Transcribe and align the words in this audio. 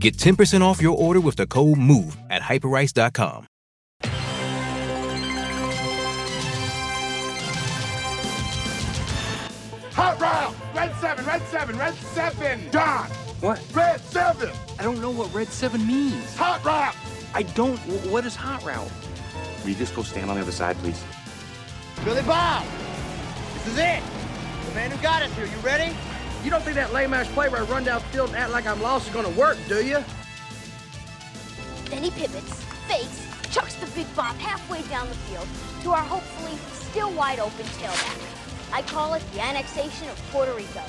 Get 0.00 0.16
10% 0.16 0.62
off 0.62 0.80
your 0.80 0.96
order 0.96 1.20
with 1.20 1.36
the 1.36 1.46
code 1.46 1.76
MOVE 1.76 2.16
at 2.30 2.40
hyperice.com. 2.40 3.46
Hot 9.92 10.18
route! 10.18 10.54
Red 10.74 10.96
7, 10.96 11.26
red 11.26 11.42
7, 11.48 11.76
red 11.76 11.94
7! 11.94 12.70
Don! 12.70 13.10
What? 13.40 13.62
Red 13.74 14.00
7! 14.00 14.50
I 14.78 14.82
don't 14.82 15.02
know 15.02 15.10
what 15.10 15.34
Red 15.34 15.48
7 15.48 15.86
means. 15.86 16.34
Hot 16.36 16.64
route! 16.64 16.96
I 17.34 17.42
don't. 17.42 17.76
What 18.10 18.24
is 18.24 18.34
Hot 18.34 18.64
Route? 18.64 18.90
Will 19.62 19.68
you 19.68 19.76
just 19.76 19.94
go 19.94 20.02
stand 20.02 20.30
on 20.30 20.36
the 20.36 20.42
other 20.42 20.50
side, 20.50 20.78
please? 20.78 21.04
Billy 22.06 22.22
Bob! 22.22 22.64
This 23.52 23.66
is 23.66 23.78
it! 23.78 24.02
The 24.66 24.74
man 24.74 24.90
who 24.92 25.02
got 25.02 25.22
us 25.22 25.34
here, 25.34 25.44
you 25.44 25.58
ready? 25.58 25.94
You 26.42 26.48
don't 26.48 26.62
think 26.62 26.76
that 26.76 26.92
lame 26.94 27.12
ass 27.12 27.28
play 27.28 27.48
where 27.50 27.60
I 27.60 27.64
run 27.64 27.84
down 27.84 28.00
field 28.12 28.30
and 28.30 28.38
act 28.38 28.50
like 28.50 28.66
I'm 28.66 28.80
lost 28.80 29.08
is 29.08 29.14
gonna 29.14 29.28
work, 29.30 29.58
do 29.68 29.84
you? 29.84 30.02
Then 31.90 32.02
he 32.02 32.10
pivots, 32.10 32.64
fakes, 32.88 33.26
chucks 33.50 33.74
the 33.74 33.86
big 33.88 34.06
bob 34.16 34.36
halfway 34.36 34.80
down 34.88 35.08
the 35.08 35.14
field 35.14 35.46
to 35.82 35.90
our 35.90 36.02
hopefully 36.02 36.56
still 36.72 37.12
wide 37.12 37.40
open 37.40 37.66
tailback. 37.76 38.72
I 38.72 38.80
call 38.82 39.14
it 39.14 39.22
the 39.32 39.40
annexation 39.40 40.08
of 40.08 40.16
Puerto 40.30 40.54
Rico. 40.54 40.82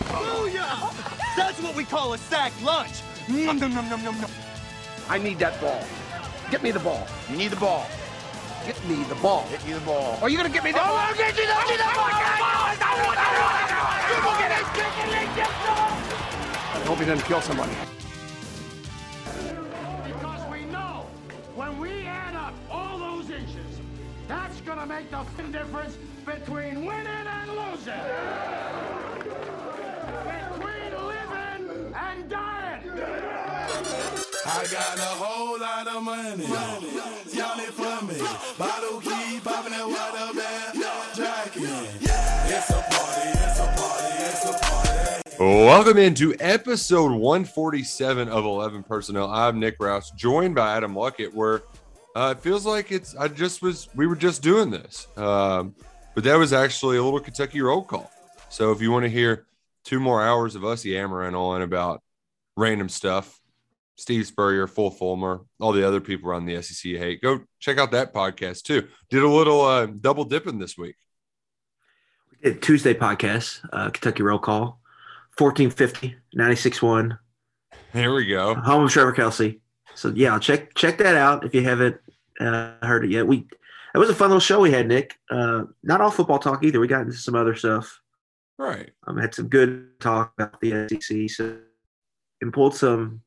Booyah! 0.00 1.36
That's 1.36 1.60
what 1.60 1.74
we 1.74 1.84
call 1.84 2.12
a 2.12 2.18
sack 2.18 2.52
lunch! 2.62 3.02
Nom 3.28 3.58
nom 3.58 3.74
nom 3.74 3.88
nom 3.88 4.04
nom 4.04 4.20
nom. 4.20 4.30
I 5.08 5.18
need 5.18 5.40
that 5.40 5.60
ball. 5.60 5.82
Get 6.50 6.62
me 6.62 6.70
the 6.70 6.78
ball. 6.78 7.06
You 7.28 7.36
need 7.36 7.50
the 7.50 7.56
ball. 7.56 7.86
Get 8.66 8.84
me 8.88 9.04
the 9.04 9.14
ball. 9.16 9.46
Get 9.48 9.64
you 9.64 9.74
the 9.74 9.80
ball. 9.82 10.18
Are 10.20 10.28
you 10.28 10.36
gonna 10.36 10.48
get 10.48 10.64
me 10.64 10.72
the 10.72 10.80
oh, 10.80 10.86
ball? 10.86 10.96
I'll 10.96 11.14
get 11.14 11.36
you 11.36 11.46
the, 11.46 11.52
get 11.52 11.70
you 11.70 11.76
the 11.76 11.84
ball! 11.84 11.92
Oh, 11.94 12.06
I 16.74 16.82
hope 16.84 16.98
he 16.98 17.04
doesn't 17.04 17.24
kill 17.26 17.40
somebody. 17.42 17.70
Because 20.04 20.50
we 20.50 20.64
know 20.64 21.06
when 21.54 21.78
we 21.78 22.06
add 22.06 22.34
up 22.34 22.54
all 22.68 22.98
those 22.98 23.30
inches, 23.30 23.78
that's 24.26 24.60
gonna 24.62 24.84
make 24.84 25.12
the 25.12 25.22
difference 25.52 25.96
between 26.24 26.84
winning 26.84 27.06
and 27.06 27.50
losing. 27.52 27.94
Between 30.26 30.90
living 31.06 31.94
and 31.94 32.28
dying. 32.28 33.45
I 33.78 34.66
got 34.72 34.96
a 34.96 35.02
whole 35.02 35.60
lot 35.60 35.86
of 35.86 36.02
money. 36.02 36.46
Count 36.46 37.60
it 37.60 37.74
for 37.74 38.04
me. 38.06 38.18
Bottle 38.58 39.00
keep 39.00 39.44
popping 39.44 39.72
that 39.72 39.86
water. 39.86 40.16
Jacking. 41.14 41.64
It's 41.64 42.70
a 42.70 42.72
party, 42.72 43.28
it's 43.34 43.58
a 43.58 43.66
party, 43.76 44.14
it's 44.18 44.44
a 44.46 44.52
party. 44.64 45.66
Welcome 45.66 45.98
into 45.98 46.34
episode 46.40 47.12
147 47.12 48.28
of 48.30 48.46
11 48.46 48.82
Personnel. 48.84 49.30
I'm 49.30 49.60
Nick 49.60 49.78
Roush, 49.78 50.14
joined 50.14 50.54
by 50.54 50.74
Adam 50.74 50.94
Luckett, 50.94 51.34
where 51.34 51.62
uh, 52.14 52.34
it 52.34 52.40
feels 52.40 52.64
like 52.64 52.90
it's, 52.90 53.14
I 53.14 53.28
just 53.28 53.60
was, 53.60 53.90
we 53.94 54.06
were 54.06 54.16
just 54.16 54.40
doing 54.42 54.70
this. 54.70 55.06
Um, 55.18 55.74
but 56.14 56.24
that 56.24 56.36
was 56.36 56.54
actually 56.54 56.96
a 56.96 57.04
little 57.04 57.20
Kentucky 57.20 57.60
roll 57.60 57.82
call. 57.82 58.10
So 58.48 58.72
if 58.72 58.80
you 58.80 58.90
want 58.90 59.02
to 59.02 59.10
hear 59.10 59.44
two 59.84 60.00
more 60.00 60.22
hours 60.22 60.54
of 60.54 60.64
us 60.64 60.82
yammering 60.82 61.34
on 61.34 61.60
about 61.60 62.02
random 62.56 62.88
stuff, 62.88 63.38
Steve 63.96 64.26
Spurrier, 64.26 64.66
Phil 64.66 64.90
Fulmer, 64.90 65.40
all 65.60 65.72
the 65.72 65.86
other 65.86 66.00
people 66.00 66.28
around 66.30 66.46
the 66.46 66.60
SEC 66.62 66.92
hate, 66.92 67.22
go 67.22 67.40
check 67.60 67.78
out 67.78 67.90
that 67.92 68.12
podcast 68.12 68.62
too. 68.62 68.86
Did 69.10 69.22
a 69.22 69.28
little 69.28 69.62
uh, 69.62 69.86
double 69.86 70.24
dipping 70.24 70.58
this 70.58 70.76
week. 70.76 70.96
We 72.30 72.50
did 72.50 72.62
Tuesday 72.62 72.94
podcast, 72.94 73.60
uh, 73.72 73.90
Kentucky 73.90 74.22
Roll 74.22 74.38
Call, 74.38 74.80
1450, 75.38 76.16
96.1, 76.36 77.18
There 77.92 78.12
we 78.12 78.26
go. 78.26 78.54
home 78.54 78.84
of 78.84 78.90
Trevor 78.90 79.12
Kelsey. 79.12 79.60
So 79.94 80.12
yeah, 80.14 80.38
check 80.38 80.74
check 80.74 80.98
that 80.98 81.16
out 81.16 81.46
if 81.46 81.54
you 81.54 81.62
haven't 81.62 81.96
uh, 82.38 82.74
heard 82.82 83.06
it 83.06 83.10
yet. 83.10 83.26
We 83.26 83.46
it 83.94 83.98
was 83.98 84.10
a 84.10 84.14
fun 84.14 84.28
little 84.28 84.40
show 84.40 84.60
we 84.60 84.70
had, 84.70 84.86
Nick. 84.86 85.14
Uh, 85.30 85.64
not 85.82 86.02
all 86.02 86.10
football 86.10 86.38
talk 86.38 86.62
either. 86.62 86.78
We 86.80 86.86
got 86.86 87.00
into 87.00 87.16
some 87.16 87.34
other 87.34 87.54
stuff. 87.54 87.98
Right. 88.58 88.90
Um, 89.06 89.16
had 89.16 89.34
some 89.34 89.48
good 89.48 89.98
talk 90.00 90.34
about 90.36 90.60
the 90.60 90.86
SEC, 90.90 91.30
so 91.30 91.56
and 92.42 92.52
pulled 92.52 92.74
some 92.74 93.22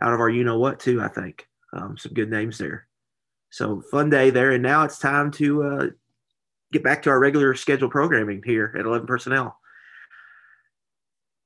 out 0.00 0.12
of 0.12 0.20
our 0.20 0.30
you 0.30 0.44
know 0.44 0.58
what 0.58 0.80
too. 0.80 1.00
I 1.00 1.08
think 1.08 1.46
um, 1.72 1.96
some 1.96 2.12
good 2.12 2.30
names 2.30 2.58
there. 2.58 2.86
So 3.50 3.82
fun 3.90 4.10
day 4.10 4.30
there, 4.30 4.52
and 4.52 4.62
now 4.62 4.84
it's 4.84 4.98
time 4.98 5.30
to 5.32 5.62
uh, 5.62 5.86
get 6.72 6.84
back 6.84 7.02
to 7.02 7.10
our 7.10 7.18
regular 7.18 7.54
scheduled 7.54 7.90
programming 7.90 8.42
here 8.44 8.74
at 8.78 8.86
Eleven 8.86 9.06
Personnel. 9.06 9.56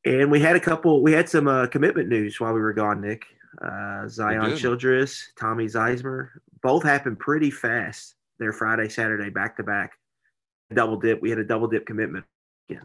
And 0.05 0.31
we 0.31 0.39
had 0.41 0.57
a 0.57 0.61
couple. 0.61 1.03
We 1.03 1.13
had 1.13 1.29
some 1.29 1.49
uh, 1.49 1.67
commitment 1.67 2.09
news 2.09 2.39
while 2.39 2.53
we 2.53 2.61
were 2.61 2.75
gone, 2.75 3.01
Nick. 3.01 3.25
Uh, 3.63 4.09
Zion. 4.09 4.57
Childress, 4.57 5.33
Tommy 5.39 5.67
Ziesmer, 5.67 6.31
both 6.63 6.83
happened 6.83 7.19
pretty 7.19 7.51
fast. 7.51 8.17
They're 8.39 8.53
Friday, 8.53 8.89
Saturday, 8.89 9.31
back 9.31 9.57
to 9.57 9.63
back. 9.63 9.93
Double 10.73 10.97
dip. 10.97 11.23
We 11.23 11.31
had 11.31 11.39
a 11.39 11.45
double 11.45 11.69
dip 11.69 11.87
commitment. 11.87 12.25
Yeah. 12.69 12.81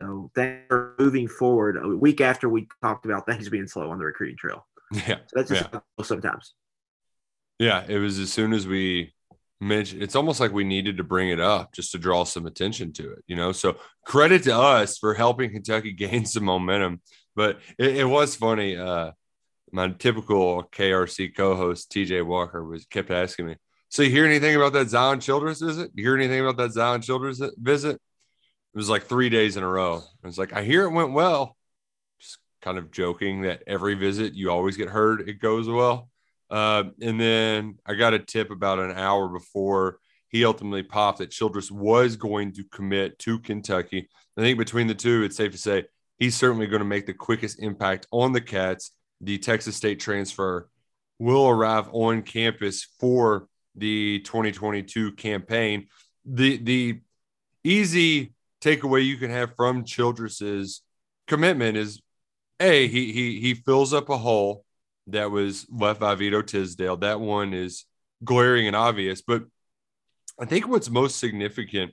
So 0.00 0.30
they're 0.34 0.94
moving 0.98 1.28
forward. 1.28 1.76
A 1.76 1.88
week 1.88 2.20
after 2.20 2.48
we 2.48 2.66
talked 2.82 3.04
about 3.04 3.26
things 3.26 3.48
being 3.48 3.66
slow 3.66 3.90
on 3.90 3.98
the 3.98 4.04
recruiting 4.04 4.36
trail. 4.36 4.66
Yeah. 4.92 5.18
So 5.26 5.32
that's 5.34 5.50
just 5.50 5.68
yeah. 5.72 5.80
sometimes. 6.04 6.54
Yeah, 7.58 7.84
it 7.86 7.98
was 7.98 8.18
as 8.18 8.32
soon 8.32 8.52
as 8.52 8.66
we 8.66 9.14
mentioned 9.60 10.02
it's 10.02 10.16
almost 10.16 10.40
like 10.40 10.52
we 10.52 10.64
needed 10.64 10.98
to 10.98 11.04
bring 11.04 11.30
it 11.30 11.40
up 11.40 11.72
just 11.72 11.92
to 11.92 11.98
draw 11.98 12.24
some 12.24 12.46
attention 12.46 12.92
to 12.92 13.12
it, 13.12 13.24
you 13.26 13.36
know. 13.36 13.52
So 13.52 13.76
credit 14.04 14.42
to 14.44 14.56
us 14.56 14.98
for 14.98 15.14
helping 15.14 15.50
Kentucky 15.50 15.92
gain 15.94 16.26
some 16.26 16.44
momentum. 16.44 17.00
But 17.34 17.60
it, 17.78 17.96
it 17.96 18.04
was 18.04 18.36
funny. 18.36 18.76
Uh 18.76 19.12
my 19.72 19.88
typical 19.88 20.62
KRC 20.62 21.36
co-host 21.36 21.90
TJ 21.90 22.24
Walker 22.24 22.64
was 22.64 22.86
kept 22.86 23.10
asking 23.10 23.46
me, 23.46 23.56
So 23.88 24.02
you 24.02 24.10
hear 24.10 24.24
anything 24.24 24.54
about 24.54 24.72
that 24.74 24.88
Zion 24.88 25.18
Childress 25.18 25.60
visit? 25.60 25.90
You 25.94 26.04
hear 26.04 26.14
anything 26.16 26.40
about 26.40 26.56
that 26.58 26.72
Zion 26.72 27.00
Childress 27.00 27.42
visit? 27.56 27.96
It 27.96 28.78
was 28.78 28.88
like 28.88 29.04
three 29.04 29.30
days 29.30 29.56
in 29.56 29.64
a 29.64 29.68
row. 29.68 30.02
I 30.22 30.26
was 30.26 30.38
like, 30.38 30.52
I 30.52 30.62
hear 30.62 30.84
it 30.84 30.92
went 30.92 31.12
well. 31.12 31.56
Kind 32.64 32.78
of 32.78 32.90
joking 32.90 33.42
that 33.42 33.62
every 33.66 33.94
visit 33.94 34.32
you 34.32 34.50
always 34.50 34.78
get 34.78 34.88
heard 34.88 35.28
it 35.28 35.38
goes 35.38 35.68
well. 35.68 36.08
Uh, 36.48 36.84
and 37.02 37.20
then 37.20 37.76
I 37.84 37.92
got 37.92 38.14
a 38.14 38.18
tip 38.18 38.50
about 38.50 38.78
an 38.78 38.92
hour 38.92 39.28
before 39.28 39.98
he 40.28 40.46
ultimately 40.46 40.82
popped 40.82 41.18
that 41.18 41.30
Childress 41.30 41.70
was 41.70 42.16
going 42.16 42.52
to 42.52 42.64
commit 42.64 43.18
to 43.18 43.38
Kentucky. 43.38 44.08
I 44.38 44.40
think 44.40 44.58
between 44.58 44.86
the 44.86 44.94
two, 44.94 45.24
it's 45.24 45.36
safe 45.36 45.52
to 45.52 45.58
say 45.58 45.84
he's 46.18 46.36
certainly 46.36 46.66
going 46.66 46.80
to 46.80 46.86
make 46.86 47.04
the 47.04 47.12
quickest 47.12 47.60
impact 47.60 48.06
on 48.10 48.32
the 48.32 48.40
Cats. 48.40 48.92
The 49.20 49.36
Texas 49.36 49.76
State 49.76 50.00
transfer 50.00 50.70
will 51.18 51.46
arrive 51.46 51.90
on 51.92 52.22
campus 52.22 52.88
for 52.98 53.46
the 53.76 54.20
2022 54.20 55.12
campaign. 55.12 55.88
The 56.24 56.56
the 56.56 57.00
easy 57.62 58.32
takeaway 58.62 59.04
you 59.04 59.18
can 59.18 59.30
have 59.30 59.54
from 59.54 59.84
Childress's 59.84 60.80
commitment 61.26 61.76
is 61.76 62.00
a 62.60 62.86
he 62.86 63.12
he 63.12 63.40
he 63.40 63.54
fills 63.54 63.92
up 63.92 64.08
a 64.08 64.16
hole 64.16 64.64
that 65.08 65.30
was 65.30 65.66
left 65.70 66.00
by 66.00 66.14
Vito 66.14 66.42
Tisdale. 66.42 66.96
That 66.98 67.20
one 67.20 67.52
is 67.52 67.84
glaring 68.24 68.66
and 68.66 68.76
obvious. 68.76 69.22
But 69.22 69.44
I 70.40 70.46
think 70.46 70.66
what's 70.66 70.90
most 70.90 71.18
significant 71.18 71.92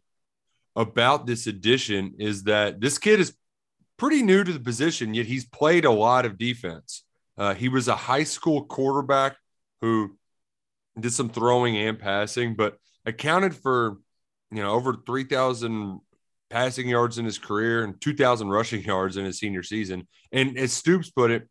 about 0.76 1.26
this 1.26 1.48
addition 1.48 2.16
is 2.20 2.44
that 2.44 2.80
this 2.80 2.98
kid 2.98 3.20
is 3.20 3.36
pretty 3.98 4.24
new 4.24 4.44
to 4.44 4.54
the 4.54 4.60
position, 4.60 5.14
yet 5.14 5.26
he's 5.26 5.46
played 5.46 5.86
a 5.86 5.92
lot 5.92 6.26
of 6.26 6.38
defense. 6.38 7.04
Uh, 7.38 7.54
he 7.54 7.70
was 7.70 7.88
a 7.88 7.96
high 7.96 8.24
school 8.24 8.64
quarterback 8.64 9.36
who 9.82 10.18
did 11.00 11.12
some 11.14 11.30
throwing 11.30 11.78
and 11.78 12.00
passing, 12.00 12.56
but 12.56 12.78
accounted 13.06 13.56
for 13.56 13.98
you 14.52 14.62
know 14.62 14.72
over 14.72 14.96
3,000 15.06 16.00
passing 16.52 16.88
yards 16.88 17.18
in 17.18 17.26
his 17.26 17.40
career 17.40 17.84
and 17.84 18.00
2,000 18.02 18.50
rushing 18.50 18.84
yards 18.86 19.18
in 19.18 19.26
his 19.26 19.40
senior 19.40 19.64
season. 19.64 20.08
And 20.32 20.58
as 20.58 20.74
Stoops 20.74 21.10
put 21.10 21.32
it, 21.32 21.50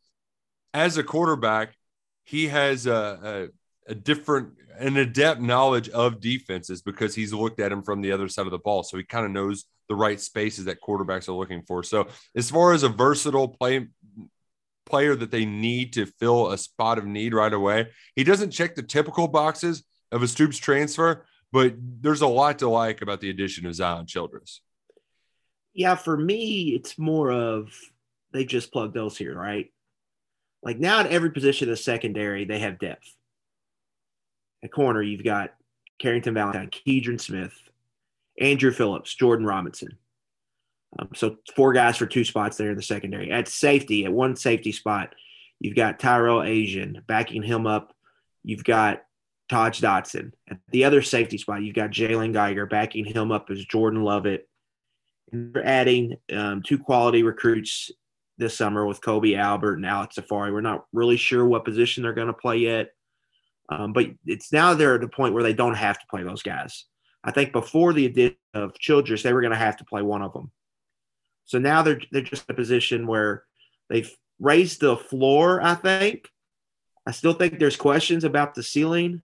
as 0.73 0.97
a 0.97 1.03
quarterback, 1.03 1.75
he 2.25 2.47
has 2.49 2.87
a, 2.87 3.51
a, 3.89 3.91
a, 3.91 3.95
different, 3.95 4.53
an 4.79 4.97
adept 4.97 5.41
knowledge 5.41 5.89
of 5.89 6.21
defenses 6.21 6.83
because 6.83 7.15
he's 7.15 7.33
looked 7.33 7.59
at 7.59 7.71
them 7.71 7.83
from 7.83 8.03
the 8.03 8.13
other 8.13 8.29
side 8.29 8.47
of 8.47 8.53
the 8.53 8.59
ball. 8.59 8.85
So 8.85 8.97
he 8.97 9.03
kind 9.03 9.27
of 9.27 9.33
knows 9.33 9.65
the 9.89 9.97
right 9.97 10.21
spaces 10.21 10.67
that 10.67 10.81
quarterbacks 10.81 11.29
are 11.29 11.33
looking 11.33 11.63
for. 11.63 11.83
So 11.83 12.07
as 12.37 12.49
far 12.51 12.73
as 12.73 12.85
a 12.85 12.89
versatile 12.89 13.49
play 13.49 13.89
player 14.87 15.15
that 15.15 15.31
they 15.31 15.45
need 15.45 15.93
to 15.95 16.07
fill 16.07 16.51
a 16.51 16.59
spot 16.59 16.99
of 16.99 17.07
need 17.07 17.35
right 17.35 17.53
away, 17.53 17.89
he 18.15 18.23
doesn't 18.23 18.51
check 18.51 18.75
the 18.75 18.83
typical 18.83 19.27
boxes 19.27 19.83
of 20.13 20.23
a 20.23 20.29
Stoops 20.29 20.59
transfer, 20.59 21.25
but 21.53 21.75
there's 21.77 22.23
a 22.23 22.27
lot 22.27 22.59
to 22.61 22.69
like 22.69 23.03
about 23.03 23.21
the 23.21 23.31
addition 23.31 23.67
of 23.67 23.75
Zion 23.75 24.07
Childress. 24.07 24.61
Yeah, 25.81 25.95
for 25.95 26.15
me, 26.15 26.75
it's 26.75 26.99
more 26.99 27.33
of 27.33 27.73
they 28.35 28.45
just 28.45 28.71
plug 28.71 28.93
those 28.93 29.17
here, 29.17 29.35
right? 29.35 29.73
Like 30.63 30.79
now 30.79 31.01
at 31.01 31.07
every 31.07 31.31
position 31.31 31.71
of 31.71 31.71
the 31.79 31.83
secondary, 31.83 32.45
they 32.45 32.59
have 32.59 32.79
depth. 32.79 33.17
At 34.63 34.73
corner, 34.73 35.01
you've 35.01 35.25
got 35.25 35.55
Carrington 35.99 36.35
Valentine, 36.35 36.69
Keidron 36.69 37.19
Smith, 37.19 37.55
Andrew 38.39 38.73
Phillips, 38.73 39.15
Jordan 39.15 39.47
Robinson. 39.47 39.97
Um, 40.99 41.09
so 41.15 41.37
four 41.57 41.73
guys 41.73 41.97
for 41.97 42.05
two 42.05 42.25
spots 42.25 42.59
there 42.59 42.69
in 42.69 42.77
the 42.77 42.83
secondary. 42.83 43.33
At 43.33 43.49
safety, 43.49 44.05
at 44.05 44.13
one 44.13 44.37
safety 44.37 44.73
spot, 44.73 45.15
you've 45.61 45.77
got 45.77 45.99
Tyrell 45.99 46.41
Ajian 46.41 47.07
backing 47.07 47.43
him 47.43 47.67
up. 47.67 47.95
You've 48.45 48.65
got 48.65 49.01
Taj 49.49 49.81
Dotson. 49.81 50.33
At 50.47 50.59
the 50.73 50.85
other 50.85 51.01
safety 51.01 51.39
spot, 51.39 51.63
you've 51.63 51.75
got 51.75 51.89
Jalen 51.89 52.35
Geiger 52.35 52.67
backing 52.67 53.07
him 53.07 53.33
up 53.33 53.49
as 53.49 53.65
Jordan 53.65 54.03
Lovett. 54.03 54.47
We're 55.33 55.63
adding 55.65 56.17
um, 56.33 56.63
two 56.63 56.79
quality 56.79 57.23
recruits 57.23 57.91
this 58.39 58.57
summer 58.57 58.87
with 58.87 59.03
Kobe 59.03 59.35
Albert 59.35 59.75
and 59.75 59.87
Alex 59.87 60.17
Afari. 60.17 60.53
We're 60.53 60.61
not 60.61 60.87
really 60.93 61.17
sure 61.17 61.47
what 61.47 61.65
position 61.65 62.03
they're 62.03 62.13
going 62.13 62.27
to 62.27 62.33
play 62.33 62.59
yet. 62.59 62.93
Um, 63.69 63.93
but 63.93 64.07
it's 64.27 64.53
now 64.53 64.75
they're 64.75 64.97
at 64.97 65.01
the 65.01 65.09
point 65.09 65.35
where 65.35 65.43
they 65.43 65.53
don't 65.53 65.75
have 65.75 65.99
to 66.01 66.07
play 66.11 66.25
those 66.25 66.43
guys. 66.43 66.87
I 67.23 67.31
think 67.31 67.53
before 67.53 67.93
the 67.93 68.07
addition 68.07 68.37
of 68.55 68.75
Childress, 68.75 69.23
they 69.23 69.33
were 69.33 69.43
going 69.43 69.53
to 69.53 69.59
have 69.59 69.77
to 69.77 69.85
play 69.85 70.03
one 70.03 70.23
of 70.23 70.33
them. 70.33 70.51
So 71.45 71.59
now 71.59 71.83
they're 71.83 72.01
they're 72.11 72.23
just 72.23 72.49
in 72.49 72.55
a 72.55 72.57
position 72.57 73.07
where 73.07 73.45
they've 73.89 74.11
raised 74.39 74.81
the 74.81 74.97
floor. 74.97 75.63
I 75.63 75.75
think. 75.75 76.29
I 77.07 77.13
still 77.13 77.33
think 77.33 77.59
there's 77.59 77.77
questions 77.77 78.25
about 78.25 78.55
the 78.55 78.63
ceiling. 78.63 79.23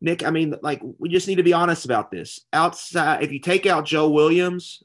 Nick, 0.00 0.24
I 0.24 0.30
mean, 0.30 0.56
like 0.62 0.82
we 0.98 1.08
just 1.08 1.28
need 1.28 1.36
to 1.36 1.42
be 1.42 1.52
honest 1.52 1.84
about 1.84 2.10
this. 2.10 2.40
Outside, 2.52 3.22
if 3.22 3.32
you 3.32 3.38
take 3.38 3.66
out 3.66 3.86
Joe 3.86 4.10
Williams, 4.10 4.82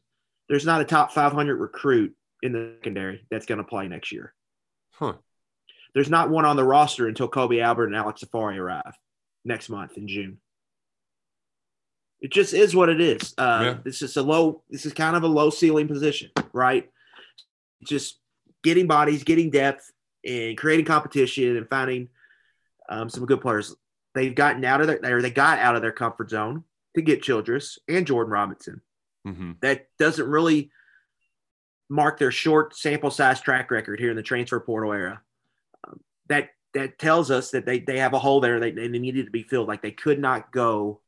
there's 0.49 0.65
not 0.65 0.81
a 0.81 0.85
top 0.85 1.11
500 1.11 1.55
recruit 1.55 2.15
in 2.41 2.51
the 2.51 2.75
secondary 2.79 3.25
that's 3.29 3.45
going 3.45 3.57
to 3.57 3.63
play 3.63 3.87
next 3.87 4.11
year. 4.11 4.33
Huh. 4.91 5.13
There's 5.93 6.09
not 6.09 6.29
one 6.29 6.45
on 6.45 6.55
the 6.55 6.63
roster 6.63 7.07
until 7.07 7.27
Kobe 7.27 7.59
Albert 7.59 7.87
and 7.87 7.95
Alex 7.95 8.23
Afari 8.23 8.57
arrive 8.57 8.93
next 9.43 9.69
month 9.69 9.97
in 9.97 10.07
June. 10.07 10.37
It 12.19 12.31
just 12.31 12.53
is 12.53 12.75
what 12.75 12.89
it 12.89 12.99
is. 12.99 13.33
Uh, 13.37 13.61
Yeah. 13.63 13.77
This 13.83 14.01
is 14.01 14.17
a 14.17 14.23
low. 14.23 14.63
This 14.69 14.85
is 14.85 14.93
kind 14.93 15.15
of 15.15 15.23
a 15.23 15.27
low 15.27 15.49
ceiling 15.49 15.87
position, 15.87 16.31
right? 16.51 16.89
Just 17.83 18.19
getting 18.63 18.87
bodies, 18.87 19.23
getting 19.23 19.49
depth, 19.51 19.91
and 20.25 20.57
creating 20.57 20.85
competition 20.85 21.57
and 21.57 21.69
finding 21.69 22.09
um, 22.89 23.09
some 23.09 23.25
good 23.25 23.41
players. 23.41 23.75
They've 24.15 24.33
gotten 24.33 24.65
out 24.65 24.81
of 24.81 24.87
their, 24.87 25.17
or 25.17 25.21
they 25.21 25.29
got 25.29 25.59
out 25.59 25.75
of 25.75 25.83
their 25.83 25.91
comfort 25.91 26.31
zone 26.31 26.63
to 26.95 27.01
get 27.03 27.21
Childress 27.21 27.77
and 27.87 28.07
Jordan 28.07 28.33
Robinson. 28.33 28.81
Mm-hmm. 29.27 29.51
That 29.61 29.87
doesn't 29.99 30.27
really 30.27 30.71
mark 31.89 32.19
their 32.19 32.31
short 32.31 32.75
sample 32.75 33.11
size 33.11 33.41
track 33.41 33.71
record 33.71 33.99
here 33.99 34.09
in 34.09 34.15
the 34.15 34.23
transfer 34.23 34.59
portal 34.59 34.93
era. 34.93 35.21
Um, 35.87 35.99
that 36.27 36.49
that 36.73 36.99
tells 36.99 37.31
us 37.31 37.51
that 37.51 37.65
they, 37.65 37.79
they 37.79 37.99
have 37.99 38.13
a 38.13 38.19
hole 38.19 38.39
there. 38.39 38.59
They, 38.59 38.71
they 38.71 38.87
needed 38.87 39.25
to 39.25 39.31
be 39.31 39.43
filled. 39.43 39.67
Like 39.67 39.81
they 39.81 39.91
could 39.91 40.19
not 40.19 40.51
go 40.51 41.01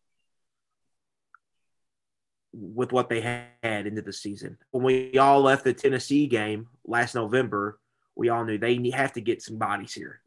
with 2.51 2.91
what 2.91 3.09
they 3.09 3.21
had 3.21 3.85
into 3.85 4.01
the 4.01 4.13
season. 4.13 4.57
When 4.71 4.83
we 4.83 5.17
all 5.19 5.41
left 5.41 5.63
the 5.63 5.73
Tennessee 5.73 6.25
game 6.27 6.69
last 6.85 7.13
November, 7.13 7.79
we 8.15 8.29
all 8.29 8.43
knew 8.45 8.57
they 8.57 8.89
have 8.91 9.13
to 9.13 9.21
get 9.21 9.43
some 9.43 9.57
bodies 9.57 9.93
here. 9.93 10.21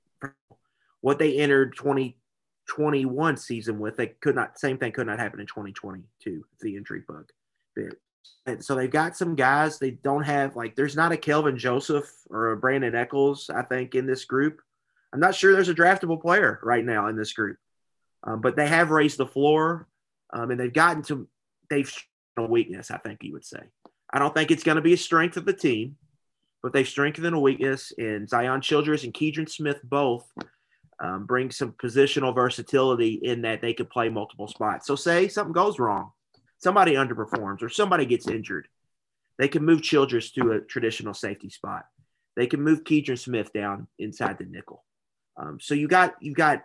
What 1.01 1.19
they 1.19 1.39
entered 1.39 1.77
2021 1.77 3.37
season 3.37 3.81
with, 3.81 3.97
they 3.97 4.09
could 4.09 4.37
not, 4.37 4.61
same 4.61 4.79
thing 4.79 4.93
could 4.93 5.09
not 5.09 5.19
happen 5.19 5.41
in 5.41 5.47
2022 5.47 6.45
if 6.53 6.59
the 6.61 6.77
injury 6.77 7.03
bug 7.07 7.33
bit. 7.75 8.01
And 8.47 8.65
so 8.65 8.75
they've 8.75 8.91
got 8.91 9.17
some 9.17 9.37
guys 9.37 9.79
they 9.79 9.93
don't 9.93 10.25
have, 10.25 10.57
like, 10.57 10.75
there's 10.75 10.97
not 10.97 11.13
a 11.13 11.17
Kelvin 11.17 11.57
Joseph 11.59 12.11
or 12.29 12.53
a 12.53 12.57
Brandon 12.57 12.95
Echols, 12.95 13.51
I 13.51 13.63
think, 13.63 13.95
in 13.95 14.07
this 14.07 14.25
group. 14.25 14.61
I'm 15.13 15.21
not 15.21 15.35
sure 15.35 15.53
there's 15.53 15.69
a 15.69 15.75
draftable 15.75 16.21
player 16.21 16.59
right 16.63 16.85
now 16.85 17.09
in 17.09 17.17
this 17.17 17.33
group, 17.33 17.59
um, 18.25 18.41
but 18.41 18.57
they 18.57 18.67
have 18.67 18.91
raised 18.91 19.19
the 19.19 19.27
floor 19.27 19.87
um, 20.33 20.51
and 20.51 20.59
they've 20.59 20.73
gotten 20.73 21.03
to, 21.05 21.29
they've 21.71 21.93
a 22.37 22.47
weakness, 22.47 22.91
I 22.91 22.99
think 22.99 23.23
you 23.23 23.33
would 23.33 23.45
say. 23.45 23.61
I 24.13 24.19
don't 24.19 24.35
think 24.35 24.51
it's 24.51 24.63
going 24.63 24.77
to 24.77 24.83
be 24.83 24.95
a 24.95 24.99
strength 24.99 25.37
of 25.37 25.45
the 25.45 25.53
team, 25.53 25.97
but 26.63 26.73
they've 26.73 26.89
strengthened 26.89 27.35
a 27.35 27.39
weakness 27.39 27.93
in 27.93 28.27
Zion 28.27 28.61
Childress 28.61 29.05
and 29.05 29.15
Keidron 29.15 29.49
Smith 29.49 29.81
both 29.83 30.31
um, 31.01 31.27
bring 31.27 31.51
some 31.51 31.73
positional 31.73 32.35
versatility 32.35 33.15
in 33.23 33.43
that 33.43 33.61
they 33.61 33.75
could 33.75 33.91
play 33.91 34.09
multiple 34.09 34.49
spots. 34.49 34.87
So, 34.87 34.95
say 34.97 35.29
something 35.29 35.53
goes 35.53 35.79
wrong, 35.79 36.13
somebody 36.63 36.95
underperforms, 36.95 37.63
or 37.63 37.69
somebody 37.69 38.07
gets 38.07 38.29
injured, 38.29 38.69
they 39.39 39.49
can 39.49 39.65
move 39.65 39.83
Childress 39.83 40.31
to 40.33 40.53
a 40.53 40.61
traditional 40.61 41.15
safety 41.15 41.51
spot. 41.51 41.85
They 42.37 42.47
can 42.47 42.63
move 42.63 42.85
Keidron 42.85 43.19
Smith 43.19 43.53
down 43.53 43.89
inside 43.99 44.39
the 44.39 44.45
nickel. 44.45 44.85
Um, 45.37 45.59
so 45.61 45.75
you 45.75 45.89
got 45.89 46.15
you 46.21 46.35
got 46.35 46.63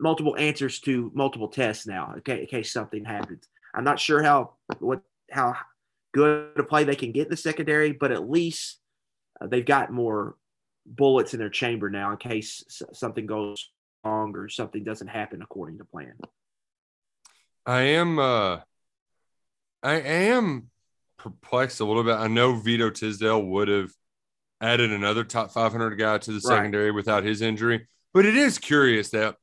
multiple 0.00 0.36
answers 0.36 0.80
to 0.80 1.10
multiple 1.14 1.48
tests 1.48 1.86
now. 1.86 2.14
Okay, 2.18 2.40
in 2.40 2.46
case 2.46 2.72
something 2.72 3.04
happens. 3.04 3.44
I'm 3.74 3.84
not 3.84 4.00
sure 4.00 4.22
how 4.22 4.54
what 4.78 5.02
how 5.30 5.54
good 6.12 6.58
a 6.58 6.64
play 6.64 6.84
they 6.84 6.96
can 6.96 7.12
get 7.12 7.26
in 7.26 7.30
the 7.30 7.36
secondary, 7.36 7.92
but 7.92 8.10
at 8.10 8.28
least 8.28 8.78
uh, 9.40 9.46
they've 9.46 9.64
got 9.64 9.92
more 9.92 10.36
bullets 10.86 11.34
in 11.34 11.40
their 11.40 11.50
chamber 11.50 11.90
now 11.90 12.10
in 12.10 12.16
case 12.16 12.64
something 12.92 13.26
goes 13.26 13.70
wrong 14.04 14.34
or 14.34 14.48
something 14.48 14.82
doesn't 14.82 15.08
happen 15.08 15.42
according 15.42 15.78
to 15.78 15.84
plan. 15.84 16.14
I 17.66 17.82
am 17.82 18.18
uh 18.18 18.60
I 19.82 19.94
am 20.00 20.70
perplexed 21.18 21.80
a 21.80 21.84
little 21.84 22.04
bit. 22.04 22.16
I 22.16 22.26
know 22.26 22.54
Vito 22.54 22.90
Tisdale 22.90 23.42
would 23.42 23.68
have 23.68 23.90
added 24.60 24.92
another 24.92 25.24
top 25.24 25.50
500 25.52 25.96
guy 25.96 26.18
to 26.18 26.30
the 26.32 26.40
Right. 26.44 26.56
secondary 26.56 26.90
without 26.90 27.24
his 27.24 27.40
injury, 27.40 27.86
but 28.12 28.26
it 28.26 28.36
is 28.36 28.58
curious 28.58 29.10
that 29.10 29.36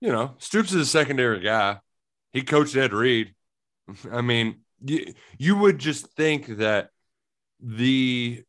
you 0.00 0.10
know 0.12 0.34
Stoops 0.38 0.72
is 0.72 0.82
a 0.82 0.86
secondary 0.86 1.40
guy. 1.40 1.80
He 2.32 2.42
coached 2.42 2.76
Ed 2.76 2.92
Reed. 2.92 3.34
I 4.12 4.20
mean, 4.20 4.60
you, 4.84 5.14
you 5.38 5.56
would 5.56 5.78
just 5.78 6.08
think 6.12 6.46
that 6.58 6.90
the 7.60 8.44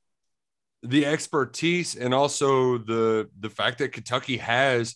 the 0.84 1.06
expertise 1.06 1.96
and 1.96 2.14
also 2.14 2.78
the 2.78 3.30
the 3.40 3.50
fact 3.50 3.80
that 3.80 3.92
Kentucky 3.94 4.38
has 4.38 4.96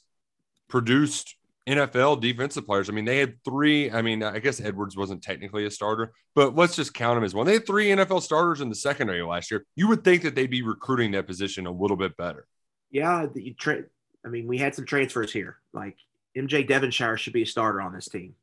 produced 0.69 1.35
NFL 1.67 2.19
defensive 2.19 2.65
players. 2.65 2.89
I 2.89 2.93
mean, 2.93 3.05
they 3.05 3.17
had 3.19 3.41
three. 3.45 3.89
I 3.89 4.01
mean, 4.01 4.21
I 4.21 4.39
guess 4.39 4.59
Edwards 4.59 4.97
wasn't 4.97 5.23
technically 5.23 5.65
a 5.65 5.71
starter, 5.71 6.11
but 6.35 6.55
let's 6.55 6.75
just 6.75 6.93
count 6.93 7.17
him 7.17 7.23
as 7.23 7.33
one. 7.33 7.45
They 7.45 7.53
had 7.53 7.65
three 7.65 7.87
NFL 7.87 8.21
starters 8.21 8.59
in 8.59 8.67
the 8.69 8.75
secondary 8.75 9.21
last 9.21 9.49
year. 9.49 9.65
You 9.75 9.87
would 9.87 10.03
think 10.03 10.23
that 10.23 10.35
they'd 10.35 10.49
be 10.49 10.61
recruiting 10.61 11.11
that 11.11 11.25
position 11.27 11.65
a 11.65 11.71
little 11.71 11.95
bit 11.97 12.17
better. 12.17 12.47
Yeah, 12.91 13.27
the- 13.33 13.53
tra- 13.57 13.83
I 14.25 14.29
mean, 14.29 14.47
we 14.47 14.57
had 14.57 14.75
some 14.75 14.85
transfers 14.85 15.31
here. 15.31 15.57
Like 15.73 15.97
MJ 16.35 16.67
Devonshire 16.67 17.17
should 17.17 17.33
be 17.33 17.43
a 17.43 17.47
starter 17.47 17.81
on 17.81 17.93
this 17.93 18.09
team. 18.09 18.35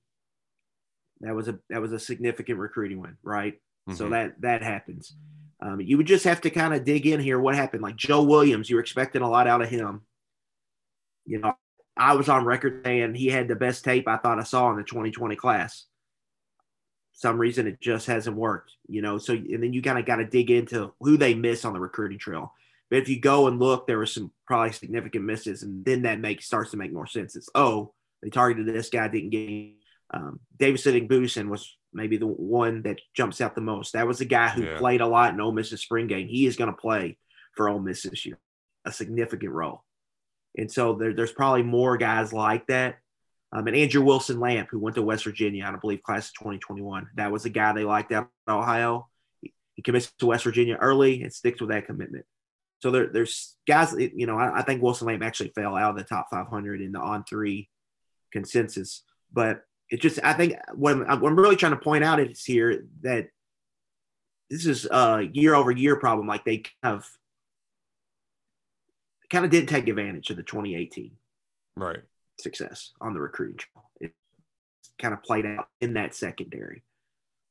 That 1.21 1.35
was 1.35 1.49
a 1.49 1.59
that 1.69 1.83
was 1.83 1.93
a 1.93 1.99
significant 1.99 2.59
recruiting 2.59 3.01
win, 3.01 3.19
right? 3.23 3.61
So 3.95 4.07
Mhm. 4.07 4.11
that 4.11 4.41
that 4.41 4.63
happens. 4.63 5.15
Um, 5.61 5.79
you 5.83 5.99
would 5.99 6.07
just 6.07 6.25
have 6.25 6.41
to 6.43 6.51
kind 6.51 6.73
of 6.73 6.85
dig 6.85 7.07
in 7.07 7.21
here. 7.21 7.39
What 7.39 7.55
happened? 7.55 7.83
Like 7.83 7.97
Joe 7.97 8.23
Williams, 8.23 8.71
you 8.71 8.77
were 8.77 8.81
expecting 8.83 9.21
a 9.21 9.29
lot 9.29 9.47
out 9.47 9.61
of 9.61 9.69
him. 9.69 10.07
You 11.27 11.41
know, 11.41 11.53
I 12.01 12.15
was 12.15 12.31
on 12.31 12.47
record 12.47 12.81
saying 12.85 13.15
he 13.15 13.27
had 13.29 13.47
the 13.47 13.55
best 13.55 13.85
tape 13.85 14.09
I 14.09 14.17
thought 14.17 14.41
I 14.41 14.45
saw 14.45 14.71
in 14.71 14.79
the 14.79 14.83
2020 14.85 15.37
class. 15.37 15.85
Some 17.13 17.39
reason 17.39 17.67
it 17.67 17.79
just 17.81 18.07
hasn't 18.07 18.37
worked, 18.37 18.73
you 18.89 19.03
know. 19.03 19.19
So 19.19 19.35
and 19.35 19.63
then 19.63 19.75
you 19.75 19.83
kind 19.83 19.99
of 19.99 20.07
got 20.07 20.17
to 20.17 20.25
dig 20.25 20.51
into 20.51 20.95
who 21.01 21.19
they 21.19 21.35
miss 21.35 21.67
on 21.67 21.75
the 21.75 21.81
recruiting 21.81 22.19
trail. 22.19 22.55
But 22.89 23.01
if 23.01 23.09
you 23.11 23.21
go 23.21 23.47
and 23.47 23.61
look, 23.61 23.87
there 23.87 23.99
were 23.99 24.07
some 24.07 24.33
probably 24.47 24.73
significant 24.73 25.27
misses, 25.27 25.63
and 25.63 25.85
then 25.85 26.03
that 26.03 26.19
makes 26.19 26.47
starts 26.47 26.71
to 26.71 26.79
make 26.79 26.93
more 26.93 27.07
sense. 27.07 27.37
It's 27.37 27.51
oh, 27.55 27.93
they 28.23 28.31
targeted 28.31 28.75
this 28.75 28.89
guy, 28.89 29.07
didn't 29.09 29.31
get 29.31 29.49
him. 29.51 29.75
Um, 30.13 30.41
Davidson 30.59 31.07
Busen 31.07 31.49
was 31.49 31.77
maybe 31.93 32.17
the 32.17 32.27
one 32.27 32.83
that 32.83 33.01
jumps 33.15 33.41
out 33.43 33.55
the 33.55 33.61
most. 33.61 33.93
That 33.93 34.07
was 34.09 34.19
the 34.19 34.25
guy 34.25 34.49
who 34.49 34.65
Yeah. 34.65 34.79
played 34.79 35.03
a 35.03 35.07
lot 35.07 35.35
in 35.35 35.41
Ole 35.41 35.53
Miss's 35.53 35.83
spring 35.83 36.07
game. 36.07 36.27
He 36.29 36.47
is 36.47 36.57
going 36.57 36.71
to 36.71 36.77
play 36.77 37.19
for 37.55 37.69
Ole 37.69 37.79
Miss 37.79 38.03
this 38.05 38.25
year, 38.27 38.39
a 38.85 38.91
significant 38.93 39.53
role. 39.53 39.85
And 40.57 40.71
so 40.71 40.95
there, 40.95 41.15
there's 41.15 41.33
probably 41.33 41.63
more 41.63 41.97
guys 41.97 42.33
like 42.33 42.67
that. 42.67 42.99
Um, 43.53 43.67
and 43.67 43.77
Andrew 43.77 44.03
Wilson 44.03 44.39
Lamp, 44.39 44.69
who 44.71 44.79
went 44.79 44.95
to 44.97 45.03
West 45.03 45.25
Virginia, 45.25 45.65
I 45.67 45.71
don't 45.71 45.81
believe, 45.81 46.03
class 46.03 46.29
of 46.29 46.35
2021. 46.35 47.09
That 47.17 47.33
was 47.33 47.43
the 47.43 47.51
guy 47.51 47.73
they 47.73 47.85
liked 47.85 48.13
out 48.13 48.29
of 48.47 48.59
Ohio. 48.59 49.09
He, 49.41 49.53
he 49.75 49.83
commits 49.83 50.13
to 50.19 50.27
West 50.27 50.45
Virginia 50.45 50.77
early 50.77 51.23
and 51.23 51.33
sticks 51.33 51.61
with 51.61 51.71
that 51.71 51.87
commitment. 51.87 52.27
So 52.81 52.91
there, 52.91 53.09
there's 53.09 53.57
guys, 53.67 53.95
you 53.99 54.27
know, 54.27 54.39
I, 54.39 54.61
I 54.61 54.63
think 54.63 54.83
Wilson 54.83 55.07
Lamp 55.07 55.23
actually 55.23 55.53
fell 55.55 55.77
out 55.77 55.91
of 55.91 55.97
the 55.97 56.05
top 56.05 56.29
500 56.31 56.81
in 56.81 56.93
the 56.93 57.01
on 57.01 57.25
three 57.25 57.69
consensus. 58.33 59.03
But 59.33 59.63
it 59.91 60.01
just, 60.01 60.21
I 60.23 60.33
think 60.33 60.55
what 60.75 60.93
I'm, 60.93 61.21
what 61.21 61.31
I'm 61.31 61.39
really 61.39 61.57
trying 61.57 61.73
to 61.73 61.79
point 61.79 62.05
out 62.05 62.21
is 62.21 62.45
here 62.45 62.85
that 63.03 63.29
this 64.49 64.67
is 64.67 64.87
a 64.87 65.29
year 65.33 65.55
over 65.55 65.71
year 65.71 65.97
problem. 65.97 66.27
Like 66.27 66.45
they 66.45 66.59
kind 66.83 66.97
of, 66.97 67.09
kind 69.31 69.45
of 69.45 69.51
didn't 69.51 69.69
take 69.69 69.89
advantage 69.89 70.31
of 70.31 70.37
the 70.37 70.43
2018 70.43 71.13
Right. 71.77 72.01
success 72.39 72.93
on 73.01 73.15
the 73.15 73.21
recruiting 73.21 73.57
trail. 73.59 73.91
It 74.01 74.13
kind 74.99 75.15
of 75.15 75.23
played 75.23 75.47
out 75.47 75.69
in 75.81 75.95
that 75.95 76.15
secondary. 76.15 76.83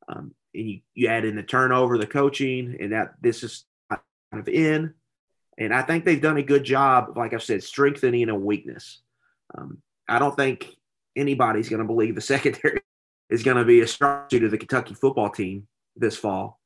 Um, 0.07 0.33
and 0.53 0.69
you, 0.69 0.79
you 0.93 1.07
add 1.07 1.25
in 1.25 1.35
the 1.35 1.43
turnover, 1.43 1.97
the 1.97 2.07
coaching, 2.07 2.75
and 2.79 2.91
that 2.91 3.13
this 3.21 3.43
is 3.43 3.65
kind 3.89 4.01
of 4.33 4.47
in. 4.49 4.93
And 5.57 5.73
I 5.73 5.81
think 5.81 6.05
they've 6.05 6.21
done 6.21 6.37
a 6.37 6.43
good 6.43 6.63
job, 6.63 7.17
like 7.17 7.33
I've 7.33 7.43
said, 7.43 7.63
strengthening 7.63 8.29
a 8.29 8.35
weakness. 8.35 9.01
Um, 9.55 9.81
I 10.07 10.19
don't 10.19 10.35
think 10.35 10.67
anybody's 11.15 11.69
going 11.69 11.81
to 11.81 11.87
believe 11.87 12.15
the 12.15 12.21
secondary 12.35 12.81
is 13.29 13.43
going 13.43 13.57
to 13.57 13.65
be 13.65 13.81
a 13.81 13.87
strong 13.87 14.25
suit 14.31 14.43
of 14.43 14.51
the 14.51 14.57
Kentucky 14.57 14.95
football 14.95 15.29
team 15.29 15.67
this 15.95 16.17
fall. 16.17 16.59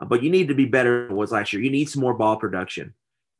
Uh, 0.00 0.04
but 0.04 0.22
you 0.22 0.30
need 0.30 0.48
to 0.48 0.54
be 0.54 0.66
better 0.66 1.02
than 1.02 1.12
it 1.16 1.18
was 1.18 1.32
last 1.32 1.52
year. 1.52 1.62
You 1.62 1.70
need 1.70 1.86
some 1.88 2.02
more 2.02 2.14
ball 2.14 2.36
production. 2.36 2.94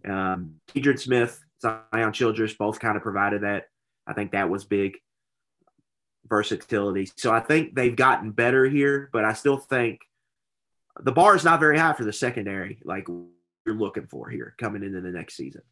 Um, 0.07 0.57
Keidron 0.69 0.99
Smith, 0.99 1.43
Zion 1.61 2.13
Childress 2.13 2.55
both 2.55 2.81
kind 2.81 2.97
of 2.97 3.03
provided 3.03 3.43
that. 3.43 3.69
I 4.07 4.13
think 4.13 4.33
that 4.33 4.49
was 4.49 4.65
big 4.65 4.99
versatility. 6.29 7.11
So 7.17 7.33
I 7.33 7.41
think 7.41 7.75
they've 7.75 7.97
gotten 7.97 8.31
better 8.31 8.67
here, 8.67 9.09
but 9.13 9.25
I 9.25 9.33
still 9.33 9.57
think 9.57 10.01
the 11.01 11.13
bar 11.13 11.37
is 11.37 11.45
not 11.45 11.61
very 11.61 11.79
high 11.79 11.93
for 11.93 12.05
the 12.05 12.13
secondary, 12.13 12.79
like 12.85 13.09
you're 13.09 13.75
looking 13.75 14.07
for 14.07 14.29
here 14.29 14.55
coming 14.59 14.83
into 14.83 15.01
the 15.01 15.11
next 15.11 15.37
season. 15.37 15.63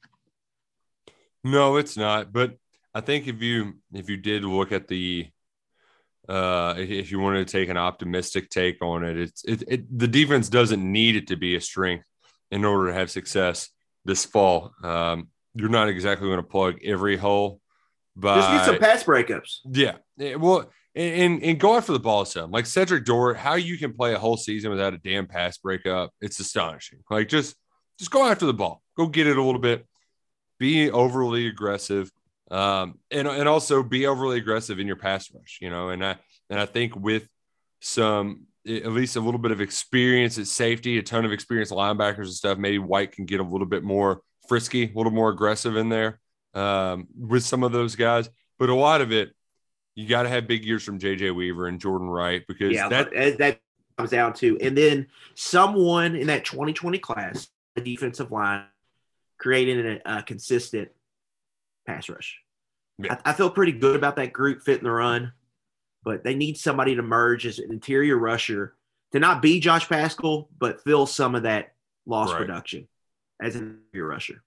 No, 1.43 1.77
it's 1.77 1.97
not. 1.97 2.33
But 2.33 2.57
I 2.95 3.01
think 3.01 3.27
if 3.27 3.43
you 3.43 3.75
if 3.93 4.09
you 4.09 4.17
did 4.17 4.45
look 4.45 4.73
at 4.73 4.89
the 4.89 5.29
uh 6.29 6.75
if- 6.79 7.11
you 7.11 7.19
wanted 7.19 7.47
to 7.47 7.53
take 7.53 7.69
an 7.69 7.77
optimistic 7.77 8.49
take 8.49 8.83
on 8.83 9.05
it, 9.05 9.19
it's 9.19 9.45
it, 9.45 9.65
it 9.69 9.99
the 9.99 10.09
defense 10.09 10.49
doesn't 10.49 10.81
need 10.83 11.17
it 11.17 11.29
to 11.29 11.37
be 11.37 11.55
a 11.55 11.61
strength 11.61 12.07
in 12.51 12.65
order 12.65 12.89
to 12.89 12.95
have 12.95 13.11
success 13.11 13.71
this 14.05 14.25
fall. 14.25 14.73
Um, 14.83 15.29
you're 15.55 15.69
not 15.69 15.89
exactly 15.89 16.27
going 16.29 16.39
to 16.39 16.43
plug 16.43 16.79
every 16.85 17.17
hole, 17.17 17.61
but 18.17 18.37
Just 18.37 18.51
get 18.51 18.65
some 18.67 18.79
pass 18.79 19.05
breakups. 19.05 19.61
yeah. 19.71 19.97
Well, 20.37 20.71
and, 20.97 21.43
and, 21.43 21.59
go 21.59 21.77
after 21.77 21.93
the 21.93 21.99
ball 21.99 22.25
some. 22.25 22.53
Like 22.53 22.67
Cedric 22.67 23.05
Dort, 23.05 23.37
how 23.37 23.55
you 23.55 23.77
can 23.79 23.93
play 23.93 24.15
a 24.15 24.19
whole 24.19 24.37
season 24.37 24.71
without 24.71 24.95
a 24.95 24.99
damn 24.99 25.27
pass 25.27 25.59
breakup, 25.59 26.13
it's 26.21 26.39
astonishing. 26.39 27.01
Like 27.11 27.29
just 27.29 27.57
just 27.99 28.11
go 28.11 28.25
after 28.27 28.47
the 28.47 28.55
ball. 28.55 28.83
Go 28.97 29.09
get 29.09 29.27
it 29.27 29.37
a 29.37 29.43
little 29.43 29.61
bit. 29.61 29.87
Be 30.59 30.91
overly 30.91 31.49
aggressive. 31.49 32.11
Um, 32.51 32.99
and, 33.11 33.27
and 33.27 33.49
also 33.49 33.83
be 33.83 34.07
overly 34.07 34.39
aggressive 34.39 34.79
in 34.79 34.87
your 34.87 34.97
pass 34.97 35.33
rush, 35.35 35.59
you 35.61 35.71
know. 35.71 35.89
And 35.89 36.05
I 36.05 36.17
and 36.49 36.61
I 36.61 36.67
think 36.67 36.95
with 36.95 37.29
some 37.81 38.47
at 38.67 38.93
least 38.93 39.17
a 39.17 39.21
little 39.21 39.39
bit 39.39 39.51
of 39.51 39.61
experience 39.61 40.39
at 40.39 40.47
safety, 40.47 40.99
a 40.99 41.03
ton 41.03 41.25
of 41.25 41.33
experience 41.33 41.71
linebackers 41.71 42.25
and 42.25 42.33
stuff, 42.33 42.59
maybe 42.59 42.79
White 42.79 43.13
can 43.13 43.27
get 43.27 43.41
a 43.41 43.43
little 43.43 43.67
bit 43.67 43.83
more 43.83 44.23
frisky, 44.49 44.85
a 44.85 44.97
little 44.97 45.13
more 45.13 45.31
aggressive 45.31 45.77
in 45.77 45.89
there 45.89 46.21
um, 46.55 47.07
with 47.19 47.43
some 47.43 47.63
of 47.63 47.73
those 47.73 47.97
guys. 47.97 48.31
But 48.59 48.71
a 48.71 48.75
lot 48.75 49.01
of 49.01 49.13
it, 49.13 49.35
you 49.95 50.09
got 50.09 50.23
to 50.23 50.29
have 50.29 50.47
big 50.47 50.65
years 50.65 50.83
from 50.83 50.99
JJ 50.99 51.35
Weaver 51.35 51.67
and 51.67 51.81
Jordan 51.81 52.09
Wright 52.09 52.43
because 52.49 52.73
Yeah, 52.73 52.89
that 52.89 53.11
that, 53.39 53.61
comes 53.97 54.11
down 54.11 54.33
to, 54.33 54.59
and 54.61 54.77
then 54.77 55.07
someone 55.37 56.17
in 56.17 56.27
that 56.27 56.45
2020 56.45 56.99
class, 56.99 57.49
the 57.77 57.81
defensive 57.81 58.33
line, 58.33 58.65
creating 59.39 60.01
a, 60.05 60.19
a 60.19 60.23
consistent 60.25 60.89
pass 61.87 62.09
rush. 62.09 62.41
Yeah. 62.99 63.19
I, 63.25 63.31
I 63.31 63.33
feel 63.35 63.51
pretty 63.51 63.71
good 63.73 63.95
about 63.95 64.17
that 64.17 64.33
group 64.33 64.63
fitting 64.63 64.83
the 64.83 64.91
run, 64.91 65.33
but 66.05 66.23
they 66.23 66.35
need 66.35 66.57
somebody 66.59 66.95
to 66.95 67.03
merge 67.03 67.47
as 67.47 67.59
an 67.59 67.73
interior 67.73 68.17
rusher 68.17 68.75
to 69.13 69.19
not 69.19 69.41
be 69.43 69.59
Josh 69.61 69.89
Paschal, 69.89 70.49
but 70.59 70.83
fill 70.83 71.07
some 71.07 71.35
of 71.35 71.45
that 71.45 71.75
lost 72.07 72.33
Right. 72.33 72.41
production 72.41 72.87
as 73.41 73.57
an 73.57 73.81
interior 73.87 74.09
rusher. 74.09 74.43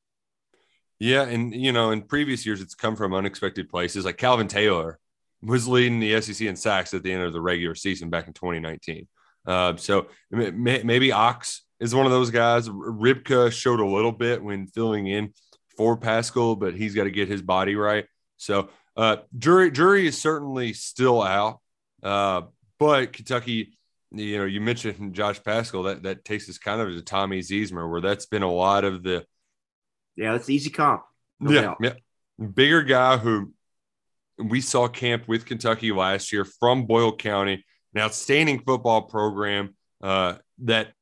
Yeah, 1.00 1.24
and 1.24 1.54
you 1.54 1.72
know, 1.72 1.92
in 1.92 2.02
previous 2.04 2.46
years, 2.46 2.62
it's 2.62 2.76
come 2.76 2.96
from 2.96 3.14
unexpected 3.14 3.70
places. 3.70 4.06
Like 4.06 4.18
Calvin 4.18 4.48
Taylor 4.48 5.00
was 5.42 5.68
leading 5.68 6.00
the 6.00 6.20
SEC 6.22 6.48
in 6.48 6.56
sacks 6.56 6.94
at 6.94 7.04
the 7.04 7.12
end 7.12 7.24
of 7.24 7.34
the 7.34 7.42
regular 7.42 7.76
season 7.76 8.10
back 8.10 8.28
in 8.28 8.34
2019. 8.34 9.08
Uh, 9.46 9.76
so 9.78 10.08
may- 10.32 10.52
may- 10.52 10.84
maybe 10.84 11.12
Ox 11.12 11.64
is 11.80 11.94
one 11.94 12.06
of 12.08 12.12
those 12.12 12.32
guys. 12.32 12.68
Ribka 12.68 13.52
showed 13.52 13.80
a 13.80 13.86
little 13.86 14.12
bit 14.12 14.44
when 14.44 14.66
filling 14.68 15.06
in 15.08 15.34
for 15.78 15.96
Paschal, 15.96 16.56
but 16.56 16.74
he's 16.74 16.96
got 16.96 17.04
to 17.04 17.12
get 17.12 17.28
his 17.28 17.44
body 17.44 17.76
right. 17.76 18.06
So 18.38 18.70
uh, 18.98 19.18
jury 19.38 19.72
jury 19.72 20.08
is 20.08 20.20
certainly 20.20 20.74
still 20.74 21.22
out, 21.22 21.62
uh, 22.04 22.42
but 22.80 23.13
Kentucky. 23.13 23.74
You 24.10 24.38
know, 24.38 24.46
you 24.46 24.62
mentioned 24.62 25.13
Josh 25.13 25.44
Paschal. 25.44 25.84
That 25.84 26.04
that 26.04 26.24
takes 26.24 26.50
us 26.50 26.58
kind 26.58 26.80
of 26.80 26.88
to 26.88 27.01
Tommy 27.01 27.42
Ziesmer, 27.42 27.92
where 27.92 28.00
that's 28.00 28.25
been 28.25 28.42
a 28.42 28.50
lot 28.51 28.86
of 28.86 29.04
the 29.04 29.25
Yeah, 30.16 30.32
that's 30.32 30.50
easy 30.50 30.70
comp. 30.70 31.04
No 31.42 31.51
yeah, 31.51 31.62
doubt. 31.62 31.77
yeah. 31.82 31.94
Bigger 32.54 32.84
guy 32.84 33.18
who 33.18 33.51
we 34.38 34.62
saw 34.62 34.88
camp 34.88 35.27
with 35.27 35.46
Kentucky 35.46 35.92
last 35.92 36.32
year 36.32 36.46
from 36.46 36.86
Boyle 36.86 37.18
County, 37.18 37.66
an 37.94 38.01
outstanding 38.01 38.62
football 38.66 39.01
program 39.01 39.75
uh, 40.01 40.36
that 40.60 40.94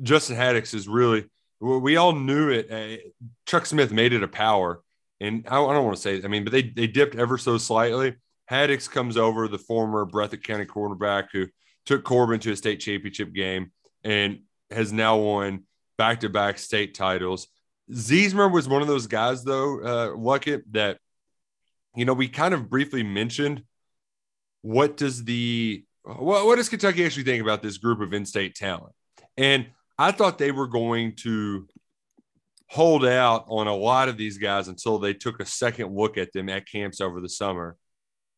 Justin 0.00 0.36
Haddix 0.36 0.74
is 0.74 0.86
really, 0.86 1.24
we 1.60 1.96
all 1.96 2.12
knew 2.12 2.50
it. 2.50 2.70
Uh, 2.70 3.02
Chuck 3.46 3.66
Smith 3.66 3.90
made 3.90 4.12
it 4.12 4.22
a 4.22 4.28
power. 4.28 4.80
And 5.24 5.46
I, 5.48 5.62
I 5.62 5.72
don't 5.72 5.84
want 5.84 5.96
to 5.96 6.02
say, 6.02 6.22
I 6.22 6.28
mean, 6.28 6.44
but 6.44 6.52
they, 6.52 6.62
they 6.62 6.86
dipped 6.86 7.14
ever 7.16 7.38
so 7.38 7.58
slightly. 7.58 8.14
Haddix 8.50 8.90
comes 8.90 9.16
over, 9.16 9.48
the 9.48 9.58
former 9.58 10.04
Breathitt 10.04 10.44
County 10.44 10.66
quarterback 10.66 11.32
who 11.32 11.46
took 11.86 12.04
Corbin 12.04 12.40
to 12.40 12.52
a 12.52 12.56
state 12.56 12.80
championship 12.80 13.32
game 13.32 13.72
and 14.02 14.40
has 14.70 14.92
now 14.92 15.16
won 15.16 15.64
back 15.96 16.20
to 16.20 16.28
back 16.28 16.58
state 16.58 16.94
titles. 16.94 17.48
Ziesmer 17.90 18.52
was 18.52 18.68
one 18.68 18.82
of 18.82 18.88
those 18.88 19.06
guys, 19.06 19.44
though, 19.44 19.80
uh, 19.80 20.08
Luckett, 20.16 20.62
that, 20.72 20.98
you 21.96 22.04
know, 22.04 22.14
we 22.14 22.28
kind 22.28 22.54
of 22.54 22.68
briefly 22.68 23.02
mentioned 23.02 23.62
what 24.62 24.96
does 24.96 25.24
the 25.24 25.84
what, 26.02 26.44
what 26.46 26.56
does 26.56 26.68
Kentucky 26.68 27.04
actually 27.04 27.24
think 27.24 27.42
about 27.42 27.62
this 27.62 27.78
group 27.78 28.00
of 28.00 28.12
in-state 28.12 28.54
talent? 28.54 28.94
And 29.36 29.66
I 29.98 30.12
thought 30.12 30.38
they 30.38 30.52
were 30.52 30.66
going 30.66 31.16
to 31.16 31.66
hold 32.68 33.04
out 33.04 33.44
on 33.48 33.66
a 33.66 33.74
lot 33.74 34.08
of 34.08 34.16
these 34.16 34.38
guys 34.38 34.68
until 34.68 34.98
they 34.98 35.14
took 35.14 35.40
a 35.40 35.46
second 35.46 35.94
look 35.94 36.18
at 36.18 36.32
them 36.32 36.48
at 36.48 36.68
camps 36.68 37.00
over 37.00 37.20
the 37.20 37.28
summer. 37.28 37.76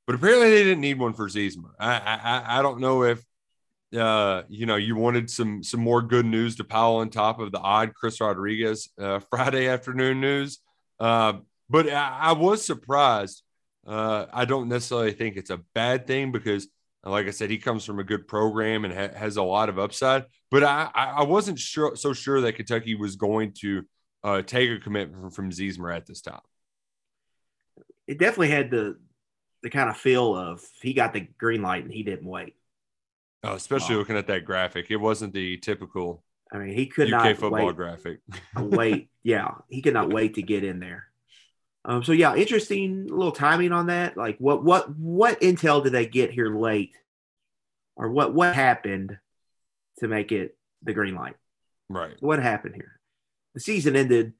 But 0.06 0.16
apparently 0.16 0.50
they 0.50 0.64
didn't 0.64 0.80
need 0.80 0.98
one 0.98 1.14
for 1.14 1.28
Ziesmer. 1.28 1.70
I 1.78 1.96
I, 1.96 2.58
I 2.58 2.62
don't 2.62 2.80
know 2.80 3.04
if 3.04 3.22
uh, 3.96 4.42
you 4.48 4.66
know 4.66 4.76
you 4.76 4.96
wanted 4.96 5.30
some 5.30 5.62
some 5.62 5.80
more 5.80 6.02
good 6.02 6.26
news 6.26 6.56
to 6.56 6.64
pile 6.64 6.96
on 6.96 7.10
top 7.10 7.40
of 7.40 7.52
the 7.52 7.58
odd 7.58 7.94
Chris 7.94 8.20
Rodriguez 8.20 8.88
uh, 9.00 9.20
Friday 9.30 9.68
afternoon 9.68 10.20
news. 10.20 10.58
Uh, 10.98 11.34
but 11.68 11.88
I, 11.88 12.18
I 12.20 12.32
was 12.32 12.64
surprised. 12.64 13.42
Uh, 13.86 14.26
I 14.32 14.44
don't 14.44 14.68
necessarily 14.68 15.12
think 15.12 15.36
it's 15.36 15.50
a 15.50 15.60
bad 15.74 16.06
thing 16.06 16.32
because 16.32 16.68
like 17.04 17.28
I 17.28 17.30
said, 17.30 17.50
he 17.50 17.58
comes 17.58 17.84
from 17.84 18.00
a 18.00 18.04
good 18.04 18.26
program 18.26 18.84
and 18.84 18.92
ha- 18.92 19.16
has 19.16 19.36
a 19.36 19.42
lot 19.42 19.68
of 19.68 19.78
upside. 19.78 20.24
But 20.50 20.64
I, 20.64 20.90
I 20.94 21.22
wasn't 21.22 21.58
sure 21.58 21.94
so 21.96 22.12
sure 22.12 22.40
that 22.40 22.54
Kentucky 22.54 22.94
was 22.94 23.16
going 23.16 23.52
to 23.60 23.84
uh, 24.26 24.42
take 24.42 24.70
a 24.70 24.78
commitment 24.78 25.22
from, 25.22 25.30
from 25.30 25.50
Ziesmer 25.50 25.94
at 25.94 26.04
this 26.04 26.20
time. 26.20 26.40
It 28.08 28.18
definitely 28.18 28.50
had 28.50 28.70
the 28.70 28.98
the 29.62 29.70
kind 29.70 29.88
of 29.88 29.96
feel 29.96 30.36
of 30.36 30.62
he 30.82 30.92
got 30.92 31.12
the 31.12 31.20
green 31.38 31.62
light 31.62 31.84
and 31.84 31.92
he 31.92 32.02
didn't 32.02 32.26
wait. 32.26 32.54
Oh, 33.42 33.54
especially 33.54 33.96
looking 33.96 34.16
at 34.16 34.26
that 34.26 34.44
graphic, 34.44 34.90
it 34.90 34.96
wasn't 34.96 35.32
the 35.32 35.56
typical. 35.58 36.22
I 36.52 36.58
mean, 36.58 36.74
he 36.74 36.86
could 36.86 37.12
UK 37.12 37.24
not 37.24 37.36
football 37.36 37.66
wait, 37.66 37.76
graphic. 37.76 38.20
wait, 38.56 39.10
yeah, 39.22 39.52
he 39.68 39.82
could 39.82 39.94
not 39.94 40.12
wait 40.12 40.34
to 40.34 40.42
get 40.42 40.64
in 40.64 40.80
there. 40.80 41.06
Um, 41.84 42.02
so 42.02 42.12
yeah, 42.12 42.34
interesting 42.34 43.06
little 43.06 43.32
timing 43.32 43.72
on 43.72 43.86
that. 43.86 44.16
Like, 44.16 44.38
what 44.38 44.64
what 44.64 44.90
what 44.96 45.40
intel 45.40 45.82
did 45.84 45.92
they 45.92 46.06
get 46.06 46.32
here 46.32 46.54
late, 46.54 46.96
or 47.94 48.10
what 48.10 48.34
what 48.34 48.54
happened 48.54 49.18
to 50.00 50.08
make 50.08 50.32
it 50.32 50.56
the 50.82 50.94
green 50.94 51.14
light? 51.14 51.36
Right. 51.88 52.16
What 52.20 52.40
happened 52.40 52.74
here? 52.74 52.95
The 53.56 53.60
season 53.60 53.96
ended 53.96 54.34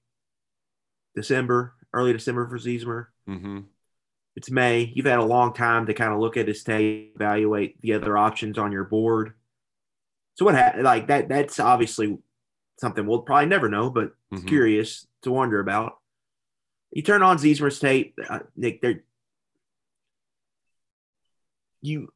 December, 1.14 1.73
early 1.94 2.12
December 2.12 2.46
for 2.46 2.58
Ziesmer. 2.58 3.06
Mm-hmm. 3.26 3.61
It's 4.37 4.50
May. 4.50 4.92
You've 4.94 5.06
had 5.06 5.20
a 5.20 5.25
long 5.25 5.54
time 5.54 5.87
to 5.87 5.94
kind 5.94 6.12
of 6.12 6.20
look 6.20 6.37
at 6.37 6.46
his 6.46 6.62
tape, 6.62 7.12
evaluate 7.16 7.80
the 7.80 7.94
other 7.94 8.18
options 8.18 8.58
on 8.58 8.73
your 8.73 8.85
board. 8.85 9.32
So 10.35 10.44
what 10.44 10.54
happened? 10.54 10.85
Like 10.85 11.06
that? 11.06 11.30
That's 11.30 11.58
obviously 11.58 12.18
something 12.78 13.06
we'll 13.06 13.23
probably 13.23 13.46
never 13.46 13.70
know, 13.70 13.88
but 13.88 14.14
it's 14.32 14.42
Mhm. 14.42 14.49
curious 14.49 15.06
to 15.23 15.32
wonder 15.32 15.61
about. 15.61 15.99
You 16.90 17.00
turn 17.00 17.23
on 17.23 17.38
Ziesmer's 17.38 17.78
tape, 17.78 18.18
uh, 18.28 18.40
Nick. 18.54 18.82
There, 18.82 19.02
you 21.80 22.12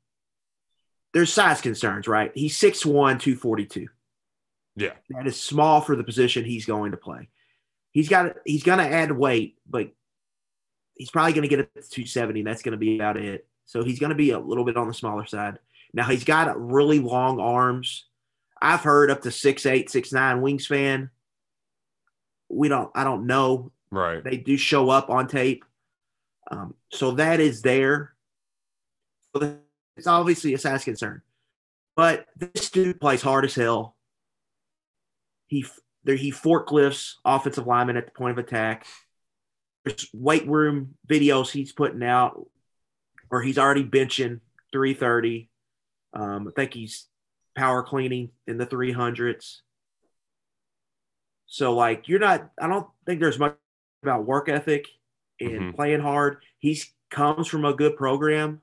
there's 1.15 1.33
size 1.33 1.63
concerns, 1.63 2.07
right? 2.07 2.31
He's 2.35 2.59
6'1", 2.59 3.19
242. 3.19 3.89
Yeah. 4.81 4.93
That 5.11 5.27
is 5.27 5.41
small 5.41 5.81
for 5.81 5.97
the 5.97 6.05
position 6.05 6.45
he's 6.45 6.67
going 6.67 6.93
to 6.93 6.97
play. 6.97 7.29
He's 7.93 8.09
got 8.09 8.37
he's 8.45 8.63
going 8.63 8.79
to 8.79 8.87
add 8.87 9.13
weight, 9.13 9.59
but 9.69 9.91
he's 10.95 11.11
probably 11.11 11.33
going 11.33 11.43
to 11.43 11.49
get 11.49 11.61
it 11.61 11.75
to 11.75 11.81
270. 11.81 12.43
That's 12.43 12.63
going 12.63 12.73
to 12.73 12.79
be 12.79 12.97
about 12.97 13.17
it. 13.17 13.47
So 13.67 13.85
he's 13.85 13.99
going 13.99 14.11
to 14.11 14.17
be 14.17 14.31
a 14.31 14.39
little 14.39 14.65
bit 14.65 14.77
on 14.77 14.89
the 14.89 14.95
smaller 14.95 15.27
side. 15.27 15.59
Now 15.93 16.05
he's 16.05 16.25
got 16.25 16.61
really 16.61 16.99
long 16.99 17.41
arms. 17.41 18.07
I've 18.63 18.81
heard 18.81 19.11
up 19.11 19.23
to 19.23 19.31
six 19.31 19.67
eight, 19.67 19.91
six 19.91 20.13
nine 20.13 20.41
wingspan. 20.41 21.11
We 22.49 22.69
don't. 22.69 22.91
I 22.95 23.05
don't 23.05 23.27
know. 23.27 23.73
Right. 23.91 24.23
They 24.23 24.37
do 24.37 24.57
show 24.57 24.91
up 24.91 25.11
on 25.11 25.27
tape, 25.27 25.65
um, 26.51 26.75
so 26.91 27.13
that 27.13 27.41
is 27.41 27.63
there. 27.63 28.13
It's 29.97 30.07
obviously 30.07 30.55
a 30.55 30.59
size 30.59 30.85
concern, 30.85 31.23
but 31.97 32.27
this 32.37 32.71
dude 32.71 33.01
plays 33.01 33.23
hard 33.23 33.45
as 33.45 33.55
hell. 33.55 33.97
He 35.51 35.67
there 36.05 36.17
he 36.17 36.31
forklifts 36.31 37.17
offensive 37.25 37.67
linemen 37.67 37.97
at 37.97 38.07
the 38.07 38.13
point 38.13 38.39
of 38.39 38.39
attack. 38.39 38.87
There's 39.85 40.09
weight 40.15 40.47
room 40.47 40.95
videos 41.09 41.51
he's 41.51 41.73
putting 41.73 42.05
out 42.05 42.47
or 43.31 43.43
he's 43.43 43.59
already 43.59 43.85
benching 43.85 44.41
330. 44.73 45.51
Um, 46.15 46.49
I 46.49 46.53
think 46.55 46.73
he's 46.73 47.07
power 47.57 47.83
cleaning 47.83 48.31
in 48.47 48.59
the 48.59 48.67
300s. 48.67 49.63
So, 51.47 51.75
like, 51.75 52.09
you're 52.09 52.21
not, 52.21 52.49
I 52.61 52.69
don't 52.69 52.87
think 53.05 53.21
there's 53.21 53.39
much 53.39 53.57
about 54.05 54.25
work 54.25 54.49
ethic 54.49 54.87
and 55.41 55.51
Mhm. 55.51 55.75
playing 55.75 56.01
hard. 56.01 56.45
He's 56.61 56.95
comes 57.11 57.49
from 57.49 57.65
a 57.65 57.75
good 57.75 57.97
program. 57.97 58.63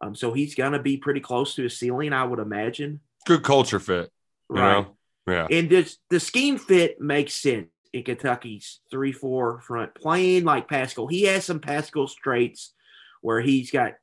Um, 0.00 0.14
so 0.14 0.32
he's 0.32 0.54
going 0.54 0.70
to 0.70 0.78
be 0.78 0.96
pretty 0.98 1.18
close 1.18 1.56
to 1.56 1.64
his 1.64 1.76
ceiling, 1.76 2.12
I 2.12 2.22
would 2.22 2.38
imagine. 2.38 3.00
Good 3.26 3.42
culture 3.42 3.80
fit. 3.80 4.12
You 4.48 4.56
Right. 4.56 4.86
know? 4.86 4.97
Yeah. 5.28 5.46
And 5.50 5.68
this, 5.68 5.98
the 6.10 6.20
scheme 6.20 6.58
fit 6.58 7.00
makes 7.00 7.34
sense 7.34 7.68
in 7.92 8.02
Kentucky's 8.02 8.80
3 8.90 9.12
4 9.12 9.60
front, 9.60 9.94
playing 9.94 10.44
like 10.44 10.68
Paschal. 10.68 11.06
He 11.06 11.22
has 11.24 11.44
some 11.44 11.60
Paschal 11.60 12.08
traits 12.08 12.74
where 13.22 13.40
he's 13.40 13.70
got, 13.70 13.94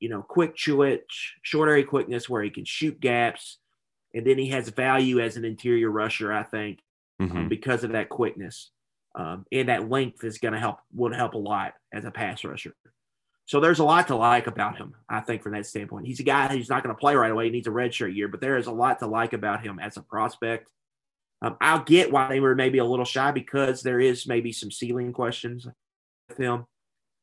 you 0.00 0.08
know, 0.08 0.22
quick 0.22 0.56
twitch, 0.56 1.34
short 1.42 1.68
area 1.68 1.84
quickness 1.84 2.28
where 2.28 2.42
he 2.42 2.50
can 2.50 2.64
shoot 2.64 3.00
gaps. 3.00 3.58
And 4.14 4.26
then 4.26 4.36
he 4.38 4.48
has 4.48 4.68
value 4.68 5.20
as 5.20 5.36
an 5.36 5.44
interior 5.44 5.90
rusher, 5.90 6.32
I 6.32 6.42
think, 6.42 6.80
um, 7.20 7.30
Mhm. 7.30 7.48
because 7.48 7.84
of 7.84 7.92
that 7.92 8.08
quickness. 8.08 8.70
Um, 9.14 9.46
and 9.52 9.68
that 9.68 9.88
length 9.88 10.24
is 10.24 10.38
going 10.38 10.54
to 10.54 10.60
help, 10.60 10.78
would 10.94 11.14
help 11.14 11.34
a 11.34 11.38
lot 11.38 11.74
as 11.92 12.04
a 12.04 12.10
pass 12.10 12.44
rusher. 12.44 12.74
So 13.52 13.60
there's 13.60 13.80
a 13.80 13.84
lot 13.84 14.06
to 14.06 14.16
like 14.16 14.46
about 14.46 14.78
him, 14.78 14.94
I 15.10 15.20
think, 15.20 15.42
from 15.42 15.52
that 15.52 15.66
standpoint. 15.66 16.06
He's 16.06 16.20
a 16.20 16.22
guy 16.22 16.48
who's 16.48 16.70
not 16.70 16.82
going 16.82 16.96
to 16.96 16.98
play 16.98 17.14
right 17.14 17.30
away. 17.30 17.44
He 17.44 17.50
needs 17.50 17.66
a 17.66 17.70
redshirt 17.70 18.16
year, 18.16 18.26
but 18.26 18.40
there 18.40 18.56
is 18.56 18.66
a 18.66 18.72
lot 18.72 19.00
to 19.00 19.06
like 19.06 19.34
about 19.34 19.62
him 19.62 19.78
as 19.78 19.98
a 19.98 20.00
prospect. 20.00 20.70
Um, 21.42 21.58
I'll 21.60 21.84
get 21.84 22.10
why 22.10 22.28
they 22.28 22.40
were 22.40 22.54
maybe 22.54 22.78
a 22.78 22.84
little 22.86 23.04
shy 23.04 23.30
because 23.30 23.82
there 23.82 24.00
is 24.00 24.26
maybe 24.26 24.52
some 24.52 24.70
ceiling 24.70 25.12
questions 25.12 25.68
with 26.30 26.38
him. 26.38 26.64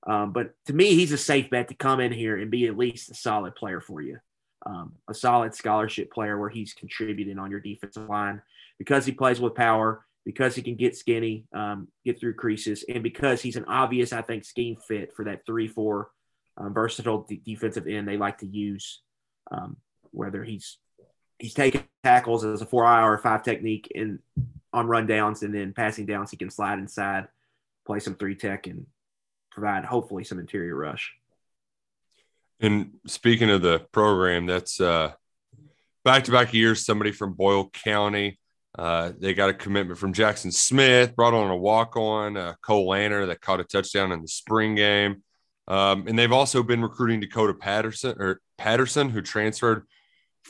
Um, 0.06 0.32
but 0.32 0.54
to 0.68 0.74
me, 0.74 0.94
he's 0.94 1.12
a 1.12 1.18
safe 1.18 1.50
bet 1.50 1.68
to 1.70 1.74
come 1.74 2.00
in 2.00 2.12
here 2.12 2.38
and 2.38 2.52
be 2.52 2.68
at 2.68 2.78
least 2.78 3.10
a 3.10 3.16
solid 3.16 3.56
player 3.56 3.82
for 3.82 4.00
you, 4.00 4.20
um, 4.68 4.94
a 5.10 5.16
solid 5.16 5.56
scholarship 5.56 6.14
player 6.14 6.38
where 6.38 6.50
he's 6.50 6.76
contributing 6.76 7.40
on 7.40 7.50
your 7.50 7.60
defensive 7.60 8.08
line 8.08 8.40
because 8.78 9.04
he 9.04 9.14
plays 9.14 9.42
with 9.42 9.56
power, 9.56 10.06
because 10.28 10.54
he 10.54 10.62
can 10.62 10.76
get 10.76 10.96
skinny, 10.96 11.48
um, 11.56 11.88
get 12.06 12.20
through 12.20 12.36
creases, 12.36 12.86
and 12.88 13.02
because 13.02 13.42
he's 13.42 13.56
an 13.56 13.66
obvious, 13.66 14.14
I 14.14 14.22
think, 14.22 14.46
scheme 14.46 14.76
fit 14.76 15.16
for 15.16 15.26
that 15.26 15.44
three-four 15.48 16.12
um, 16.60 16.74
versatile 16.74 17.28
defensive 17.46 17.88
end 17.88 18.08
they 18.08 18.18
like 18.18 18.40
to 18.40 18.48
use. 18.48 19.02
Um, 19.52 19.78
whether 20.12 20.44
he's 20.44 20.78
he's 21.40 21.54
taking 21.54 21.84
tackles 22.04 22.44
as 22.44 22.62
a 22.62 22.66
four 22.66 22.86
I 22.86 23.04
or 23.04 23.18
five 23.18 23.44
technique 23.44 23.88
in 23.96 24.20
on 24.72 24.88
run 24.88 25.08
downs, 25.08 25.42
and 25.42 25.54
then 25.54 25.74
passing 25.74 26.06
downs, 26.06 26.30
he 26.30 26.38
can 26.38 26.52
slide 26.52 26.78
inside, 26.78 27.28
play 27.88 28.00
some 28.00 28.16
three 28.16 28.36
tech, 28.36 28.68
and 28.68 28.86
provide 29.52 29.86
hopefully 29.86 30.24
some 30.24 30.38
interior 30.38 30.76
rush. 30.76 31.14
And 32.60 32.96
speaking 33.08 33.50
of 33.50 33.62
the 33.62 33.88
program, 33.92 34.46
that's 34.46 34.80
uh, 34.82 35.14
back-to-back 36.04 36.54
years. 36.54 36.86
Somebody 36.86 37.12
from 37.12 37.34
Boyle 37.34 37.70
County. 37.70 38.38
Uh, 38.78 39.12
they 39.18 39.34
got 39.34 39.50
a 39.50 39.54
commitment 39.54 39.98
from 39.98 40.14
Jackson 40.14 40.52
Smith, 40.52 41.16
brought 41.16 41.34
on 41.34 41.50
a 41.50 41.58
walk-on, 41.58 42.38
uh, 42.38 42.54
Cole 42.62 42.88
Lanner 42.88 43.26
that 43.26 43.42
caught 43.42 43.60
a 43.60 43.64
touchdown 43.64 44.12
in 44.12 44.22
the 44.22 44.28
spring 44.28 44.76
game. 44.76 45.24
Um, 45.70 46.08
and 46.08 46.18
they've 46.18 46.32
also 46.32 46.64
been 46.64 46.82
recruiting 46.82 47.20
Dakota 47.20 47.54
Patterson 47.54 48.16
or 48.20 48.42
Patterson, 48.58 49.10
who 49.10 49.22
transferred 49.22 49.86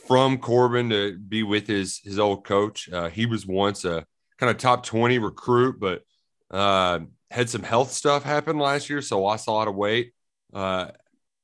from 0.08 0.38
Corbin 0.38 0.90
to 0.90 1.18
be 1.18 1.44
with 1.44 1.68
his 1.68 2.00
his 2.04 2.18
old 2.18 2.46
coach. 2.46 2.90
Uh, 2.92 3.10
he 3.10 3.26
was 3.26 3.46
once 3.46 3.84
a 3.84 4.06
kind 4.38 4.50
of 4.50 4.58
top 4.58 4.86
20 4.86 5.20
recruit, 5.20 5.80
but 5.80 6.04
uh, 6.50 7.00
had 7.30 7.50
some 7.50 7.64
health 7.64 7.92
stuff 7.92 8.24
happen 8.24 8.58
last 8.58 8.90
year, 8.90 9.02
so 9.02 9.22
lost 9.22 9.48
a 9.48 9.52
lot 9.52 9.68
of 9.68 9.76
weight. 9.76 10.14
Uh, 10.54 10.88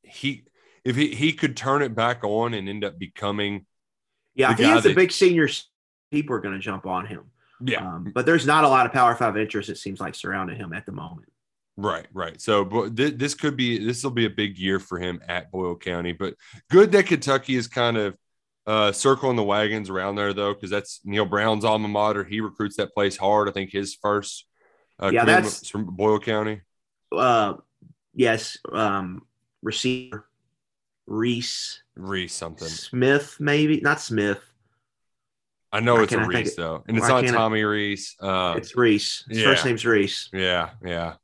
he 0.04 0.46
if 0.86 0.96
he, 0.96 1.14
he 1.14 1.34
could 1.34 1.58
turn 1.58 1.82
it 1.82 1.94
back 1.94 2.24
on 2.24 2.54
and 2.54 2.70
end 2.70 2.86
up 2.86 2.98
becoming 2.98 3.66
Yeah, 4.36 4.54
the 4.54 4.54
if 4.54 4.60
he 4.60 4.66
has 4.66 4.86
a 4.86 4.94
big 4.94 5.12
senior, 5.12 5.50
people 6.12 6.36
are 6.36 6.40
going 6.40 6.54
to 6.54 6.60
jump 6.60 6.86
on 6.86 7.06
him. 7.06 7.26
yeah 7.60 7.86
Um, 7.86 8.12
but 8.14 8.26
there's 8.26 8.46
not 8.46 8.64
a 8.64 8.70
lot 8.70 8.86
of 8.86 8.94
Power 8.94 9.16
Five 9.16 9.36
interest. 9.38 9.70
It 9.70 9.78
seems 9.78 10.00
like 10.00 10.16
surrounding 10.16 10.56
him 10.56 10.72
at 10.72 10.86
the 10.86 10.92
moment. 10.92 11.28
Right, 11.78 12.06
right. 12.14 12.40
So, 12.40 12.64
but 12.64 12.96
th- 12.96 13.16
this 13.18 13.34
could 13.34 13.58
be 13.58 13.86
this 13.86 14.04
will 14.04 14.12
be 14.12 14.26
a 14.26 14.30
big 14.30 14.58
year 14.58 14.80
for 14.80 14.98
him 14.98 15.22
at 15.28 15.52
Boyle 15.52 15.76
County. 15.76 16.14
But 16.14 16.36
good 16.72 16.92
that 16.94 17.08
Kentucky 17.08 17.56
is 17.56 17.68
kind 17.68 17.98
of 17.98 18.16
uh, 18.66 18.92
circling 18.94 19.36
the 19.36 19.44
wagons 19.44 19.90
around 19.90 20.16
there, 20.16 20.34
though, 20.34 20.54
because 20.54 20.70
that's 20.70 21.02
Neal 21.04 21.26
Brown's 21.26 21.66
alma 21.66 21.88
mater. 21.90 22.24
He 22.24 22.40
recruits 22.40 22.78
that 22.78 22.94
place 22.94 23.18
hard. 23.18 23.50
I 23.50 23.52
think 23.52 23.72
his 23.72 23.94
first 23.94 24.46
uh, 25.02 25.12
Yeah, 25.14 25.26
that's- 25.26 25.68
from 25.68 25.86
Boyle 25.86 26.20
County. 26.20 26.62
Uh, 27.12 27.56
yes, 28.14 28.58
um, 28.72 29.26
receiver 29.62 30.28
Reese 31.08 31.82
Reese 31.96 32.34
something. 32.34 32.68
Smith, 32.68 33.36
maybe 33.40 33.80
not 33.82 34.00
Smith. 34.02 34.40
I 35.72 35.82
know 35.82 35.96
Why 35.96 36.04
it's 36.04 36.14
a 36.14 36.16
can't 36.16 36.30
I 36.30 36.34
think 36.34 36.46
Reese 36.46 36.54
it- 36.54 36.58
though, 36.58 36.84
and 36.88 36.96
it's 36.98 37.04
why 37.04 37.10
not 37.10 37.24
can't 37.26 37.36
I- 37.36 37.40
Tommy 37.40 37.64
Reese. 37.64 38.16
Um, 38.22 38.58
It's 38.58 38.76
Reese. 38.78 39.26
His 39.28 39.40
yeah. 39.40 39.44
first 39.46 39.66
name's 39.66 39.86
Reese. 39.86 40.30
yeah, 40.34 40.70
yeah, 40.84 41.16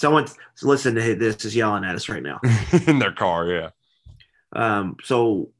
Someone 0.00 0.26
listen 0.62 0.94
to 0.94 1.14
this 1.14 1.44
is 1.44 1.54
yelling 1.54 1.84
at 1.84 1.94
us 1.94 2.08
right 2.08 2.22
now. 2.22 2.40
in 2.86 2.98
their 2.98 3.12
car. 3.12 3.46
Yeah, 3.48 3.68
Um, 4.52 4.96
so 5.04 5.50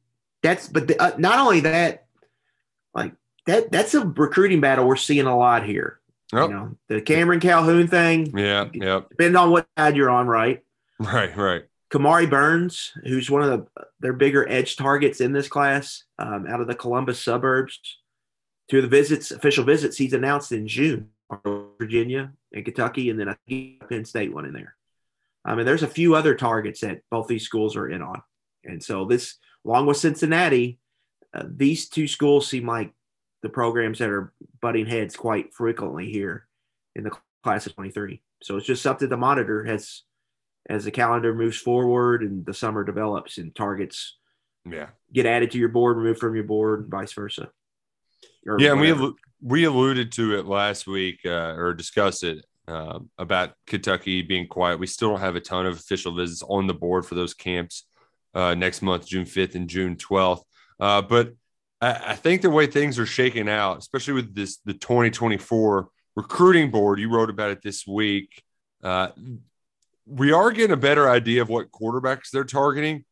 that's 0.42 0.66
but 0.66 0.88
the, 0.88 0.98
uh, 0.98 1.12
not 1.18 1.38
only 1.38 1.60
that, 1.60 2.06
like 2.94 3.12
that 3.44 3.70
that's 3.70 3.92
a 3.92 4.00
recruiting 4.00 4.62
battle 4.62 4.86
we're 4.86 4.96
seeing 4.96 5.26
a 5.26 5.36
lot 5.36 5.66
here. 5.66 6.00
Yep. 6.32 6.48
You 6.48 6.54
know, 6.54 6.76
the 6.88 7.02
Cameron 7.02 7.40
Calhoun 7.40 7.86
thing, 7.86 8.34
yeah, 8.34 8.68
yeah. 8.72 9.00
depending 9.10 9.36
on 9.36 9.50
what 9.50 9.66
side 9.76 9.94
you're 9.94 10.08
on, 10.08 10.26
right? 10.26 10.62
Right, 10.98 11.36
right. 11.36 11.64
Kamari 11.92 12.30
Burns, 12.30 12.92
who's 13.04 13.28
one 13.28 13.42
of 13.42 13.50
the 13.50 13.84
their 14.00 14.14
bigger 14.14 14.48
edge 14.48 14.76
targets 14.76 15.20
in 15.20 15.32
this 15.32 15.48
class, 15.48 16.04
um, 16.18 16.46
out 16.48 16.62
of 16.62 16.66
the 16.66 16.74
Columbus 16.74 17.20
suburbs. 17.20 17.78
Of 18.72 18.82
the 18.82 18.88
visits, 18.88 19.32
official 19.32 19.64
visits, 19.64 19.98
he's 19.98 20.12
announced 20.12 20.52
in 20.52 20.68
June, 20.68 21.08
Virginia 21.78 22.32
and 22.52 22.64
Kentucky, 22.64 23.10
and 23.10 23.18
then 23.18 23.28
I 23.28 23.36
think 23.48 23.88
Penn 23.88 24.04
State 24.04 24.32
one 24.32 24.46
in 24.46 24.52
there. 24.52 24.74
I 25.44 25.54
mean, 25.54 25.64
there's 25.64 25.82
a 25.82 25.88
few 25.88 26.14
other 26.14 26.34
targets 26.34 26.80
that 26.80 27.02
both 27.10 27.26
these 27.26 27.44
schools 27.44 27.76
are 27.76 27.88
in 27.88 28.02
on, 28.02 28.22
and 28.64 28.82
so 28.82 29.04
this, 29.04 29.36
along 29.64 29.86
with 29.86 29.96
Cincinnati, 29.96 30.78
uh, 31.32 31.44
these 31.46 31.88
two 31.88 32.08
schools 32.08 32.46
seem 32.46 32.66
like 32.66 32.92
the 33.42 33.48
programs 33.48 33.98
that 33.98 34.10
are 34.10 34.32
butting 34.60 34.86
heads 34.86 35.16
quite 35.16 35.54
frequently 35.54 36.10
here 36.10 36.46
in 36.94 37.04
the 37.04 37.12
class 37.42 37.66
of 37.66 37.74
23. 37.74 38.20
So 38.42 38.56
it's 38.56 38.66
just 38.66 38.82
something 38.82 39.08
to 39.08 39.16
monitor 39.16 39.66
as 39.66 40.02
as 40.68 40.84
the 40.84 40.90
calendar 40.90 41.34
moves 41.34 41.56
forward 41.56 42.22
and 42.22 42.44
the 42.44 42.52
summer 42.52 42.84
develops 42.84 43.38
and 43.38 43.54
targets 43.54 44.18
Yeah, 44.70 44.88
get 45.12 45.26
added 45.26 45.50
to 45.52 45.58
your 45.58 45.70
board, 45.70 45.96
removed 45.96 46.20
from 46.20 46.34
your 46.34 46.44
board, 46.44 46.80
and 46.80 46.90
vice 46.90 47.12
versa. 47.12 47.50
Yeah. 48.44 48.72
And 48.72 48.80
we 48.80 49.12
we 49.42 49.64
alluded 49.64 50.12
to 50.12 50.38
it 50.38 50.46
last 50.46 50.86
week 50.86 51.20
uh, 51.24 51.54
or 51.56 51.74
discussed 51.74 52.24
it 52.24 52.44
um, 52.68 53.10
about 53.18 53.52
Kentucky 53.66 54.22
being 54.22 54.46
quiet. 54.46 54.78
We 54.78 54.86
still 54.86 55.10
don't 55.10 55.20
have 55.20 55.36
a 55.36 55.40
ton 55.40 55.66
of 55.66 55.74
official 55.74 56.14
visits 56.14 56.42
on 56.42 56.66
the 56.66 56.74
board 56.74 57.06
for 57.06 57.14
those 57.14 57.34
camps 57.34 57.86
uh, 58.34 58.54
next 58.54 58.82
month, 58.82 59.06
June 59.06 59.24
fifth 59.24 59.54
and 59.54 59.68
June 59.68 59.96
twelfth. 59.96 60.44
Uh, 60.78 61.02
but 61.02 61.32
I, 61.80 62.12
I 62.12 62.14
think 62.16 62.42
the 62.42 62.50
way 62.50 62.66
things 62.66 62.98
are 62.98 63.06
shaking 63.06 63.48
out, 63.48 63.78
especially 63.78 64.14
with 64.14 64.34
this 64.34 64.58
the 64.64 64.74
2024 64.74 65.88
recruiting 66.16 66.70
board, 66.70 67.00
you 67.00 67.10
wrote 67.10 67.30
about 67.30 67.50
it 67.50 67.62
this 67.62 67.86
week. 67.86 68.42
Uh, 68.82 69.08
we 70.06 70.32
are 70.32 70.50
getting 70.50 70.72
a 70.72 70.76
better 70.76 71.08
idea 71.08 71.42
of 71.42 71.48
what 71.48 71.70
quarterbacks 71.70 72.30
they're 72.32 72.44
targeting. 72.44 73.04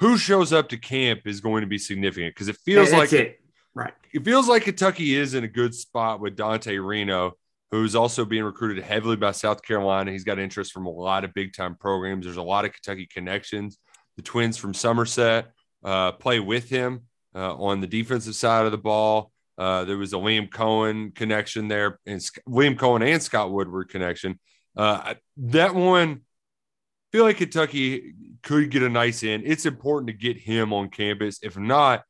Who 0.00 0.18
shows 0.18 0.52
up 0.52 0.68
to 0.70 0.76
camp 0.76 1.20
is 1.26 1.40
going 1.40 1.60
to 1.60 1.68
be 1.68 1.78
significant 1.78 2.34
because 2.34 2.48
it 2.48 2.56
feels 2.64 2.90
like 2.92 3.12
it. 3.12 3.38
Right. 3.74 3.94
it 4.12 4.24
feels 4.24 4.48
like 4.48 4.64
Kentucky 4.64 5.14
is 5.14 5.34
in 5.34 5.44
a 5.44 5.48
good 5.48 5.74
spot 5.74 6.20
with 6.20 6.36
Dante 6.36 6.76
Reno, 6.76 7.32
who's 7.70 7.94
also 7.94 8.24
being 8.26 8.44
recruited 8.44 8.84
heavily 8.84 9.16
by 9.16 9.32
South 9.32 9.62
Carolina. 9.62 10.12
He's 10.12 10.24
got 10.24 10.38
interest 10.38 10.72
from 10.72 10.86
a 10.86 10.90
lot 10.90 11.24
of 11.24 11.32
big 11.32 11.54
time 11.54 11.74
programs. 11.74 12.26
There's 12.26 12.36
a 12.36 12.42
lot 12.42 12.66
of 12.66 12.72
Kentucky 12.72 13.06
connections. 13.06 13.78
The 14.16 14.22
twins 14.22 14.58
from 14.58 14.74
Somerset 14.74 15.52
uh, 15.82 16.12
play 16.12 16.38
with 16.38 16.68
him 16.68 17.02
uh, 17.34 17.54
on 17.56 17.80
the 17.80 17.86
defensive 17.86 18.34
side 18.34 18.66
of 18.66 18.72
the 18.72 18.78
ball. 18.78 19.32
Uh, 19.56 19.84
there 19.84 19.96
was 19.96 20.12
a 20.12 20.16
Liam 20.16 20.50
Coen 20.50 21.14
connection 21.14 21.68
there, 21.68 21.98
and 22.06 22.22
Sc- 22.22 22.40
Liam 22.48 22.76
Coen 22.76 23.06
and 23.06 23.22
Scott 23.22 23.52
Woodward 23.52 23.88
connection. 23.88 24.38
Uh, 24.76 25.14
that 25.36 25.74
one, 25.74 26.10
I 26.10 27.16
feel 27.16 27.24
like 27.24 27.38
Kentucky 27.38 28.14
could 28.42 28.70
get 28.70 28.82
a 28.82 28.88
nice 28.88 29.22
in. 29.22 29.42
It's 29.44 29.66
important 29.66 30.08
to 30.08 30.12
get 30.14 30.36
him 30.36 30.72
on 30.72 30.88
campus. 30.88 31.38
If 31.42 31.56
not, 31.56 32.02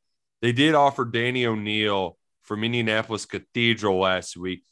they 0.43 0.53
did 0.53 0.75
offer 0.75 1.05
Danny 1.05 1.47
O'Neill 1.47 2.19
from 2.43 2.65
Indianapolis 2.65 3.25
Cathedral 3.25 3.99
last 3.99 4.37
week. 4.37 4.65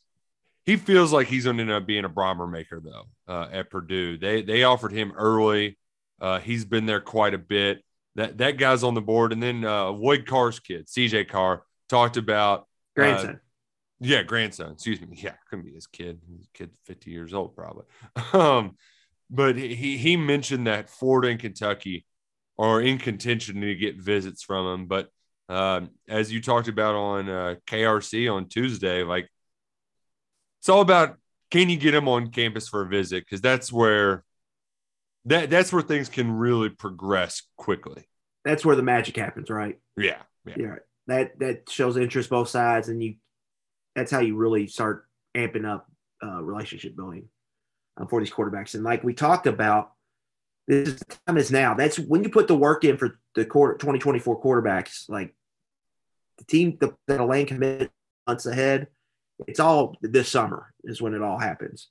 He 0.66 0.76
feels 0.76 1.12
like 1.12 1.28
he's 1.28 1.44
going 1.44 1.56
to 1.56 1.62
end 1.62 1.72
up 1.72 1.86
being 1.86 2.04
a 2.04 2.10
Boilermaker 2.10 2.82
though 2.82 3.06
uh, 3.26 3.48
at 3.50 3.70
Purdue. 3.70 4.18
They 4.18 4.42
they 4.42 4.64
offered 4.64 4.92
him 4.92 5.12
early. 5.16 5.78
Uh, 6.20 6.38
he's 6.38 6.64
been 6.64 6.84
there 6.86 7.00
quite 7.00 7.32
a 7.32 7.38
bit. 7.38 7.82
That 8.16 8.38
that 8.38 8.58
guy's 8.58 8.82
on 8.82 8.94
the 8.94 9.00
board, 9.00 9.32
and 9.32 9.42
then 9.42 9.64
uh, 9.64 9.86
Lloyd 9.90 10.26
Carr's 10.26 10.60
kid, 10.60 10.86
CJ 10.86 11.28
Carr, 11.28 11.62
talked 11.88 12.16
about 12.16 12.60
uh, 12.60 12.64
Grandson. 12.96 13.40
yeah, 14.00 14.22
grandson. 14.22 14.72
Excuse 14.72 15.00
me. 15.00 15.08
Yeah, 15.12 15.34
couldn't 15.48 15.64
be 15.64 15.72
his 15.72 15.86
kid. 15.86 16.20
His 16.36 16.48
kid, 16.52 16.70
fifty 16.84 17.12
years 17.12 17.32
old, 17.32 17.54
probably. 17.56 17.84
Um, 18.32 18.76
but 19.30 19.56
he 19.56 19.96
he 19.96 20.16
mentioned 20.16 20.66
that 20.66 20.90
Florida 20.90 21.28
and 21.28 21.38
Kentucky 21.38 22.04
are 22.58 22.80
in 22.80 22.98
contention 22.98 23.60
to 23.60 23.74
get 23.76 23.96
visits 23.96 24.42
from 24.42 24.66
him. 24.66 24.86
But 24.86 25.08
um, 25.50 25.90
as 26.08 26.32
you 26.32 26.40
talked 26.40 26.68
about 26.68 26.94
on 26.94 27.28
uh, 27.28 27.54
KRC 27.66 28.32
on 28.32 28.48
Tuesday, 28.48 29.02
like 29.02 29.28
it's 30.60 30.68
all 30.68 30.80
about 30.80 31.16
can 31.50 31.68
you 31.68 31.76
get 31.76 31.92
him 31.92 32.08
on 32.08 32.30
campus 32.30 32.68
for 32.68 32.82
a 32.82 32.86
visit 32.86 33.24
because 33.24 33.40
that's 33.40 33.72
where 33.72 34.24
that 35.24 35.50
that's 35.50 35.72
where 35.72 35.82
things 35.82 36.08
can 36.08 36.30
really 36.30 36.68
progress 36.68 37.42
quickly. 37.56 38.04
That's 38.44 38.64
where 38.64 38.76
the 38.76 38.82
magic 38.82 39.16
happens, 39.16 39.50
right? 39.50 39.78
Yeah, 39.96 40.22
yeah. 40.46 40.54
Yeah. 40.56 40.74
That 41.08 41.38
that 41.40 41.68
shows 41.68 41.96
interest 41.96 42.30
both 42.30 42.48
sides, 42.48 42.88
and 42.88 43.02
you 43.02 43.16
that's 43.96 44.12
how 44.12 44.20
you 44.20 44.36
really 44.36 44.68
start 44.68 45.06
amping 45.36 45.66
up 45.66 45.90
uh, 46.22 46.40
relationship 46.42 46.94
building 46.94 47.28
uh, 48.00 48.06
for 48.06 48.20
these 48.20 48.30
quarterbacks. 48.30 48.74
And 48.74 48.84
like 48.84 49.02
we 49.02 49.14
talked 49.14 49.48
about, 49.48 49.92
this 50.68 50.90
is 50.90 51.02
time 51.26 51.36
is 51.36 51.50
now. 51.50 51.74
That's 51.74 51.98
when 51.98 52.22
you 52.22 52.30
put 52.30 52.46
the 52.46 52.56
work 52.56 52.84
in 52.84 52.96
for 52.96 53.18
the 53.34 53.44
quarter 53.44 53.74
2024 53.78 54.40
quarterbacks. 54.40 55.08
Like 55.08 55.34
the 56.40 56.44
team 56.46 56.76
the, 56.80 56.94
that'll 57.06 57.28
land 57.28 57.48
commit 57.48 57.90
months 58.26 58.46
ahead. 58.46 58.88
It's 59.46 59.60
all 59.60 59.96
this 60.02 60.28
summer 60.28 60.72
is 60.84 61.00
when 61.00 61.14
it 61.14 61.22
all 61.22 61.38
happens. 61.38 61.88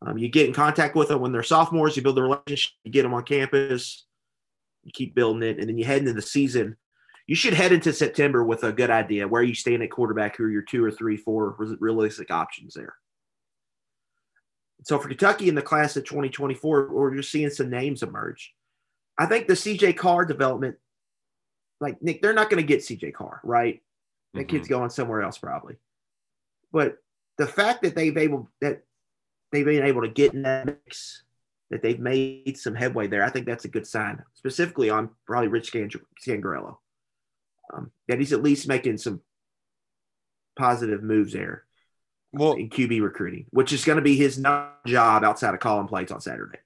Um, 0.00 0.16
you 0.16 0.28
get 0.28 0.46
in 0.46 0.54
contact 0.54 0.96
with 0.96 1.08
them 1.08 1.20
when 1.20 1.32
they're 1.32 1.42
sophomores. 1.42 1.96
You 1.96 2.02
build 2.02 2.16
the 2.16 2.22
relationship. 2.22 2.72
You 2.84 2.92
get 2.92 3.02
them 3.02 3.14
on 3.14 3.24
campus. 3.24 4.06
You 4.84 4.92
keep 4.92 5.14
building 5.14 5.42
it, 5.42 5.58
and 5.58 5.68
then 5.68 5.76
you 5.76 5.84
head 5.84 5.98
into 5.98 6.14
the 6.14 6.22
season 6.22 6.76
you 7.28 7.34
should 7.34 7.52
head 7.52 7.72
into 7.72 7.92
September 7.92 8.42
with 8.42 8.64
a 8.64 8.72
good 8.72 8.90
idea 8.90 9.28
where 9.28 9.42
you 9.42 9.54
stand 9.54 9.82
at 9.82 9.90
quarterback, 9.90 10.36
who 10.36 10.44
are 10.44 10.50
your 10.50 10.62
two 10.62 10.82
or 10.82 10.90
three, 10.90 11.18
four 11.18 11.54
realistic 11.78 12.30
options 12.30 12.72
there. 12.72 12.94
So 14.84 14.98
for 14.98 15.08
Kentucky 15.08 15.50
in 15.50 15.54
the 15.54 15.60
class 15.60 15.94
of 15.98 16.04
2024, 16.04 16.88
we're 16.90 17.14
just 17.14 17.30
seeing 17.30 17.50
some 17.50 17.68
names 17.68 18.02
emerge. 18.02 18.54
I 19.18 19.26
think 19.26 19.46
the 19.46 19.54
CJ 19.54 19.98
Carr 19.98 20.24
development, 20.24 20.76
like 21.82 22.00
Nick, 22.00 22.22
they're 22.22 22.32
not 22.32 22.48
going 22.48 22.62
to 22.62 22.66
get 22.66 22.80
CJ 22.80 23.12
Carr, 23.12 23.42
right? 23.44 23.82
That 24.34 24.46
Mhm. 24.46 24.48
kid's 24.48 24.68
going 24.68 24.90
somewhere 24.90 25.22
else 25.22 25.38
probably. 25.38 25.76
But 26.72 26.98
the 27.38 27.46
fact 27.46 27.82
that 27.82 27.94
they've 27.94 28.16
able 28.16 28.50
that 28.60 28.84
they've 29.52 29.64
been 29.64 29.84
able 29.84 30.02
to 30.02 30.08
get 30.08 30.34
in 30.34 30.42
that 30.42 30.66
mix, 30.66 31.22
that 31.70 31.82
they've 31.82 31.98
made 32.00 32.58
some 32.58 32.74
headway 32.74 33.06
there, 33.06 33.22
I 33.24 33.30
think 33.30 33.46
that's 33.46 33.64
a 33.64 33.68
good 33.68 33.86
sign, 33.86 34.22
specifically 34.34 34.90
on 34.90 35.10
probably 35.26 35.48
Rich 35.48 35.68
Scan- 35.68 35.90
Scangarello 36.26 36.76
um, 37.72 37.90
that 38.08 38.18
he's 38.18 38.32
at 38.32 38.42
least 38.42 38.68
making 38.68 38.98
some 38.98 39.22
positive 40.56 41.02
moves 41.02 41.32
there 41.32 41.64
Well, 42.32 42.54
in 42.54 42.68
QB 42.68 43.00
recruiting, 43.02 43.46
which 43.50 43.72
is 43.72 43.84
going 43.84 43.96
to 43.96 44.02
be 44.02 44.16
his 44.16 44.36
job 44.38 45.24
outside 45.24 45.54
of 45.54 45.60
calling 45.60 45.86
plays 45.88 46.10
on 46.10 46.20
Saturday. 46.20 46.58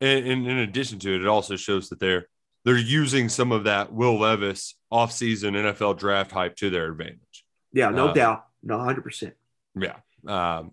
And, 0.00 0.26
and 0.26 0.46
in 0.46 0.58
addition 0.58 0.98
to 1.00 1.14
it, 1.14 1.22
it 1.22 1.26
also 1.26 1.56
shows 1.56 1.88
that 1.88 1.98
they're 2.00 2.26
they're 2.64 2.76
using 2.76 3.28
some 3.30 3.52
of 3.52 3.64
that 3.64 3.92
Will 3.92 4.18
Levis 4.20 4.74
offseason 4.92 5.52
NFL 5.52 5.98
draft 5.98 6.32
hype 6.32 6.56
to 6.56 6.70
their 6.70 6.86
advantage. 6.90 7.44
Yeah, 7.72 7.90
no 7.90 8.08
Uh, 8.08 8.12
doubt, 8.12 8.44
no, 8.62 8.78
hundred 8.78 9.02
percent. 9.02 9.34
Yeah. 9.74 9.96
Um, 10.26 10.72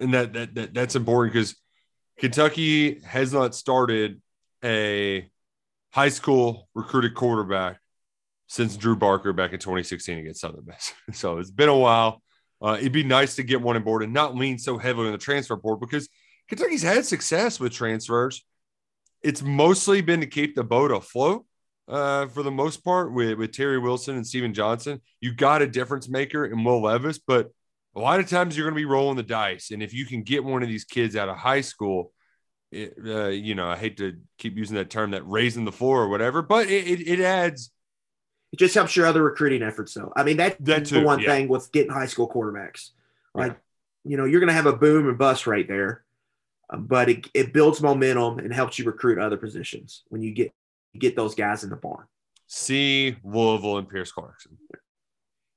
and 0.00 0.14
that, 0.14 0.32
that, 0.32 0.54
that 0.54 0.74
that's 0.74 0.96
important 0.96 1.32
because 1.32 1.56
Kentucky 2.18 3.00
has 3.00 3.32
not 3.32 3.54
started 3.54 4.20
a 4.64 5.30
high 5.92 6.08
school 6.08 6.68
recruited 6.74 7.14
quarterback 7.14 7.78
since 8.48 8.76
Drew 8.76 8.96
Barker 8.96 9.32
back 9.32 9.52
in 9.52 9.58
2016 9.58 10.18
against 10.18 10.40
Southern 10.40 10.64
Miss. 10.66 10.92
So 11.18 11.38
it's 11.38 11.50
been 11.50 11.68
a 11.68 11.76
while. 11.76 12.22
Uh, 12.60 12.76
it'd 12.80 12.92
be 12.92 13.04
nice 13.04 13.36
to 13.36 13.42
get 13.44 13.60
one 13.62 13.76
on 13.76 13.84
board 13.84 14.02
and 14.02 14.12
not 14.12 14.34
lean 14.34 14.58
so 14.58 14.78
heavily 14.78 15.06
on 15.06 15.12
the 15.12 15.18
transfer 15.18 15.54
board 15.54 15.78
because 15.80 16.08
Kentucky's 16.48 16.82
had 16.82 17.04
success 17.06 17.60
with 17.60 17.72
transfers. 17.72 18.44
It's 19.22 19.42
mostly 19.42 20.00
been 20.00 20.20
to 20.20 20.26
keep 20.26 20.54
the 20.56 20.64
boat 20.64 20.90
afloat 20.90 21.44
uh, 21.88 22.26
for 22.28 22.42
the 22.42 22.50
most 22.50 22.84
part 22.84 23.12
with, 23.12 23.38
with 23.38 23.52
Terry 23.52 23.78
Wilson 23.78 24.16
and 24.16 24.26
Stephen 24.26 24.54
Johnson. 24.54 25.00
You 25.20 25.32
got 25.34 25.62
a 25.62 25.66
difference 25.66 26.08
maker 26.08 26.44
in 26.44 26.62
Will 26.62 26.82
Levis, 26.82 27.18
but 27.18 27.50
a 27.96 28.00
lot 28.00 28.20
of 28.20 28.28
times 28.28 28.56
you're 28.56 28.66
going 28.66 28.74
to 28.74 28.80
be 28.80 28.84
rolling 28.84 29.16
the 29.16 29.22
dice. 29.22 29.70
And 29.70 29.82
if 29.82 29.94
you 29.94 30.04
can 30.04 30.22
get 30.22 30.44
one 30.44 30.62
of 30.62 30.68
these 30.68 30.84
kids 30.84 31.16
out 31.16 31.28
of 31.28 31.36
high 31.36 31.62
school, 31.62 32.12
it, 32.70 32.94
uh, 33.04 33.28
you 33.28 33.54
know, 33.54 33.68
I 33.68 33.76
hate 33.76 33.96
to 33.96 34.18
keep 34.36 34.56
using 34.56 34.76
that 34.76 34.90
term, 34.90 35.12
that 35.12 35.26
raising 35.26 35.64
the 35.64 35.72
floor 35.72 36.02
or 36.02 36.08
whatever, 36.08 36.42
but 36.42 36.68
it, 36.68 36.86
it, 36.86 37.08
it 37.08 37.20
adds. 37.20 37.70
It 38.52 38.58
just 38.58 38.74
helps 38.74 38.94
your 38.94 39.06
other 39.06 39.22
recruiting 39.22 39.62
efforts, 39.62 39.94
though. 39.94 40.12
I 40.14 40.22
mean, 40.24 40.36
that's 40.36 40.56
That 40.60 40.84
the 40.86 41.02
one 41.02 41.20
yeah. 41.20 41.28
thing 41.28 41.48
with 41.48 41.72
getting 41.72 41.92
high 41.92 42.06
school 42.06 42.28
quarterbacks. 42.28 42.90
Like, 43.34 43.58
you 44.04 44.16
know, 44.16 44.24
you're 44.24 44.40
going 44.40 44.48
to 44.48 44.54
have 44.54 44.66
a 44.66 44.72
boom 44.72 45.08
and 45.08 45.16
bust 45.16 45.46
right 45.46 45.68
there, 45.68 46.02
but 46.76 47.08
it, 47.08 47.28
it 47.34 47.52
builds 47.52 47.80
momentum 47.80 48.38
and 48.38 48.52
helps 48.52 48.78
you 48.78 48.84
recruit 48.84 49.18
other 49.18 49.36
positions 49.36 50.02
when 50.08 50.22
you 50.22 50.32
get 50.32 50.52
get 50.98 51.16
those 51.16 51.34
guys 51.34 51.64
in 51.64 51.70
the 51.70 51.76
barn. 51.76 52.06
See 52.46 53.16
Louisville 53.24 53.78
and 53.78 53.88
Pierce 53.88 54.12
Clarkson. 54.12 54.56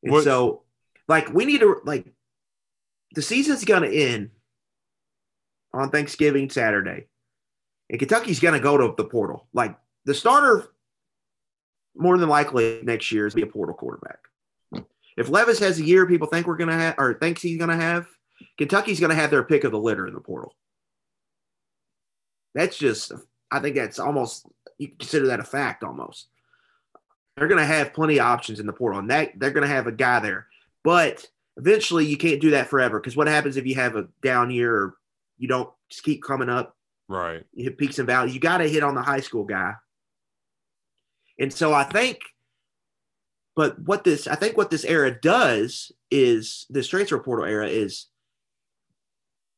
And 0.03 0.11
What- 0.11 0.23
so, 0.23 0.63
like, 1.07 1.29
we 1.33 1.45
need 1.45 1.59
to 1.61 1.81
like 1.83 2.11
the 3.13 3.21
season's 3.21 3.65
going 3.65 3.83
to 3.83 3.93
end 3.93 4.31
on 5.73 5.89
Thanksgiving 5.89 6.49
Saturday, 6.49 7.07
and 7.89 7.99
Kentucky's 7.99 8.39
going 8.39 8.53
to 8.53 8.59
go 8.59 8.77
to 8.77 8.93
the 8.95 9.07
portal. 9.07 9.47
Like 9.53 9.77
the 10.05 10.13
starter, 10.13 10.73
more 11.95 12.17
than 12.17 12.29
likely 12.29 12.81
next 12.83 13.11
year 13.11 13.27
is 13.27 13.33
be 13.33 13.41
a 13.41 13.47
portal 13.47 13.75
quarterback. 13.75 14.19
If 15.17 15.27
Levis 15.29 15.59
has 15.59 15.77
a 15.79 15.83
year 15.83 16.07
people 16.07 16.27
think 16.27 16.47
we're 16.47 16.57
going 16.57 16.69
to 16.69 16.75
have 16.75 16.95
or 16.97 17.13
thinks 17.13 17.41
he's 17.41 17.57
going 17.57 17.69
to 17.69 17.75
have, 17.75 18.07
Kentucky's 18.57 18.99
going 18.99 19.09
to 19.09 19.15
have 19.15 19.29
their 19.29 19.43
pick 19.43 19.65
of 19.65 19.71
the 19.71 19.79
litter 19.79 20.07
in 20.07 20.13
the 20.13 20.21
portal. 20.21 20.55
That's 22.55 22.77
just, 22.77 23.11
I 23.51 23.59
think 23.59 23.75
that's 23.75 23.99
almost 23.99 24.45
you 24.77 24.89
consider 24.89 25.27
that 25.27 25.39
a 25.39 25.43
fact 25.43 25.83
almost. 25.83 26.27
They're 27.35 27.47
going 27.47 27.59
to 27.61 27.65
have 27.65 27.93
plenty 27.93 28.17
of 28.19 28.25
options 28.25 28.59
in 28.59 28.65
the 28.65 28.73
portal, 28.73 28.99
and 28.99 29.09
that 29.09 29.31
they're 29.37 29.51
going 29.51 29.67
to 29.67 29.73
have 29.73 29.87
a 29.87 29.91
guy 29.91 30.19
there. 30.19 30.47
But 30.83 31.25
eventually, 31.57 32.05
you 32.05 32.17
can't 32.17 32.41
do 32.41 32.51
that 32.51 32.67
forever 32.67 32.99
because 32.99 33.15
what 33.15 33.27
happens 33.27 33.57
if 33.57 33.65
you 33.65 33.75
have 33.75 33.95
a 33.95 34.07
down 34.21 34.51
year 34.51 34.75
or 34.75 34.95
you 35.37 35.47
don't 35.47 35.69
just 35.89 36.03
keep 36.03 36.23
coming 36.23 36.49
up? 36.49 36.75
Right. 37.07 37.43
You 37.53 37.65
hit 37.65 37.77
peaks 37.77 37.99
and 37.99 38.07
valleys. 38.07 38.33
You 38.33 38.39
got 38.39 38.59
to 38.59 38.69
hit 38.69 38.83
on 38.83 38.95
the 38.95 39.01
high 39.01 39.19
school 39.19 39.43
guy. 39.43 39.73
And 41.39 41.51
so 41.51 41.73
I 41.73 41.83
think, 41.83 42.19
but 43.55 43.79
what 43.79 44.03
this, 44.03 44.27
I 44.27 44.35
think 44.35 44.57
what 44.57 44.69
this 44.69 44.85
era 44.85 45.11
does 45.11 45.91
is 46.09 46.65
this 46.69 46.87
transfer 46.87 47.19
portal 47.19 47.45
era 47.45 47.67
is 47.67 48.07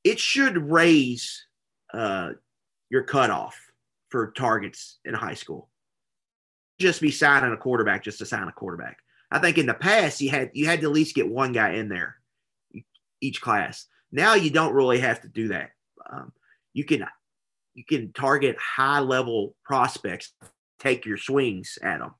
it 0.04 0.20
should 0.20 0.58
raise 0.58 1.46
uh, 1.94 2.32
your 2.90 3.04
cutoff 3.04 3.60
for 4.14 4.32
targets 4.32 5.00
in 5.06 5.16
high 5.16 5.34
school. 5.34 5.70
Just 6.80 7.02
be 7.02 7.10
signing 7.10 7.52
a 7.52 7.58
quarterback 7.58 8.04
just 8.04 8.20
to 8.20 8.28
sign 8.28 8.48
a 8.48 8.52
quarterback. 8.52 9.00
I 9.32 9.40
think 9.40 9.58
in 9.58 9.66
the 9.66 9.74
past 9.74 10.22
you 10.22 10.30
had 10.30 10.52
you 10.54 10.68
had 10.68 10.82
to 10.82 10.86
at 10.86 10.94
least 10.94 11.16
get 11.16 11.28
one 11.28 11.52
guy 11.52 11.72
in 11.74 11.90
there 11.90 12.18
each 13.22 13.42
class. 13.42 13.88
Now 14.12 14.36
you 14.36 14.52
don't 14.52 14.76
really 14.76 15.00
have 15.00 15.22
to 15.22 15.28
do 15.28 15.48
that. 15.48 15.72
Um, 16.08 16.32
you 16.74 16.84
can 16.86 17.08
you 17.74 17.84
can 17.84 18.14
target 18.14 18.56
high 18.60 19.00
level 19.00 19.56
prospects, 19.66 20.34
take 20.78 21.08
your 21.08 21.18
swings 21.18 21.80
at 21.82 21.98
them, 21.98 22.14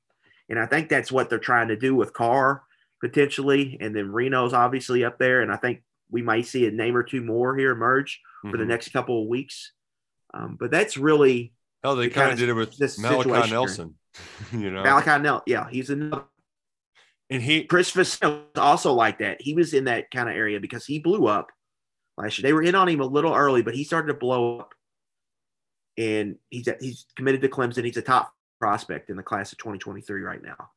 and 0.48 0.58
I 0.58 0.66
think 0.66 0.88
that's 0.88 1.12
what 1.12 1.30
they're 1.30 1.38
trying 1.38 1.68
to 1.68 1.76
do 1.76 1.94
with 1.94 2.12
Carr 2.12 2.64
potentially, 3.00 3.78
and 3.80 3.94
then 3.94 4.10
Reno's 4.10 4.52
obviously 4.52 5.04
up 5.04 5.20
there, 5.20 5.42
and 5.42 5.52
I 5.52 5.56
think 5.56 5.84
we 6.10 6.22
might 6.22 6.46
see 6.46 6.66
a 6.66 6.72
name 6.72 6.96
or 6.96 7.04
two 7.04 7.20
more 7.20 7.56
here 7.56 7.70
emerge 7.70 8.20
for 8.50 8.56
the 8.56 8.64
Mhm. 8.64 8.68
next 8.68 8.92
couple 8.92 9.22
of 9.22 9.28
weeks. 9.28 9.72
Um, 10.32 10.56
but 10.58 10.72
that's 10.72 10.96
really 10.96 11.53
Hell, 11.84 11.96
they 11.96 12.08
kind 12.08 12.30
kinda 12.30 12.36
did 12.36 12.48
it 12.48 12.54
with 12.54 12.78
this 12.78 12.98
Malachi. 12.98 13.50
Nelson. 13.50 13.94
you 14.52 14.70
know, 14.70 14.82
Malachi 14.82 15.22
Nell. 15.22 15.42
Yeah, 15.46 15.68
he's 15.70 15.90
another. 15.90 16.24
and 17.28 17.42
he 17.42 17.64
Chris 17.64 17.92
Vizzina 17.92 18.42
was 18.54 18.58
also 18.58 18.94
like 18.94 19.18
that. 19.18 19.42
He 19.42 19.52
was 19.52 19.74
in 19.74 19.84
that 19.84 20.10
kind 20.10 20.28
of 20.28 20.34
area 20.34 20.60
because 20.60 20.86
he 20.86 20.98
blew 20.98 21.26
up 21.26 21.50
last 22.16 22.38
year. 22.38 22.44
They 22.44 22.54
were 22.54 22.62
in 22.62 22.74
on 22.74 22.88
him 22.88 23.00
a 23.00 23.06
little 23.06 23.34
early, 23.34 23.60
but 23.60 23.74
he 23.74 23.84
started 23.84 24.08
to 24.08 24.14
blow 24.14 24.60
up. 24.60 24.74
And 25.98 26.36
he's 26.48 26.66
he's 26.80 27.04
committed 27.16 27.42
to 27.42 27.48
Clemson. 27.48 27.84
He's 27.84 27.98
a 27.98 28.02
top 28.02 28.32
prospect 28.58 29.10
in 29.10 29.16
the 29.16 29.22
class 29.22 29.52
of 29.52 29.58
2023 29.58 30.22
right 30.22 30.42
now. 30.42 30.70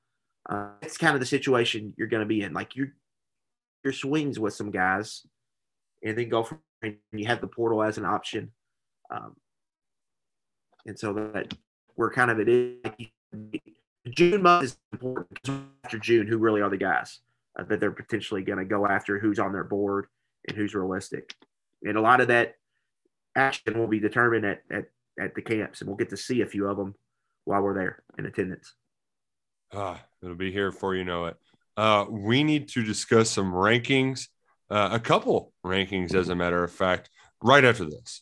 Uh, 0.50 0.72
it's 0.82 0.98
kind 0.98 1.14
of 1.14 1.22
the 1.22 1.26
situation 1.26 1.94
you're 1.98 2.08
going 2.08 2.22
to 2.22 2.28
be 2.28 2.42
in. 2.42 2.52
Like 2.52 2.76
your 2.76 2.90
your 3.86 3.94
swings 3.94 4.40
with 4.40 4.54
some 4.54 4.72
guys, 4.72 5.26
and 6.04 6.18
then 6.18 6.28
go 6.28 6.44
from 6.44 6.60
and 6.82 6.98
you 7.14 7.28
have 7.28 7.40
the 7.40 7.48
portal 7.48 7.82
as 7.82 7.98
an 7.98 8.06
option. 8.06 8.52
Um, 9.10 9.36
and 10.88 10.98
so 10.98 11.14
that 11.14 11.54
we're 11.96 12.12
kind 12.12 12.32
of 12.32 12.40
it 12.40 12.48
is. 12.50 12.78
June 14.10 14.42
month 14.42 14.64
is 14.64 14.78
important 14.94 15.28
because 15.30 15.60
after 15.84 16.00
June, 16.00 16.28
who 16.28 16.38
really 16.38 16.62
are 16.62 16.70
the 16.70 16.78
guys 16.78 17.20
uh, 17.60 17.64
that 17.66 17.80
they're 17.80 17.92
potentially 17.92 18.42
going 18.42 18.60
to 18.60 18.66
go 18.66 18.88
after, 18.88 19.20
who's 19.20 19.38
on 19.38 19.52
their 19.52 19.66
board, 19.66 20.08
and 20.48 20.56
who's 20.56 20.74
realistic. 20.74 21.36
And 21.84 21.98
a 21.98 22.02
lot 22.02 22.22
of 22.22 22.30
that 22.30 22.56
action 23.36 23.78
will 23.78 23.88
be 23.88 24.00
determined 24.00 24.46
at, 24.46 24.62
at, 24.72 24.86
at 25.20 25.36
the 25.36 25.42
camps, 25.42 25.82
and 25.82 25.90
we'll 25.90 25.98
get 25.98 26.10
to 26.10 26.18
see 26.18 26.42
a 26.42 26.46
few 26.46 26.68
of 26.68 26.78
them 26.78 26.96
while 27.44 27.62
we're 27.62 27.76
there 27.76 28.04
in 28.18 28.26
attendance. 28.26 28.74
Ah, 29.74 30.02
it'll 30.24 30.36
be 30.36 30.52
here 30.52 30.72
before 30.72 30.96
you 30.96 31.04
know 31.04 31.26
it. 31.26 31.36
Uh, 31.76 32.06
we 32.10 32.44
need 32.44 32.70
to 32.70 32.84
discuss 32.84 33.30
some 33.30 33.52
rankings, 33.52 34.28
uh, 34.70 34.90
a 34.92 35.00
couple 35.00 35.54
rankings, 35.66 36.16
as 36.16 36.30
a 36.30 36.36
matter 36.36 36.64
of 36.64 36.72
fact, 36.72 37.10
right 37.44 37.66
after 37.66 37.86
this. 37.86 38.22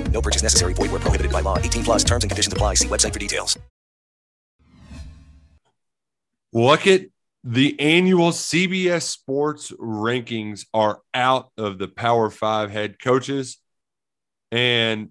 No 0.11 0.21
purchase 0.21 0.43
necessary. 0.43 0.73
Void 0.73 0.91
where 0.91 0.99
prohibited 0.99 1.31
by 1.31 1.39
law. 1.39 1.57
18 1.57 1.83
plus 1.83 2.03
terms 2.03 2.23
and 2.23 2.29
conditions 2.29 2.53
apply. 2.53 2.75
See 2.75 2.87
website 2.87 3.13
for 3.13 3.19
details. 3.19 3.57
Look 6.53 6.85
at 6.85 7.05
the 7.43 7.79
annual 7.79 8.31
CBS 8.31 9.03
Sports 9.03 9.71
rankings 9.71 10.65
are 10.73 10.99
out 11.13 11.49
of 11.57 11.79
the 11.79 11.87
Power 11.87 12.29
Five 12.29 12.71
head 12.71 12.99
coaches. 12.99 13.57
And 14.51 15.09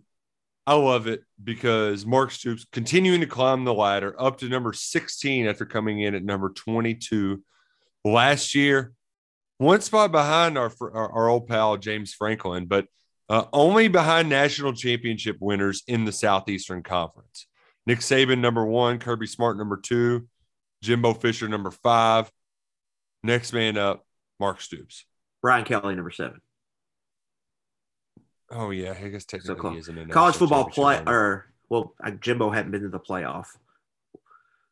I 0.67 0.75
love 0.75 1.07
it 1.07 1.25
because 1.43 2.05
Mark 2.05 2.31
Stoops 2.31 2.67
continuing 2.71 3.21
to 3.21 3.27
climb 3.27 3.65
the 3.65 3.75
ladder 3.75 4.15
up 4.21 4.39
to 4.39 4.49
number 4.49 4.73
16 4.73 5.47
after 5.47 5.65
coming 5.65 6.01
in 6.01 6.15
at 6.15 6.23
number 6.23 6.51
22 6.51 7.43
last 8.05 8.55
year. 8.55 8.93
One 9.59 9.81
spot 9.81 10.13
behind 10.13 10.57
our, 10.57 10.73
our, 10.81 11.13
our 11.13 11.29
old 11.29 11.49
pal, 11.49 11.77
James 11.79 12.15
Franklin, 12.15 12.67
but 12.67 12.87
uh, 13.31 13.45
only 13.55 13.89
behind 13.89 14.29
national 14.29 14.73
championship 14.75 15.37
winners 15.41 15.83
in 15.87 16.05
the 16.05 16.13
Southeastern 16.13 16.83
Conference. 16.83 17.47
Nick 17.87 18.01
Saban, 18.01 18.41
number 18.41 18.67
one, 18.67 18.99
Kirby 18.99 19.27
Smart, 19.27 19.57
number 19.57 19.79
two, 19.79 20.29
Jimbo 20.83 21.15
Fisher, 21.15 21.49
number 21.49 21.71
five. 21.71 22.31
Next 23.23 23.53
man 23.53 23.79
up, 23.79 24.05
Mark 24.39 24.61
Stoops. 24.61 25.07
Brian 25.43 25.65
Kelly, 25.65 25.95
number 25.95 26.11
seven. 26.11 26.41
Oh 28.51 28.71
yeah, 28.71 28.95
I 29.01 29.09
guess 29.09 29.23
So 29.29 29.39
technically 29.39 29.61
col- 29.61 29.71
he 29.73 29.79
isn't 29.79 29.97
in 29.99 30.09
college 30.09 30.35
football 30.37 30.65
play, 30.69 31.01
or 31.07 31.47
well, 31.69 31.95
uh, 32.05 32.11
Jimbo 32.11 32.51
hadn't 32.51 32.73
been 32.73 32.83
to 32.83 32.89
the 32.89 32.99
playoff, 32.99 33.47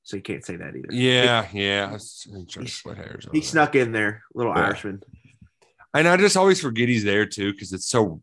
so 0.02 0.16
you 0.16 0.22
can't 0.22 0.44
say 0.44 0.56
that 0.56 0.74
either. 0.74 0.88
Yeah, 0.90 1.46
yeah. 1.52 1.86
I 1.88 1.92
was 1.92 2.26
trying 2.50 2.66
to 2.66 2.72
split 2.72 2.96
hairs. 2.96 3.26
He 3.32 3.40
snuck 3.40 3.76
in 3.76 3.92
there, 3.92 4.24
little 4.34 4.52
Yeah. 4.54 4.64
Irishman. 4.66 5.02
and 5.94 6.08
I 6.08 6.16
just 6.16 6.36
always 6.36 6.60
forget 6.60 6.88
he's 6.88 7.04
there 7.04 7.24
too 7.26 7.52
because 7.52 7.72
it's 7.72 7.86
so, 7.88 8.20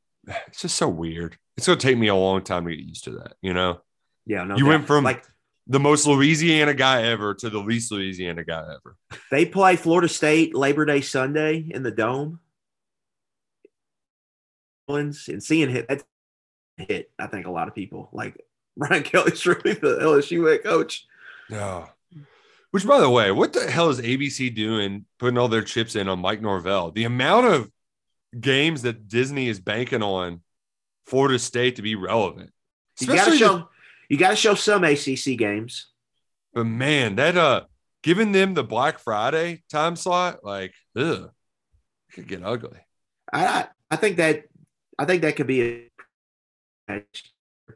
it's 0.48 0.62
just 0.62 0.76
so 0.76 0.88
weird. 0.90 1.38
It's 1.58 1.68
gonna 1.68 1.80
take 1.80 1.98
me 1.98 2.08
a 2.08 2.16
long 2.16 2.42
time 2.44 2.66
to 2.66 2.76
get 2.76 2.86
used 2.86 3.04
to 3.06 3.12
that. 3.12 3.36
You 3.42 3.54
know, 3.54 3.82
Yeah, 4.26 4.44
no. 4.44 4.58
you 4.58 4.66
went 4.66 4.88
from 4.88 5.04
like 5.04 5.24
the 5.68 5.80
most 5.80 6.06
Louisiana 6.06 6.74
guy 6.74 7.04
ever 7.04 7.34
to 7.36 7.50
the 7.50 7.60
least 7.60 7.92
Louisiana 7.92 8.44
guy 8.44 8.62
ever. 8.76 8.98
they 9.32 9.46
play 9.46 9.76
Florida 9.76 10.08
State 10.10 10.56
Labor 10.56 10.86
Day 10.86 11.02
Sunday 11.02 11.66
in 11.70 11.84
the 11.84 11.92
dome. 11.92 12.40
And 14.88 15.16
seeing 15.16 15.70
hit 15.70 15.88
that 15.88 16.04
hit, 16.78 17.12
I 17.18 17.28
think 17.28 17.48
a 17.48 17.52
lot 17.52 17.68
of 17.68 17.74
people 17.76 18.10
like 18.14 18.40
Brian 18.78 19.04
Kelly's 19.04 19.46
really 19.46 19.74
the 19.74 19.98
LSU 20.02 20.50
head 20.52 20.64
coach. 20.64 21.06
Yeah. 21.50 21.88
Which, 22.72 22.86
by 22.86 23.00
the 23.00 23.10
way, 23.10 23.32
what 23.32 23.54
the 23.54 23.72
hell 23.72 23.90
is 23.90 24.02
ABC 24.02 24.54
doing 24.54 25.06
putting 25.18 25.38
all 25.38 25.48
their 25.48 25.62
chips 25.64 25.96
in 25.96 26.10
on 26.10 26.20
Mike 26.20 26.42
Norvell? 26.42 26.92
The 26.92 27.06
amount 27.06 27.46
of 27.48 27.72
games 28.40 28.82
that 28.84 29.08
Disney 29.08 29.48
is 29.48 29.60
banking 29.60 30.04
on 30.04 30.42
Florida 31.06 31.40
State 31.40 31.76
to 31.78 31.82
be 31.82 31.96
relevant. 31.96 32.52
You 33.00 33.08
gotta 33.08 33.20
Especially 33.20 33.40
the- 33.40 33.46
show 33.46 33.70
you 34.10 34.18
gotta 34.18 34.36
show 34.36 34.56
some 34.56 34.84
ACC 34.84 35.38
games. 35.38 35.92
but 36.54 36.66
man, 36.66 37.16
that 37.16 37.36
uh 37.38 37.66
giving 38.04 38.32
them 38.32 38.54
the 38.54 38.64
Black 38.64 39.00
Friday 39.00 39.64
time 39.70 39.96
slot, 39.96 40.44
like, 40.44 40.74
ugh, 40.96 41.32
it 42.10 42.14
could 42.14 42.28
get 42.28 42.44
ugly. 42.44 42.80
I 43.34 43.68
I 43.90 43.96
think 43.96 44.18
that 44.18 44.46
I 44.98 45.06
think 45.06 45.22
that 45.24 45.36
could 45.36 45.48
be 45.48 45.90
a 46.90 47.02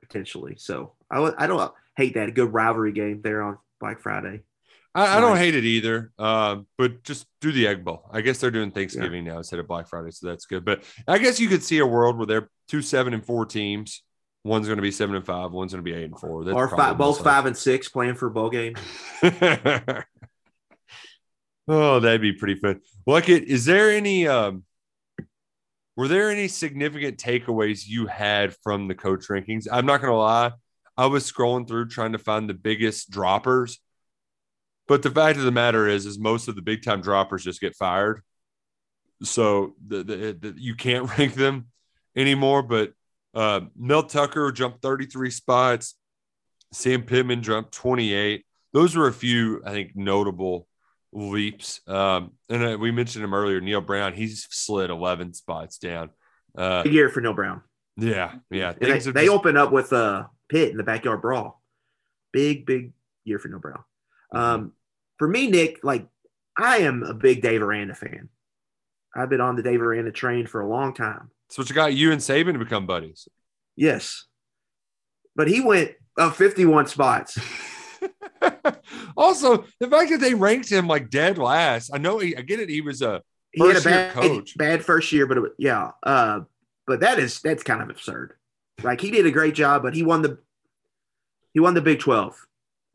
potentially. 0.02 0.56
So 0.58 0.94
I 1.12 1.32
I 1.38 1.48
don't 1.48 1.74
hate 1.98 2.14
that. 2.16 2.30
A 2.30 2.32
good 2.32 2.54
rivalry 2.54 2.92
game 2.92 3.22
there 3.22 3.42
on 3.42 3.58
Black 3.80 4.00
Friday. 4.02 4.42
I, 4.96 5.18
I 5.18 5.22
don't 5.22 5.38
hate 5.38 5.56
it 5.56 5.66
either, 5.66 6.12
uh, 6.18 6.58
but 6.78 7.04
just 7.04 7.28
do 7.42 7.52
the 7.52 7.68
Egg 7.68 7.86
Bowl. 7.86 8.10
I 8.12 8.22
guess 8.22 8.40
they're 8.40 8.52
doing 8.52 8.72
Thanksgiving 8.72 9.24
now 9.24 9.38
instead 9.38 9.60
of 9.60 9.68
Black 9.68 9.88
Friday, 9.88 10.12
so 10.12 10.28
that's 10.28 10.46
good. 10.46 10.66
But 10.66 10.84
I 11.08 11.20
guess 11.20 11.40
you 11.40 11.48
could 11.48 11.64
see 11.64 11.78
a 11.78 11.86
world 11.86 12.18
where 12.18 12.26
they're 12.26 12.50
two 12.68 12.82
seven 12.82 13.14
and 13.14 13.24
four 13.24 13.46
teams. 13.46 14.04
One's 14.44 14.68
going 14.68 14.78
to 14.78 14.84
be 14.84 14.92
seven 14.92 15.16
and 15.16 15.26
five. 15.26 15.52
One's 15.52 15.74
going 15.74 15.84
to 15.84 15.92
be 15.92 15.96
eight 15.96 16.06
and 16.06 16.20
four. 16.20 16.44
That's 16.44 16.56
or 16.56 16.70
five, 16.70 16.98
both 16.98 17.24
five 17.24 17.46
and 17.46 17.56
six 17.56 17.90
playing 17.90 18.16
for 18.16 18.28
a 18.28 18.32
bowl 18.32 18.50
game. 18.50 18.76
Oh, 21.72 22.00
that'd 22.00 22.20
be 22.20 22.34
pretty 22.34 22.56
fun. 22.56 22.82
Luckett, 23.08 23.44
is 23.44 23.64
there 23.64 23.92
any 23.92 24.28
um 24.28 24.64
were 25.96 26.08
there 26.08 26.32
any 26.32 26.48
significant 26.48 27.18
takeaways 27.18 27.88
you 27.88 28.08
had 28.08 28.56
from 28.64 28.88
the 28.88 28.96
coach 28.96 29.28
rankings? 29.28 29.68
I'm 29.72 29.86
not 29.86 30.02
gonna 30.02 30.18
lie, 30.18 30.52
I 30.98 31.06
was 31.06 31.32
scrolling 31.32 31.68
through 31.68 31.90
trying 31.90 32.14
to 32.14 32.18
find 32.18 32.50
the 32.50 32.56
biggest 32.56 33.12
droppers. 33.12 33.80
But 34.90 35.04
the 35.04 35.12
fact 35.12 35.38
of 35.38 35.46
the 35.46 35.52
matter 35.52 35.88
is, 35.88 36.06
is 36.06 36.20
most 36.20 36.50
of 36.50 36.56
the 36.56 36.62
big 36.62 36.84
time 36.84 37.00
droppers 37.00 37.44
just 37.44 37.62
get 37.62 37.76
fired. 37.76 38.22
So 39.24 39.76
the, 39.88 40.04
the, 40.04 40.38
the 40.40 40.56
you 40.58 40.76
can't 40.76 41.08
rank 41.18 41.36
them 41.36 41.68
anymore. 42.18 42.64
But 42.64 42.94
uh 43.34 43.62
Mel 43.78 44.04
Tucker 44.04 44.52
jumped 44.52 44.82
33 44.82 45.30
spots, 45.30 45.96
Sam 46.74 47.04
Pittman 47.04 47.44
jumped 47.44 47.72
28. 47.74 48.44
Those 48.74 48.96
were 48.96 49.08
a 49.08 49.14
few, 49.14 49.62
I 49.66 49.72
think, 49.72 49.92
notable 49.96 50.68
leaps. 51.14 51.82
Um, 51.88 52.32
and 52.50 52.64
uh, 52.64 52.78
we 52.80 52.92
mentioned 52.92 53.24
him 53.24 53.34
earlier, 53.34 53.62
Neal 53.62 53.82
Brown. 53.82 54.14
He's 54.14 54.48
slid 54.52 54.90
11 54.92 55.34
spots 55.34 55.78
down. 55.80 56.10
Uh, 56.56 56.84
Big 56.84 56.94
year 56.94 57.10
for 57.10 57.22
Neal 57.22 57.34
Brown. 57.34 57.62
yeah, 57.98 58.34
yeah. 58.52 58.74
They, 58.74 59.00
they 59.00 59.00
just- 59.00 59.30
open 59.30 59.58
up 59.58 59.72
with 59.72 59.92
uh, 59.94 60.26
Pitt 60.50 60.70
in 60.72 60.78
the 60.78 60.84
backyard 60.84 61.22
brawl. 61.22 61.62
Big, 62.32 62.66
big 62.66 62.94
year 63.26 63.40
for 63.40 63.48
Neal 63.48 63.60
Brown. 63.60 63.84
Mm-hmm. 64.34 64.38
Um, 64.38 64.74
for 65.20 65.28
me, 65.28 65.48
Nick, 65.48 65.84
like 65.84 66.08
I 66.58 66.80
am 66.80 67.04
a 67.04 67.14
big 67.14 67.42
Dave 67.42 67.62
Aranda 67.62 67.94
fan. 67.94 68.30
I've 69.16 69.30
been 69.30 69.42
on 69.42 69.56
the 69.56 69.64
Dave 69.64 69.82
Aranda 69.82 70.12
train 70.12 70.48
for 70.48 70.62
a 70.62 70.68
long 70.68 70.94
time. 70.94 71.30
That's 71.48 71.58
what 71.58 71.70
you 71.70 71.76
got 71.76 71.94
you 71.94 72.12
and 72.12 72.22
Saban 72.22 72.54
to 72.54 72.60
become 72.60 72.86
buddies. 72.88 73.28
Yes, 73.76 74.26
but 75.36 75.48
he 75.48 75.62
went 75.62 75.92
up 76.18 76.36
51 76.36 76.88
spots. 76.88 77.38
Also, 79.18 79.66
the 79.82 79.90
fact 79.90 80.10
that 80.12 80.22
they 80.22 80.34
ranked 80.34 80.70
him 80.72 80.88
like 80.88 81.10
dead 81.10 81.38
last. 81.38 81.92
I 81.94 81.98
know 81.98 82.20
he, 82.20 82.38
I 82.38 82.42
get 82.42 82.62
it. 82.62 82.70
He 82.70 82.80
was 82.80 83.02
a 83.02 83.22
He 83.52 83.68
had 83.68 83.76
a 83.76 83.82
bad, 83.82 84.14
coach. 84.14 84.58
bad 84.58 84.86
first 84.86 85.12
year, 85.12 85.28
but 85.28 85.38
it, 85.38 85.44
yeah, 85.58 85.92
uh, 86.04 86.42
but 86.88 87.02
that 87.02 87.20
is 87.20 87.42
that's 87.42 87.64
kind 87.64 87.82
of 87.82 87.90
absurd. 87.90 88.34
Like 88.82 89.02
he 89.02 89.12
did 89.12 89.26
a 89.26 89.32
great 89.32 89.56
job, 89.56 89.84
but 89.84 89.94
he 89.94 90.04
won 90.04 90.22
the 90.22 90.38
he 91.54 91.60
won 91.60 91.74
the 91.74 91.82
Big 91.82 92.00
12. 92.00 92.34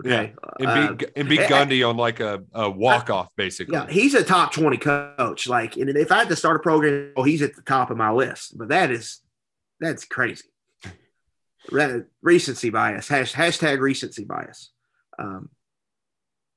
Okay, 0.04 0.34
And 0.58 0.68
Uh, 0.68 0.92
beat 0.94 1.10
and 1.14 1.28
beat 1.28 1.40
eh, 1.40 1.48
Gundy 1.48 1.88
on 1.88 1.96
like 1.96 2.18
a, 2.20 2.42
a 2.52 2.68
walk 2.68 3.10
off, 3.10 3.28
basically. 3.36 3.74
Yeah, 3.74 3.86
he's 3.88 4.14
a 4.14 4.24
top 4.24 4.52
20 4.52 4.76
coach. 4.78 5.46
Like, 5.46 5.76
and 5.76 5.88
if 5.90 6.10
I 6.10 6.18
had 6.18 6.28
to 6.30 6.36
start 6.36 6.56
a 6.56 6.58
program, 6.58 7.12
oh, 7.16 7.22
he's 7.22 7.42
at 7.42 7.54
the 7.54 7.62
top 7.62 7.90
of 7.90 7.96
my 7.96 8.10
list. 8.10 8.58
But 8.58 8.68
that 8.68 8.90
is 8.90 9.20
that's 9.80 10.04
crazy. 10.04 10.44
Re- 11.70 12.02
recency 12.22 12.70
bias. 12.70 13.08
Hash, 13.08 13.32
hashtag 13.32 13.80
recency 13.80 14.24
bias. 14.24 14.72
Um, 15.18 15.48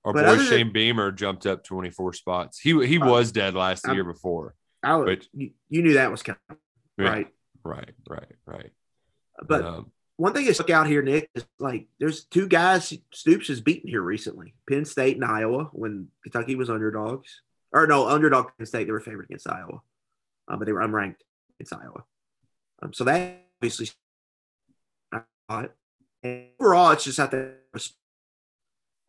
Our 0.04 0.13
boy 0.13 0.19
other 0.21 0.38
than- 0.38 0.45
Shane 0.47 0.73
Beamer 0.73 1.12
jumped 1.12 1.45
up 1.45 1.63
24 1.63 2.13
spots. 2.13 2.60
He 2.60 2.86
he 2.88 3.00
Uh, 3.00 3.06
was 3.08 3.32
dead 3.32 3.54
last 3.54 3.84
the 3.84 3.93
year 3.93 4.04
before. 4.04 4.56
I 4.84 4.95
would, 4.95 5.06
But- 5.06 5.28
you, 5.34 5.52
you 5.69 5.84
knew 5.84 5.93
that 5.93 6.12
was 6.12 6.23
coming, 6.23 6.39
Yeah. 6.97 7.08
right? 7.10 7.28
Right, 7.63 7.93
right, 8.10 8.32
right. 8.45 8.71
But 9.47 9.63
Um, 9.63 9.91
one 10.17 10.34
thing 10.34 10.45
that 10.45 10.56
stuck 10.56 10.71
out 10.71 10.88
here, 10.88 11.01
Nick, 11.01 11.30
is 11.36 11.45
like 11.60 11.88
there's 11.99 12.25
two 12.25 12.47
guys 12.47 12.93
Stoops 13.13 13.47
has 13.47 13.62
beaten 13.62 13.89
here 13.89 14.01
recently: 14.01 14.56
Penn 14.67 14.84
State 14.84 15.15
and 15.15 15.25
Iowa 15.25 15.69
when 15.71 16.08
Kentucky 16.23 16.56
was 16.56 16.69
underdogs, 16.69 17.41
or 17.71 17.88
no, 17.88 18.08
underdog 18.08 18.49
Penn 18.58 18.65
State. 18.65 18.86
They 18.86 18.91
were 18.91 18.99
favored 18.99 19.25
against 19.25 19.49
Iowa, 19.49 19.82
um, 20.47 20.60
but 20.60 20.65
they 20.65 20.73
were 20.73 20.82
unranked 20.82 21.21
against 21.60 21.73
Iowa. 21.73 22.03
Um, 22.82 22.93
so 22.93 23.03
that 23.06 23.45
obviously. 23.62 23.89
And 25.49 25.69
overall, 26.60 26.91
it's 26.91 27.06
just 27.06 27.19
at 27.19 27.32
the 27.32 27.53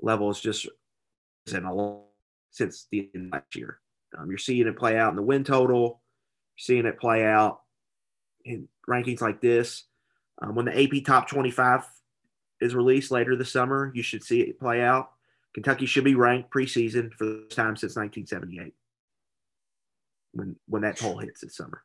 level. 0.00 0.30
It's 0.30 0.40
just 0.40 0.68
in 1.52 1.64
a 1.64 1.74
lot 1.74 2.04
since 2.50 2.86
the 2.90 3.10
end 3.14 3.26
of 3.26 3.32
last 3.32 3.56
year. 3.56 3.80
Um, 4.16 4.28
you're 4.28 4.38
seeing 4.38 4.66
it 4.66 4.76
play 4.76 4.96
out 4.98 5.10
in 5.10 5.16
the 5.16 5.22
win 5.22 5.42
total. 5.42 6.00
You're 6.56 6.64
seeing 6.64 6.86
it 6.86 7.00
play 7.00 7.24
out 7.24 7.60
in 8.44 8.68
rankings 8.88 9.20
like 9.20 9.40
this. 9.40 9.84
Um, 10.40 10.54
when 10.54 10.66
the 10.66 10.82
AP 10.82 11.04
Top 11.04 11.28
25 11.28 11.84
is 12.60 12.74
released 12.74 13.10
later 13.10 13.36
this 13.36 13.52
summer, 13.52 13.90
you 13.94 14.02
should 14.02 14.22
see 14.24 14.40
it 14.40 14.58
play 14.58 14.82
out. 14.82 15.10
Kentucky 15.54 15.86
should 15.86 16.04
be 16.04 16.14
ranked 16.14 16.50
preseason 16.50 17.12
for 17.12 17.24
the 17.24 17.42
first 17.46 17.56
time 17.56 17.76
since 17.76 17.96
1978 17.96 18.74
when 20.32 20.56
when 20.66 20.82
that 20.82 20.98
poll 20.98 21.18
hits 21.18 21.40
this 21.40 21.56
summer. 21.56 21.82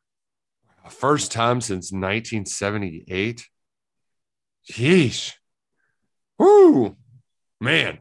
first 0.90 1.32
time 1.32 1.60
since 1.60 1.90
1978. 1.90 3.48
Yeesh. 4.70 5.32
Woo, 6.38 6.96
man. 7.60 7.98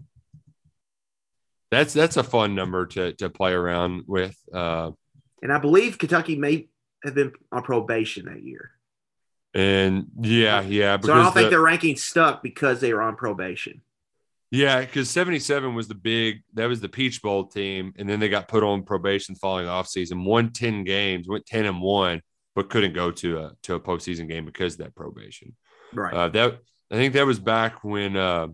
That's 1.72 1.94
that's 1.94 2.18
a 2.18 2.24
fun 2.24 2.56
number 2.56 2.86
to 2.88 3.14
to 3.14 3.30
play 3.30 3.54
around 3.54 4.04
with. 4.08 4.38
Uh, 4.54 4.92
And 5.42 5.52
I 5.52 5.58
believe 5.60 5.98
Kentucky 5.98 6.36
may 6.36 6.70
have 7.04 7.16
been 7.16 7.34
on 7.52 7.64
probation 7.64 8.26
that 8.26 8.44
year. 8.44 8.72
And 9.54 10.08
yeah, 10.20 10.62
yeah, 10.62 11.00
So 11.00 11.14
I 11.14 11.18
don't 11.24 11.34
think 11.34 11.46
the- 11.46 11.50
their 11.52 11.62
ranking 11.62 11.96
stuck 11.96 12.42
because 12.42 12.82
they 12.82 12.94
were 12.94 13.02
on 13.02 13.16
probation. 13.16 13.82
Yeah, 14.50 14.82
because 14.82 15.10
77 15.10 15.74
was 15.74 15.88
the 15.88 15.96
big 15.96 16.44
that 16.54 16.68
was 16.68 16.80
the 16.80 16.90
Peach 16.90 17.22
Bowl 17.24 17.46
team, 17.48 17.92
and 17.98 18.08
then 18.08 18.20
they 18.20 18.30
got 18.30 18.48
put 18.48 18.64
on 18.64 18.84
probation 18.84 19.34
following 19.34 19.68
off 19.68 19.88
season, 19.88 20.26
won 20.26 20.52
10 20.52 20.84
games, 20.84 21.28
went 21.28 21.48
10 21.48 21.66
and 21.66 21.82
1, 21.82 22.22
but 22.56 22.70
couldn't 22.70 22.94
go 22.94 23.10
to 23.10 23.40
a 23.40 23.52
to 23.64 23.74
a 23.74 23.80
postseason 23.80 24.28
game 24.28 24.46
because 24.46 24.74
of 24.74 24.80
that 24.80 24.96
probation. 24.96 25.56
Right. 25.92 26.14
Uh, 26.14 26.30
that 26.30 26.60
I 26.92 26.96
think 26.96 27.14
that 27.14 27.26
was 27.26 27.40
back 27.40 27.84
when 27.84 28.16
uh, 28.16 28.48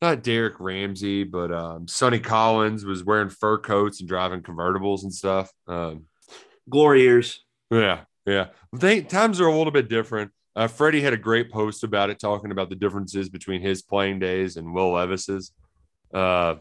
not 0.00 0.22
Derrick 0.22 0.58
Ramsey, 0.58 1.24
but 1.24 1.52
um, 1.52 1.86
Sonny 1.86 2.18
Collins 2.20 2.84
was 2.86 3.04
wearing 3.04 3.28
fur 3.28 3.58
coats 3.58 4.00
and 4.00 4.08
driving 4.08 4.40
convertibles 4.40 5.02
and 5.02 5.12
stuff. 5.12 5.50
Um, 5.66 6.04
Glory 6.70 7.02
years. 7.02 7.44
yeah, 7.70 8.04
yeah. 8.26 8.48
They, 8.72 9.02
times 9.02 9.40
are 9.40 9.46
a 9.46 9.56
little 9.56 9.72
bit 9.72 9.88
different. 9.88 10.32
Uh, 10.56 10.68
Freddie 10.68 11.00
had 11.00 11.12
a 11.12 11.18
great 11.18 11.50
post 11.50 11.82
about 11.82 12.10
it, 12.10 12.18
talking 12.18 12.50
about 12.50 12.70
the 12.70 12.76
differences 12.76 13.28
between 13.28 13.60
his 13.60 13.82
playing 13.82 14.20
days 14.20 14.56
and 14.56 14.72
Will 14.72 14.92
Levis's. 14.92 15.52
Uh, 16.12 16.56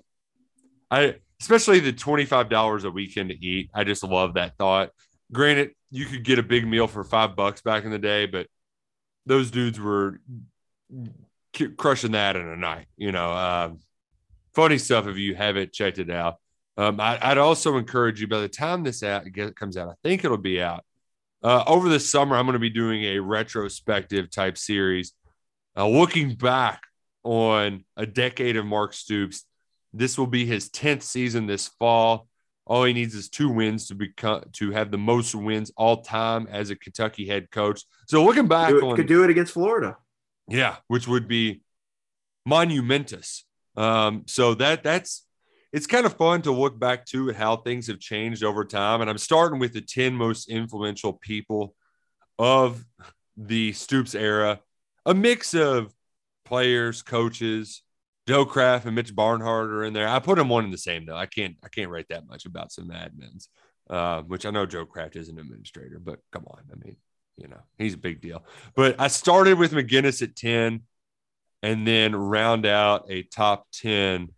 I 0.89 1.15
especially 1.39 1.79
the 1.79 1.93
twenty 1.93 2.25
five 2.25 2.49
dollars 2.49 2.85
a 2.85 2.91
weekend 2.91 3.29
to 3.29 3.45
eat. 3.45 3.69
I 3.73 3.83
just 3.83 4.03
love 4.03 4.33
that 4.33 4.57
thought. 4.57 4.89
Granted, 5.31 5.71
you 5.91 6.05
could 6.05 6.23
get 6.23 6.39
a 6.39 6.43
big 6.43 6.67
meal 6.67 6.87
for 6.87 7.03
five 7.03 7.35
bucks 7.35 7.61
back 7.61 7.83
in 7.83 7.91
the 7.91 7.99
day, 7.99 8.25
but 8.25 8.47
those 9.25 9.51
dudes 9.51 9.79
were 9.79 10.19
crushing 11.77 12.11
that 12.11 12.35
in 12.35 12.47
a 12.47 12.55
night. 12.55 12.87
You 12.97 13.11
know, 13.11 13.31
um, 13.31 13.79
funny 14.55 14.79
stuff 14.79 15.05
if 15.07 15.17
you 15.17 15.35
haven't 15.35 15.71
checked 15.71 15.99
it 15.99 16.09
out. 16.09 16.37
Um, 16.77 16.99
I, 16.99 17.19
I'd 17.21 17.37
also 17.37 17.77
encourage 17.77 18.19
you 18.19 18.27
by 18.27 18.39
the 18.39 18.49
time 18.49 18.83
this 18.83 19.03
out 19.03 19.25
comes 19.55 19.77
out, 19.77 19.89
I 19.89 19.93
think 20.03 20.25
it'll 20.25 20.37
be 20.37 20.59
out 20.59 20.83
uh, 21.43 21.63
over 21.67 21.89
the 21.89 21.99
summer. 21.99 22.35
I'm 22.35 22.45
going 22.45 22.53
to 22.53 22.59
be 22.59 22.69
doing 22.69 23.03
a 23.03 23.19
retrospective 23.19 24.29
type 24.31 24.57
series, 24.57 25.13
uh, 25.77 25.87
looking 25.87 26.35
back 26.35 26.81
on 27.23 27.83
a 27.97 28.05
decade 28.05 28.57
of 28.57 28.65
Mark 28.65 28.93
Stoops. 28.93 29.45
This 29.93 30.17
will 30.17 30.27
be 30.27 30.45
his 30.45 30.69
tenth 30.69 31.03
season 31.03 31.45
this 31.45 31.67
fall. 31.79 32.27
All 32.65 32.85
he 32.85 32.93
needs 32.93 33.13
is 33.13 33.29
two 33.29 33.49
wins 33.49 33.87
to 33.87 33.95
become 33.95 34.43
to 34.53 34.71
have 34.71 34.89
the 34.89 34.97
most 34.97 35.35
wins 35.35 35.71
all 35.75 36.01
time 36.01 36.47
as 36.49 36.69
a 36.69 36.75
Kentucky 36.75 37.27
head 37.27 37.51
coach. 37.51 37.83
So 38.07 38.23
looking 38.23 38.47
back 38.47 38.69
Do 38.69 38.77
it- 38.77 38.83
on 38.83 38.95
could 38.95 39.07
do 39.07 39.23
it 39.23 39.29
against 39.29 39.53
Florida. 39.53 39.97
yeah, 40.47 40.77
which 40.87 41.07
would 41.07 41.27
be 41.27 41.61
monumentous. 42.45 43.45
Um, 43.75 44.23
so 44.27 44.53
that 44.55 44.83
that's 44.83 45.25
it's 45.73 45.87
kind 45.87 46.05
of 46.05 46.15
fun 46.15 46.43
to 46.43 46.51
look 46.51 46.79
back 46.79 47.03
to 47.07 47.31
at 47.31 47.35
how 47.35 47.57
things 47.57 47.87
have 47.87 47.99
changed 47.99 48.43
over 48.43 48.63
time. 48.63 49.01
And 49.01 49.09
I'm 49.09 49.17
starting 49.17 49.59
with 49.59 49.73
the 49.73 49.81
10 49.81 50.13
most 50.13 50.47
influential 50.47 51.13
people 51.13 51.75
of 52.37 52.85
the 53.35 53.73
Stoops 53.73 54.13
era, 54.13 54.59
a 55.05 55.15
mix 55.15 55.55
of 55.55 55.91
players, 56.45 57.01
coaches, 57.01 57.81
Joe 58.27 58.45
Kraft 58.45 58.85
and 58.85 58.95
Mitch 58.95 59.13
Barnhart 59.13 59.69
are 59.69 59.83
in 59.83 59.93
there. 59.93 60.07
I 60.07 60.19
put 60.19 60.37
them 60.37 60.47
one 60.47 60.63
in 60.63 60.71
the 60.71 60.77
same 60.77 61.05
though. 61.05 61.15
I 61.15 61.25
can't 61.25 61.57
I 61.63 61.67
can't 61.67 61.89
write 61.89 62.07
that 62.09 62.27
much 62.27 62.45
about 62.45 62.71
some 62.71 62.89
admins, 62.89 63.47
uh, 63.89 64.21
which 64.21 64.45
I 64.45 64.51
know 64.51 64.65
Joe 64.65 64.85
Kraft 64.85 65.15
is 65.15 65.27
an 65.27 65.39
administrator, 65.39 65.99
but 65.99 66.19
come 66.31 66.45
on, 66.47 66.61
I 66.71 66.75
mean, 66.85 66.95
you 67.35 67.47
know, 67.47 67.59
he's 67.77 67.95
a 67.95 67.97
big 67.97 68.21
deal. 68.21 68.45
But 68.75 68.99
I 68.99 69.07
started 69.07 69.57
with 69.57 69.73
MacGinnis 69.73 70.21
at 70.21 70.35
10 70.35 70.83
and 71.63 71.87
then 71.87 72.15
round 72.15 72.65
out 72.65 73.07
a 73.09 73.23
top 73.23 73.67
10 73.73 74.29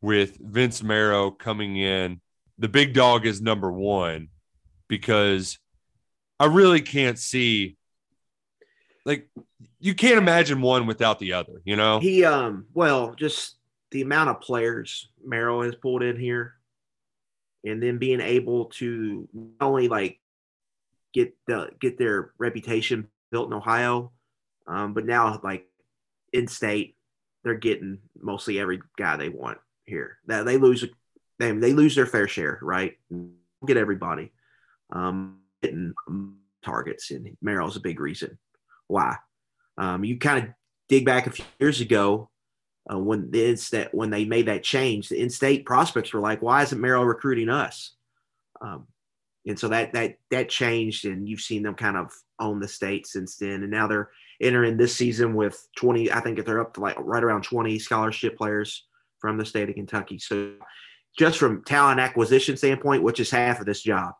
with 0.00 0.38
Vince 0.38 0.82
Marrow 0.82 1.30
coming 1.30 1.76
in. 1.76 2.20
The 2.58 2.68
big 2.68 2.94
dog 2.94 3.26
is 3.26 3.40
number 3.40 3.70
one 3.70 4.28
because 4.88 5.58
I 6.40 6.46
really 6.46 6.80
can't 6.80 7.18
see 7.18 7.76
like 9.04 9.28
you 9.80 9.94
can't 9.94 10.18
imagine 10.18 10.60
one 10.60 10.86
without 10.86 11.18
the 11.18 11.32
other, 11.32 11.62
you 11.64 11.76
know? 11.76 12.00
He 12.00 12.24
um 12.24 12.66
well, 12.74 13.14
just 13.14 13.56
the 13.90 14.02
amount 14.02 14.30
of 14.30 14.40
players 14.40 15.08
Marrow 15.24 15.62
has 15.62 15.74
pulled 15.74 16.02
in 16.02 16.18
here 16.18 16.54
and 17.64 17.82
then 17.82 17.98
being 17.98 18.20
able 18.20 18.66
to 18.66 19.28
not 19.32 19.66
only 19.66 19.88
like 19.88 20.20
get 21.12 21.34
the 21.46 21.70
get 21.80 21.98
their 21.98 22.32
reputation 22.38 23.08
built 23.30 23.48
in 23.48 23.54
Ohio, 23.54 24.12
um, 24.66 24.94
but 24.94 25.06
now 25.06 25.40
like 25.42 25.66
in 26.32 26.46
state, 26.46 26.96
they're 27.44 27.54
getting 27.54 27.98
mostly 28.20 28.58
every 28.58 28.80
guy 28.96 29.16
they 29.16 29.28
want 29.28 29.58
here. 29.88 30.18
That 30.26 30.44
they 30.44 30.56
lose 30.56 30.84
they, 31.38 31.52
they 31.52 31.72
lose 31.72 31.94
their 31.94 32.06
fair 32.06 32.28
share, 32.28 32.58
right? 32.62 32.98
Get 33.66 33.76
everybody. 33.76 34.32
Um, 34.90 35.40
getting 35.62 35.94
targets, 36.64 37.10
and 37.10 37.36
Marrow's 37.42 37.76
a 37.76 37.80
big 37.80 38.00
reason 38.00 38.38
why. 38.86 39.16
Um, 39.76 40.04
you 40.04 40.18
kind 40.18 40.44
of 40.44 40.50
dig 40.88 41.04
back 41.04 41.26
a 41.26 41.30
few 41.30 41.44
years 41.60 41.80
ago 41.80 42.30
uh, 42.92 42.98
when 42.98 43.30
the 43.30 43.50
in-state, 43.50 43.88
when 43.92 44.10
they 44.10 44.24
made 44.24 44.46
that 44.46 44.64
change, 44.64 45.08
the 45.08 45.20
in-state 45.20 45.66
prospects 45.66 46.12
were 46.12 46.20
like, 46.20 46.42
"Why 46.42 46.62
isn't 46.62 46.80
Marrow 46.80 47.02
recruiting 47.02 47.48
us?" 47.48 47.94
Um, 48.60 48.86
and 49.46 49.58
so 49.58 49.68
that 49.68 49.92
that 49.92 50.16
that 50.30 50.48
changed, 50.48 51.04
and 51.04 51.28
you've 51.28 51.40
seen 51.40 51.62
them 51.62 51.74
kind 51.74 51.96
of 51.96 52.12
own 52.38 52.60
the 52.60 52.68
state 52.68 53.06
since 53.06 53.36
then. 53.36 53.62
And 53.62 53.70
now 53.70 53.86
they're 53.86 54.10
entering 54.40 54.76
this 54.76 54.94
season 54.94 55.34
with 55.34 55.66
20. 55.76 56.12
I 56.12 56.20
think 56.20 56.38
if 56.38 56.44
they're 56.44 56.60
up 56.60 56.74
to 56.74 56.80
like 56.80 56.96
right 56.98 57.22
around 57.22 57.42
20 57.42 57.78
scholarship 57.78 58.36
players 58.36 58.84
from 59.20 59.36
the 59.36 59.44
state 59.44 59.68
of 59.68 59.74
Kentucky. 59.74 60.18
So 60.18 60.54
just 61.18 61.38
from 61.38 61.64
talent 61.64 62.00
acquisition 62.00 62.56
standpoint, 62.56 63.02
which 63.02 63.20
is 63.20 63.30
half 63.30 63.60
of 63.60 63.66
this 63.66 63.82
job, 63.82 64.14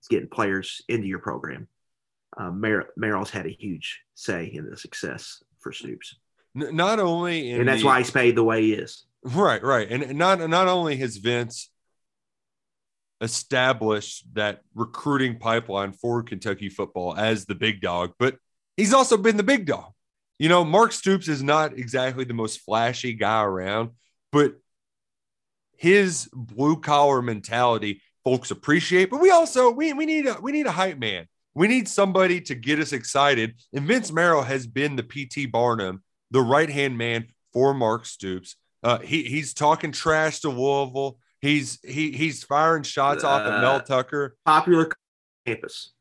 it's 0.00 0.08
getting 0.08 0.28
players 0.28 0.82
into 0.88 1.06
your 1.06 1.18
program. 1.18 1.68
Um, 2.36 2.60
Mer- 2.60 2.90
Marrow's 2.96 3.30
had 3.30 3.46
a 3.46 3.50
huge 3.50 4.02
say 4.14 4.46
in 4.52 4.68
the 4.68 4.76
success 4.76 5.42
for 5.60 5.72
Stoops. 5.72 6.16
N- 6.60 6.76
not 6.76 6.98
only, 6.98 7.52
and 7.52 7.66
that's 7.66 7.80
the, 7.80 7.86
why 7.86 7.98
he's 7.98 8.10
paid 8.10 8.36
the 8.36 8.44
way 8.44 8.62
he 8.62 8.74
is. 8.74 9.04
Right, 9.22 9.62
right, 9.62 9.90
and 9.90 10.18
not 10.18 10.38
not 10.50 10.68
only 10.68 10.96
has 10.96 11.16
Vince 11.16 11.70
established 13.20 14.26
that 14.34 14.60
recruiting 14.74 15.38
pipeline 15.38 15.92
for 15.92 16.22
Kentucky 16.22 16.68
football 16.68 17.16
as 17.16 17.46
the 17.46 17.54
big 17.54 17.80
dog, 17.80 18.12
but 18.18 18.36
he's 18.76 18.92
also 18.92 19.16
been 19.16 19.36
the 19.36 19.42
big 19.42 19.64
dog. 19.64 19.92
You 20.38 20.48
know, 20.48 20.64
Mark 20.64 20.92
Stoops 20.92 21.28
is 21.28 21.42
not 21.42 21.78
exactly 21.78 22.24
the 22.24 22.34
most 22.34 22.60
flashy 22.60 23.14
guy 23.14 23.42
around, 23.42 23.90
but 24.32 24.54
his 25.76 26.28
blue 26.32 26.80
collar 26.80 27.22
mentality 27.22 28.02
folks 28.24 28.50
appreciate. 28.50 29.10
But 29.10 29.20
we 29.20 29.30
also 29.30 29.70
we 29.70 29.92
we 29.92 30.06
need 30.06 30.26
a 30.26 30.38
we 30.40 30.52
need 30.52 30.66
a 30.66 30.72
hype 30.72 30.98
man. 30.98 31.26
We 31.54 31.68
need 31.68 31.88
somebody 31.88 32.40
to 32.42 32.54
get 32.54 32.80
us 32.80 32.92
excited. 32.92 33.54
And 33.72 33.86
Vince 33.86 34.10
Marrow 34.10 34.42
has 34.42 34.66
been 34.66 34.96
the 34.96 35.04
PT 35.04 35.50
Barnum, 35.52 36.02
the 36.32 36.40
right 36.40 36.68
hand 36.68 36.98
man 36.98 37.28
for 37.52 37.72
Mark 37.72 38.06
Stoops. 38.06 38.56
Uh, 38.82 38.98
he 38.98 39.22
he's 39.22 39.54
talking 39.54 39.92
trash 39.92 40.40
to 40.40 40.48
Louisville. 40.48 41.18
He's 41.40 41.78
he 41.84 42.10
he's 42.10 42.42
firing 42.42 42.82
shots 42.82 43.22
uh, 43.22 43.28
off 43.28 43.42
at 43.42 43.60
Mel 43.60 43.80
Tucker. 43.80 44.36
Popular 44.44 44.90
campus. 45.46 45.92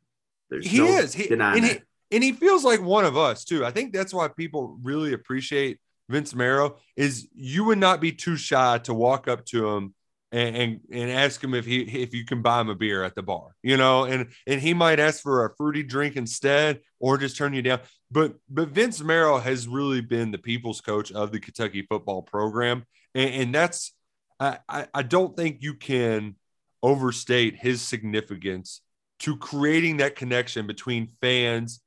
There's 0.50 0.68
he 0.68 0.80
no 0.80 0.88
is. 0.88 1.14
He, 1.14 1.30
and 1.32 1.66
he, 1.66 1.80
and 2.14 2.24
he 2.24 2.32
feels 2.32 2.64
like 2.64 2.82
one 2.82 3.06
of 3.06 3.18
us 3.18 3.44
too. 3.44 3.66
I 3.66 3.72
think 3.72 3.92
that's 3.92 4.14
why 4.14 4.28
people 4.28 4.78
really 4.84 5.14
appreciate 5.14 5.80
Vince 6.10 6.36
Marrow 6.36 6.78
is 6.96 7.28
you 7.34 7.64
would 7.66 7.80
not 7.80 8.00
be 8.00 8.12
too 8.12 8.38
shy 8.38 8.78
to 8.80 8.94
walk 8.94 9.28
up 9.28 9.46
to 9.46 9.68
him 9.68 9.96
and, 10.32 10.56
and, 10.56 10.80
and 10.92 11.12
ask 11.12 11.44
him 11.44 11.54
if 11.54 11.66
he 11.66 11.82
if 11.82 12.14
you 12.14 12.26
can 12.26 12.42
buy 12.42 12.62
him 12.62 12.70
a 12.70 12.76
beer 12.76 13.04
at 13.04 13.16
the 13.16 13.22
bar, 13.22 13.56
you 13.62 13.78
know, 13.78 14.06
and 14.06 14.32
and 14.48 14.62
he 14.62 14.74
might 14.74 15.00
ask 15.00 15.22
for 15.22 15.46
a 15.46 15.56
fruity 15.56 15.84
drink 15.84 16.16
instead 16.16 16.82
or 17.00 17.18
just 17.18 17.38
turn 17.38 17.54
you 17.54 17.62
down. 17.62 17.80
But 18.12 18.36
but 18.50 18.70
Vince 18.70 19.02
Marrow 19.02 19.38
has 19.38 19.68
really 19.68 20.02
been 20.02 20.32
the 20.32 20.38
people's 20.38 20.82
coach 20.82 21.12
of 21.12 21.32
the 21.32 21.40
Kentucky 21.40 21.86
football 21.88 22.22
program, 22.22 22.86
and, 23.14 23.30
and 23.30 23.56
that's 23.56 23.94
I, 24.40 24.58
I 24.68 24.88
I 24.94 25.04
don't 25.04 25.38
think 25.38 25.62
you 25.62 25.76
can 25.76 26.36
overstate 26.82 27.56
his 27.56 27.82
significance 27.82 28.82
to 29.20 29.38
creating 29.38 29.98
that 29.98 30.16
connection 30.16 30.68
between 30.68 31.10
fans 31.22 31.80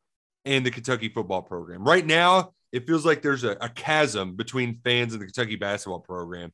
and 0.46 0.64
the 0.64 0.70
Kentucky 0.70 1.10
football 1.10 1.42
program. 1.42 1.84
Right 1.84 2.06
now, 2.06 2.52
it 2.72 2.86
feels 2.86 3.04
like 3.04 3.20
there's 3.20 3.44
a, 3.44 3.56
a 3.60 3.68
chasm 3.68 4.36
between 4.36 4.80
fans 4.84 5.12
and 5.12 5.20
the 5.20 5.26
Kentucky 5.26 5.56
basketball 5.56 6.00
program. 6.00 6.52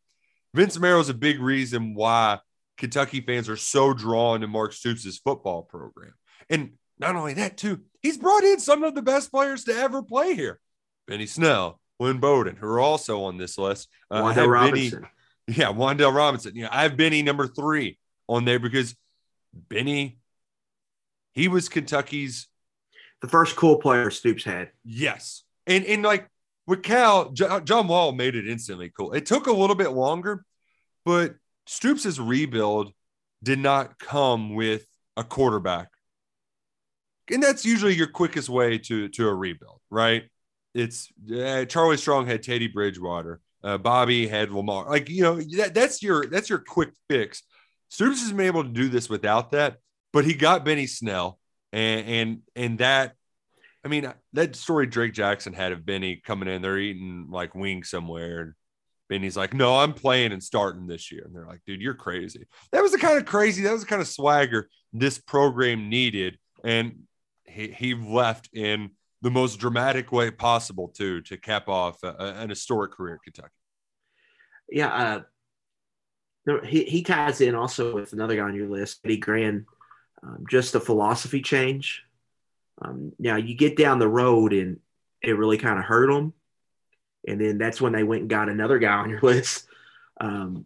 Vince 0.54 0.78
Marrow 0.78 1.00
is 1.00 1.10
a 1.10 1.14
big 1.14 1.40
reason 1.40 1.94
why 1.94 2.40
Kentucky 2.78 3.20
fans 3.20 3.48
are 3.48 3.56
so 3.56 3.92
drawn 3.92 4.40
to 4.40 4.48
Mark 4.48 4.72
Stoops' 4.72 5.18
football 5.18 5.62
program. 5.62 6.14
And 6.50 6.72
not 6.98 7.16
only 7.16 7.34
that, 7.34 7.56
too, 7.56 7.82
he's 8.00 8.18
brought 8.18 8.44
in 8.44 8.58
some 8.58 8.82
of 8.82 8.94
the 8.94 9.02
best 9.02 9.30
players 9.30 9.64
to 9.64 9.74
ever 9.74 10.02
play 10.02 10.34
here. 10.34 10.58
Benny 11.06 11.26
Snell, 11.26 11.80
Lynn 12.00 12.18
Bowden, 12.18 12.56
who 12.56 12.66
are 12.66 12.80
also 12.80 13.24
on 13.24 13.36
this 13.36 13.58
list. 13.58 13.88
Uh, 14.10 14.22
Wan'Dale 14.22 14.50
Robinson. 14.50 15.00
Benny, 15.00 15.12
yeah, 15.58 15.72
Wan'Dale 15.72 16.14
Robinson. 16.14 16.54
You 16.54 16.64
know, 16.64 16.70
I 16.72 16.82
have 16.82 16.96
Benny 16.96 17.22
number 17.22 17.46
three 17.46 17.98
on 18.28 18.44
there 18.44 18.58
because 18.58 18.94
Benny, 19.52 20.18
he 21.32 21.48
was 21.48 21.68
Kentucky's 21.68 22.48
the 23.22 23.28
first 23.28 23.56
cool 23.56 23.76
player 23.76 24.10
Stoops 24.10 24.44
had. 24.44 24.70
Yes. 24.84 25.44
And 25.66 25.84
and 25.86 26.02
like 26.02 26.28
with 26.66 26.82
Cal, 26.82 27.30
John 27.30 27.88
Wall 27.88 28.12
made 28.12 28.34
it 28.34 28.48
instantly 28.48 28.90
cool. 28.96 29.12
It 29.12 29.26
took 29.26 29.46
a 29.46 29.52
little 29.52 29.76
bit 29.76 29.90
longer, 29.90 30.44
but 31.04 31.34
Stoops' 31.66 32.18
rebuild 32.18 32.92
did 33.42 33.58
not 33.58 33.98
come 33.98 34.54
with 34.54 34.86
a 35.16 35.24
quarterback. 35.24 35.88
And 37.32 37.42
that's 37.42 37.64
usually 37.64 37.94
your 37.94 38.08
quickest 38.08 38.48
way 38.48 38.78
to, 38.78 39.08
to 39.08 39.28
a 39.28 39.34
rebuild, 39.34 39.80
right? 39.90 40.24
It's 40.74 41.08
uh, 41.32 41.64
Charlie 41.66 41.96
Strong 41.96 42.26
had 42.26 42.42
Teddy 42.42 42.68
Bridgewater, 42.68 43.40
uh, 43.62 43.78
Bobby 43.78 44.26
had 44.26 44.50
Lamar. 44.50 44.88
Like, 44.88 45.08
you 45.08 45.22
know, 45.22 45.40
that, 45.40 45.74
that's 45.74 46.02
your 46.02 46.26
that's 46.26 46.48
your 46.48 46.58
quick 46.58 46.90
fix. 47.08 47.42
Stoops 47.88 48.22
has 48.22 48.32
been 48.32 48.46
able 48.46 48.64
to 48.64 48.70
do 48.70 48.88
this 48.88 49.10
without 49.10 49.50
that, 49.52 49.78
but 50.12 50.24
he 50.24 50.34
got 50.34 50.64
Benny 50.64 50.86
Snell, 50.86 51.38
and 51.72 52.06
and 52.06 52.40
and 52.54 52.78
that 52.78 53.14
I 53.84 53.88
mean, 53.88 54.12
that 54.32 54.54
story 54.54 54.86
Drake 54.86 55.12
Jackson 55.12 55.52
had 55.52 55.72
of 55.72 55.84
Benny 55.84 56.22
coming 56.24 56.48
in, 56.48 56.62
they're 56.62 56.78
eating 56.78 57.26
like 57.30 57.54
wings 57.54 57.90
somewhere. 57.90 58.40
And 58.40 58.52
Benny's 59.08 59.36
like, 59.36 59.54
no, 59.54 59.76
I'm 59.76 59.92
playing 59.92 60.32
and 60.32 60.42
starting 60.42 60.86
this 60.86 61.10
year. 61.10 61.22
And 61.24 61.34
they're 61.34 61.46
like, 61.46 61.62
dude, 61.66 61.80
you're 61.80 61.94
crazy. 61.94 62.46
That 62.70 62.82
was 62.82 62.92
the 62.92 62.98
kind 62.98 63.18
of 63.18 63.26
crazy, 63.26 63.62
that 63.62 63.72
was 63.72 63.80
the 63.80 63.88
kind 63.88 64.00
of 64.00 64.06
swagger 64.06 64.68
this 64.92 65.18
program 65.18 65.88
needed. 65.88 66.38
And 66.64 67.00
he, 67.44 67.68
he 67.68 67.94
left 67.94 68.50
in 68.52 68.90
the 69.20 69.30
most 69.30 69.58
dramatic 69.58 70.12
way 70.12 70.30
possible, 70.30 70.88
too, 70.88 71.20
to 71.22 71.36
cap 71.36 71.68
off 71.68 72.02
a, 72.04 72.14
a, 72.18 72.34
an 72.34 72.50
historic 72.50 72.92
career 72.92 73.14
in 73.14 73.20
Kentucky. 73.24 73.52
Yeah. 74.68 75.22
Uh, 76.46 76.60
he, 76.66 76.84
he 76.84 77.02
ties 77.02 77.40
in 77.40 77.56
also 77.56 77.94
with 77.94 78.12
another 78.12 78.36
guy 78.36 78.42
on 78.42 78.54
your 78.54 78.68
list, 78.68 79.00
Eddie 79.04 79.16
Gran. 79.16 79.66
Um, 80.24 80.44
just 80.48 80.74
a 80.74 80.80
philosophy 80.80 81.42
change 81.42 82.04
um, 82.80 83.12
now 83.18 83.36
you 83.36 83.54
get 83.54 83.76
down 83.76 83.98
the 83.98 84.08
road 84.08 84.52
and 84.52 84.80
it 85.22 85.36
really 85.36 85.58
kind 85.58 85.78
of 85.78 85.84
hurt 85.84 86.08
them, 86.08 86.32
and 87.26 87.40
then 87.40 87.58
that's 87.58 87.80
when 87.80 87.92
they 87.92 88.02
went 88.02 88.22
and 88.22 88.30
got 88.30 88.48
another 88.48 88.78
guy 88.78 88.94
on 88.94 89.10
your 89.10 89.20
list. 89.22 89.66
Um, 90.20 90.64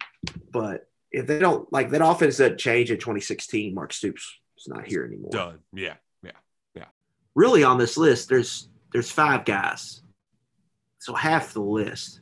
but 0.50 0.88
if 1.11 1.26
they 1.26 1.38
don't 1.38 1.70
like 1.72 1.90
that 1.90 2.04
offense 2.04 2.38
doesn't 2.38 2.59
change 2.59 2.90
in 2.90 2.98
2016, 2.98 3.74
Mark 3.74 3.92
Stoops 3.92 4.38
is 4.59 4.68
not 4.68 4.86
here 4.86 5.04
anymore. 5.04 5.30
Done. 5.30 5.59
Yeah, 5.72 5.94
yeah, 6.22 6.30
yeah. 6.74 6.86
Really, 7.34 7.64
on 7.64 7.78
this 7.78 7.96
list, 7.96 8.28
there's 8.28 8.68
there's 8.92 9.11
five 9.11 9.44
guys, 9.44 10.02
so 10.98 11.12
half 11.12 11.52
the 11.52 11.61
list, 11.61 12.20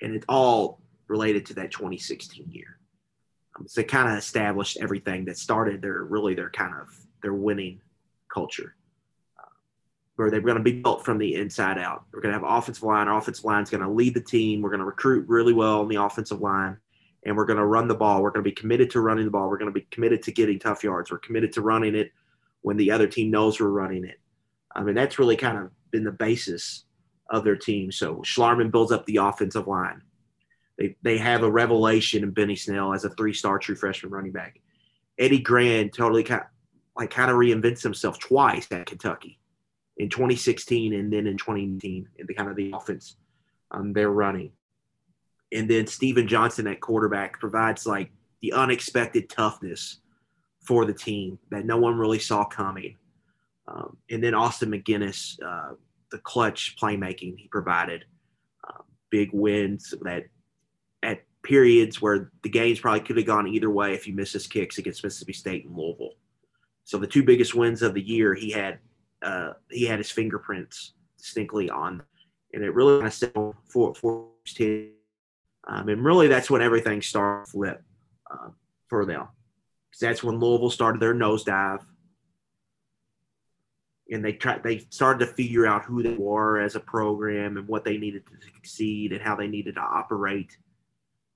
and 0.00 0.14
it's 0.14 0.26
all 0.28 0.80
related 1.06 1.46
to 1.46 1.54
that 1.54 1.70
2016 1.70 2.50
year. 2.50 2.78
So 3.66 3.80
they 3.80 3.84
kind 3.84 4.10
of 4.10 4.18
established 4.18 4.78
everything 4.80 5.24
that 5.26 5.38
started 5.38 5.82
their 5.82 6.04
really 6.04 6.34
their 6.34 6.50
kind 6.50 6.74
of 6.74 6.88
their 7.22 7.34
winning 7.34 7.80
culture 8.32 8.74
uh, 9.38 9.48
where 10.16 10.30
they're 10.30 10.40
going 10.40 10.56
to 10.56 10.62
be 10.62 10.80
built 10.80 11.04
from 11.04 11.18
the 11.18 11.34
inside 11.34 11.78
out. 11.78 12.04
We're 12.12 12.20
going 12.20 12.34
to 12.34 12.40
have 12.40 12.48
offensive 12.48 12.84
line. 12.84 13.08
Our 13.08 13.18
offensive 13.18 13.44
line 13.44 13.62
is 13.62 13.70
going 13.70 13.82
to 13.82 13.90
lead 13.90 14.14
the 14.14 14.20
team. 14.20 14.62
We're 14.62 14.70
going 14.70 14.80
to 14.80 14.86
recruit 14.86 15.28
really 15.28 15.52
well 15.52 15.80
on 15.80 15.88
the 15.88 16.02
offensive 16.02 16.40
line, 16.40 16.78
and 17.24 17.36
we're 17.36 17.46
going 17.46 17.58
to 17.58 17.66
run 17.66 17.88
the 17.88 17.94
ball. 17.94 18.22
We're 18.22 18.30
going 18.30 18.44
to 18.44 18.50
be 18.50 18.54
committed 18.54 18.90
to 18.90 19.00
running 19.00 19.24
the 19.24 19.30
ball. 19.30 19.48
We're 19.48 19.58
going 19.58 19.72
to 19.72 19.78
be 19.78 19.86
committed 19.90 20.22
to 20.24 20.32
getting 20.32 20.58
tough 20.58 20.82
yards. 20.82 21.10
We're 21.10 21.18
committed 21.18 21.52
to 21.54 21.62
running 21.62 21.94
it 21.94 22.12
when 22.62 22.76
the 22.76 22.90
other 22.90 23.06
team 23.06 23.30
knows 23.30 23.60
we're 23.60 23.68
running 23.68 24.04
it. 24.04 24.20
I 24.74 24.82
mean, 24.82 24.94
that's 24.94 25.18
really 25.18 25.36
kind 25.36 25.58
of 25.58 25.70
been 25.90 26.04
the 26.04 26.12
basis 26.12 26.84
of 27.30 27.44
their 27.44 27.56
team. 27.56 27.90
So 27.90 28.16
Schlarman 28.16 28.70
builds 28.70 28.92
up 28.92 29.06
the 29.06 29.16
offensive 29.16 29.66
line. 29.66 30.02
They, 30.80 30.96
they 31.02 31.18
have 31.18 31.42
a 31.42 31.50
revelation 31.50 32.22
in 32.22 32.30
Benny 32.30 32.56
Snell 32.56 32.94
as 32.94 33.04
a 33.04 33.10
three-star 33.10 33.58
true 33.58 33.76
freshman 33.76 34.10
running 34.10 34.32
back. 34.32 34.58
Eddie 35.18 35.40
Gran 35.40 35.90
totally 35.90 36.24
kind 36.24 36.42
like 36.96 37.10
kind 37.10 37.30
of 37.30 37.36
reinvents 37.36 37.82
himself 37.82 38.18
twice 38.18 38.66
at 38.72 38.86
Kentucky 38.86 39.38
in 39.98 40.08
2016 40.08 40.94
and 40.94 41.12
then 41.12 41.26
in 41.26 41.36
2019 41.36 42.08
in 42.16 42.26
the 42.26 42.34
kind 42.34 42.50
of 42.50 42.56
the 42.56 42.72
offense 42.74 43.16
um, 43.70 43.92
they're 43.92 44.10
running. 44.10 44.52
And 45.52 45.68
then 45.68 45.86
Stephen 45.86 46.26
Johnson 46.26 46.66
at 46.66 46.80
quarterback 46.80 47.38
provides 47.38 47.86
like 47.86 48.10
the 48.40 48.52
unexpected 48.54 49.28
toughness 49.28 49.98
for 50.62 50.86
the 50.86 50.94
team 50.94 51.38
that 51.50 51.66
no 51.66 51.76
one 51.76 51.98
really 51.98 52.18
saw 52.18 52.44
coming. 52.44 52.96
Um, 53.68 53.98
and 54.10 54.22
then 54.24 54.34
Austin 54.34 54.70
MacGinnis, 54.70 55.38
uh, 55.44 55.74
the 56.10 56.18
clutch 56.18 56.76
playmaking 56.80 57.38
he 57.38 57.48
provided, 57.50 58.04
uh, 58.66 58.82
big 59.10 59.30
wins 59.32 59.94
that 60.02 60.24
at 61.02 61.22
periods 61.42 62.02
where 62.02 62.30
the 62.42 62.48
games 62.48 62.80
probably 62.80 63.00
could 63.00 63.16
have 63.16 63.26
gone 63.26 63.48
either 63.48 63.70
way 63.70 63.94
if 63.94 64.06
you 64.06 64.14
missed 64.14 64.34
his 64.34 64.46
kicks 64.46 64.78
against 64.78 65.02
Mississippi 65.02 65.32
State 65.32 65.64
and 65.64 65.76
Louisville. 65.76 66.14
So 66.84 66.98
the 66.98 67.06
two 67.06 67.22
biggest 67.22 67.54
wins 67.54 67.82
of 67.82 67.94
the 67.94 68.02
year, 68.02 68.34
he 68.34 68.50
had 68.50 68.78
uh, 69.22 69.52
he 69.70 69.84
had 69.84 69.98
his 69.98 70.10
fingerprints 70.10 70.94
distinctly 71.18 71.68
on, 71.70 72.02
and 72.52 72.64
it 72.64 72.74
really 72.74 72.98
kind 72.98 73.06
of 73.06 73.14
set 73.14 73.34
for 73.66 73.94
for 73.94 74.28
his 74.44 74.54
team. 74.54 74.90
Um, 75.68 75.88
and 75.88 76.04
really, 76.04 76.26
that's 76.26 76.50
when 76.50 76.62
everything 76.62 77.02
started 77.02 77.44
to 77.44 77.52
flip 77.52 77.82
uh, 78.30 78.48
for 78.88 79.04
them. 79.04 79.28
Because 79.90 80.00
that's 80.00 80.22
when 80.22 80.38
Louisville 80.38 80.70
started 80.70 81.00
their 81.00 81.14
nosedive, 81.14 81.84
and 84.10 84.24
they 84.24 84.32
tried 84.32 84.62
they 84.62 84.78
started 84.90 85.26
to 85.26 85.32
figure 85.32 85.66
out 85.66 85.84
who 85.84 86.02
they 86.02 86.14
were 86.14 86.60
as 86.60 86.74
a 86.74 86.80
program 86.80 87.56
and 87.56 87.68
what 87.68 87.84
they 87.84 87.98
needed 87.98 88.24
to 88.26 88.46
succeed 88.54 89.12
and 89.12 89.22
how 89.22 89.36
they 89.36 89.48
needed 89.48 89.74
to 89.76 89.80
operate. 89.80 90.56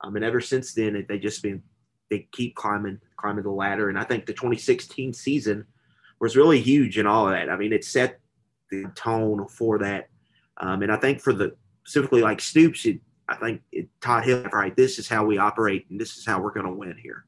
Um, 0.05 0.17
and 0.17 0.25
ever 0.25 0.41
since 0.41 0.75
then, 0.75 1.05
they 1.09 1.19
just 1.19 1.43
been 1.43 1.63
they 2.11 2.29
keep 2.33 2.55
climbing 2.55 3.01
climbing 3.17 3.45
the 3.45 3.51
ladder. 3.51 3.89
And 3.89 3.99
I 3.99 4.05
think 4.05 4.27
the 4.27 4.33
2016 4.33 5.15
season 5.15 5.67
was 6.21 6.37
really 6.37 6.61
huge 6.61 6.99
in 6.99 7.07
all 7.07 7.27
of 7.27 7.33
that. 7.33 7.49
I 7.49 7.57
mean, 7.57 7.73
it 7.73 7.85
set 7.85 8.21
the 8.71 8.85
tone 8.95 9.47
for 9.49 9.79
that. 9.79 10.09
Um, 10.59 10.83
and 10.83 10.93
I 10.93 10.97
think 10.97 11.21
for 11.21 11.33
the 11.33 11.57
specifically 11.85 12.23
like 12.23 12.41
Stoops, 12.41 12.85
it, 12.85 13.01
I 13.29 13.37
think 13.37 13.63
it 13.73 13.89
taught 14.01 14.25
him 14.25 14.49
right. 14.53 14.77
This 14.77 14.99
is 14.99 15.09
how 15.09 15.25
we 15.25 15.39
operate, 15.39 15.87
and 15.91 15.99
this 15.99 16.17
is 16.17 16.27
how 16.27 16.41
we're 16.41 16.53
going 16.53 16.67
to 16.67 16.73
win 16.73 16.97
here. 17.03 17.25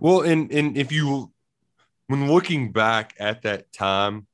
Well, 0.00 0.22
and 0.22 0.50
and 0.50 0.76
if 0.76 0.90
you, 0.90 1.30
when 2.06 2.30
looking 2.30 2.72
back 2.72 3.14
at 3.18 3.42
that 3.42 3.72
time, 3.72 4.26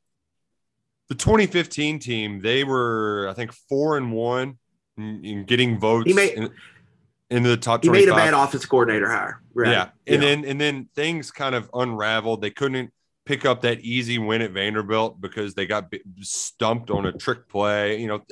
the 1.09 1.16
2015 1.16 1.99
team, 1.99 2.41
they 2.41 2.62
were 2.62 3.26
I 3.28 3.35
think 3.35 3.53
four 3.53 3.97
and 3.97 4.12
one 4.12 4.59
in, 4.97 5.24
in 5.24 5.45
getting 5.45 5.78
votes. 5.78 6.09
He 6.09 6.14
made, 6.14 6.35
in, 6.35 6.51
into 7.31 7.49
the 7.49 7.57
top. 7.57 7.83
He 7.83 7.89
25. 7.89 8.07
made 8.07 8.12
a 8.12 8.16
bad 8.16 8.35
offense 8.35 8.66
coordinator 8.66 9.09
hire. 9.11 9.43
Right. 9.55 9.70
Yeah, 9.70 9.89
and 10.07 10.22
yeah. 10.22 10.29
then 10.29 10.45
and 10.45 10.61
then 10.61 10.89
things 10.95 11.31
kind 11.31 11.55
of 11.55 11.70
unraveled. 11.75 12.43
They 12.43 12.51
couldn't 12.51 12.93
pick 13.25 13.45
up 13.45 13.62
that 13.62 13.81
easy 13.81 14.18
win 14.18 14.43
at 14.43 14.53
Vanderbilt 14.53 15.20
because 15.20 15.55
they 15.55 15.66
got 15.66 15.93
stumped 16.20 16.91
on 16.91 17.07
a 17.07 17.12
trick 17.12 17.49
play. 17.49 18.01
You 18.01 18.09
know, 18.09 18.22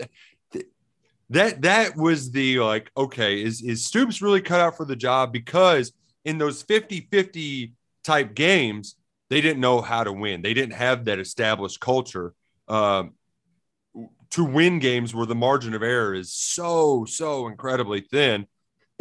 that 1.31 1.63
that 1.63 1.97
was 1.97 2.31
the 2.31 2.61
like, 2.61 2.91
okay, 2.97 3.43
is 3.43 3.63
is 3.63 3.85
Stoops 3.85 4.23
really 4.23 4.41
cut 4.41 4.61
out 4.61 4.77
for 4.77 4.85
the 4.85 4.97
job? 4.97 5.33
Because 5.33 5.93
in 6.25 6.39
those 6.39 6.63
50-50 6.63 7.73
type 8.05 8.35
games, 8.35 8.97
they 9.29 9.41
didn't 9.41 9.61
know 9.61 9.81
how 9.81 10.05
to 10.05 10.13
win. 10.13 10.43
They 10.43 10.55
didn't 10.55 10.75
have 10.75 11.07
that 11.07 11.19
established 11.19 11.81
culture 11.81 12.35
um, 12.69 13.15
to 14.31 14.45
win 14.45 14.79
games 14.79 15.15
where 15.15 15.27
the 15.27 15.35
margin 15.35 15.75
of 15.75 15.83
error 15.83 16.15
is 16.15 16.33
so 16.33 17.05
so 17.07 17.47
incredibly 17.47 18.03
thin. 18.03 18.47